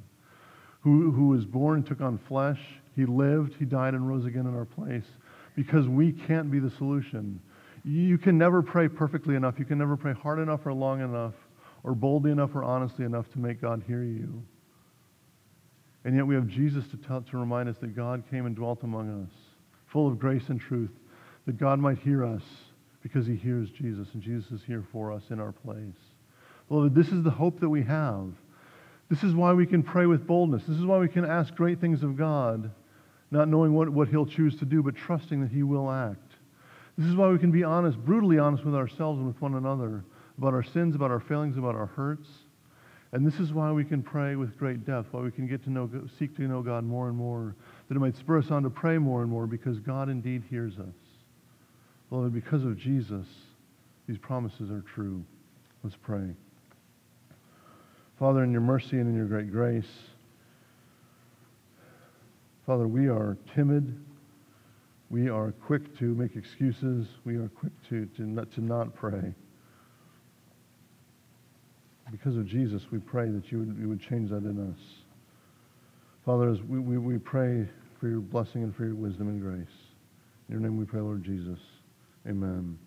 who, 0.81 1.11
who 1.11 1.29
was 1.29 1.45
born 1.45 1.77
and 1.77 1.85
took 1.85 2.01
on 2.01 2.19
flesh. 2.27 2.61
He 2.95 3.05
lived, 3.05 3.55
He 3.57 3.65
died, 3.65 3.95
and 3.95 4.07
rose 4.07 4.25
again 4.25 4.45
in 4.45 4.55
our 4.55 4.65
place, 4.65 5.07
because 5.55 5.87
we 5.87 6.11
can't 6.11 6.51
be 6.51 6.59
the 6.59 6.71
solution. 6.71 7.41
You 7.87 8.17
can 8.17 8.37
never 8.37 8.63
pray 8.63 8.87
perfectly 8.87 9.35
enough. 9.35 9.59
You 9.59 9.65
can 9.65 9.77
never 9.77 9.95
pray 9.95 10.13
hard 10.13 10.39
enough 10.39 10.65
or 10.65 10.73
long 10.73 11.01
enough 11.01 11.35
or 11.83 11.93
boldly 11.93 12.31
enough 12.31 12.55
or 12.55 12.63
honestly 12.63 13.05
enough 13.05 13.31
to 13.33 13.39
make 13.39 13.61
God 13.61 13.83
hear 13.85 14.01
you. 14.01 14.43
And 16.03 16.15
yet 16.15 16.25
we 16.25 16.33
have 16.33 16.47
Jesus 16.47 16.87
to, 16.87 16.97
tell, 16.97 17.21
to 17.21 17.37
remind 17.37 17.69
us 17.69 17.77
that 17.81 17.95
God 17.95 18.23
came 18.31 18.47
and 18.47 18.55
dwelt 18.55 18.81
among 18.81 19.23
us, 19.23 19.31
full 19.85 20.07
of 20.07 20.17
grace 20.17 20.49
and 20.49 20.59
truth, 20.59 20.89
that 21.45 21.59
God 21.59 21.79
might 21.79 21.99
hear 21.99 22.25
us 22.25 22.41
because 23.03 23.27
he 23.27 23.35
hears 23.35 23.69
Jesus, 23.69 24.07
and 24.13 24.21
Jesus 24.21 24.51
is 24.51 24.63
here 24.65 24.83
for 24.91 25.11
us 25.11 25.21
in 25.29 25.39
our 25.39 25.51
place. 25.51 25.95
Beloved, 26.69 26.95
this 26.95 27.09
is 27.09 27.23
the 27.23 27.29
hope 27.29 27.59
that 27.59 27.69
we 27.69 27.83
have. 27.83 28.31
This 29.09 29.23
is 29.23 29.35
why 29.35 29.53
we 29.53 29.67
can 29.67 29.83
pray 29.83 30.07
with 30.07 30.25
boldness. 30.25 30.63
This 30.67 30.77
is 30.79 30.85
why 30.85 30.97
we 30.97 31.07
can 31.07 31.23
ask 31.23 31.53
great 31.53 31.79
things 31.79 32.01
of 32.01 32.17
God, 32.17 32.71
not 33.29 33.47
knowing 33.47 33.73
what, 33.73 33.89
what 33.89 34.07
he'll 34.07 34.25
choose 34.25 34.55
to 34.57 34.65
do, 34.65 34.81
but 34.81 34.95
trusting 34.95 35.41
that 35.41 35.51
he 35.51 35.61
will 35.61 35.91
act. 35.91 36.24
This 36.97 37.07
is 37.07 37.15
why 37.15 37.29
we 37.29 37.37
can 37.37 37.51
be 37.51 37.63
honest, 37.63 37.97
brutally 37.97 38.39
honest 38.39 38.63
with 38.63 38.75
ourselves 38.75 39.19
and 39.19 39.27
with 39.27 39.41
one 39.41 39.55
another 39.55 40.03
about 40.37 40.53
our 40.53 40.63
sins, 40.63 40.95
about 40.95 41.11
our 41.11 41.19
failings, 41.19 41.57
about 41.57 41.75
our 41.75 41.87
hurts. 41.87 42.27
And 43.11 43.25
this 43.25 43.39
is 43.39 43.53
why 43.53 43.71
we 43.71 43.85
can 43.85 44.01
pray 44.01 44.35
with 44.35 44.57
great 44.57 44.85
depth, 44.85 45.09
why 45.11 45.21
we 45.21 45.31
can 45.31 45.47
get 45.47 45.63
to 45.65 45.69
know, 45.69 45.89
seek 46.19 46.35
to 46.37 46.41
know 46.43 46.61
God 46.61 46.83
more 46.83 47.07
and 47.07 47.17
more, 47.17 47.55
that 47.87 47.95
it 47.95 47.99
might 47.99 48.15
spur 48.17 48.39
us 48.39 48.51
on 48.51 48.63
to 48.63 48.69
pray 48.69 48.97
more 48.97 49.21
and 49.21 49.29
more 49.31 49.47
because 49.47 49.79
God 49.79 50.09
indeed 50.09 50.43
hears 50.49 50.77
us. 50.79 50.95
Beloved, 52.09 52.33
because 52.33 52.63
of 52.63 52.77
Jesus, 52.77 53.25
these 54.07 54.17
promises 54.17 54.69
are 54.69 54.81
true. 54.81 55.23
Let's 55.83 55.95
pray. 56.01 56.29
Father, 58.19 58.43
in 58.43 58.51
your 58.51 58.61
mercy 58.61 58.99
and 58.99 59.09
in 59.09 59.15
your 59.15 59.25
great 59.25 59.51
grace, 59.51 59.85
Father, 62.65 62.87
we 62.87 63.07
are 63.07 63.37
timid 63.53 63.95
we 65.09 65.29
are 65.29 65.51
quick 65.51 65.97
to 65.99 66.05
make 66.15 66.35
excuses. 66.35 67.07
We 67.25 67.35
are 67.35 67.49
quick 67.49 67.71
to, 67.89 68.05
to, 68.17 68.23
not, 68.23 68.51
to 68.53 68.61
not 68.61 68.95
pray. 68.95 69.33
Because 72.11 72.37
of 72.37 72.47
Jesus, 72.47 72.81
we 72.91 72.99
pray 72.99 73.29
that 73.29 73.51
you 73.51 73.59
would, 73.59 73.77
you 73.79 73.89
would 73.89 74.01
change 74.01 74.29
that 74.29 74.43
in 74.43 74.71
us. 74.71 74.79
Father, 76.25 76.49
as 76.49 76.61
we, 76.61 76.79
we, 76.79 76.97
we 76.97 77.17
pray 77.17 77.67
for 77.99 78.07
your 78.07 78.19
blessing 78.19 78.63
and 78.63 78.75
for 78.75 78.85
your 78.85 78.95
wisdom 78.95 79.27
and 79.27 79.41
grace. 79.41 79.75
In 80.47 80.53
your 80.53 80.61
name 80.61 80.77
we 80.77 80.85
pray, 80.85 81.01
Lord 81.01 81.23
Jesus. 81.23 81.59
Amen. 82.27 82.77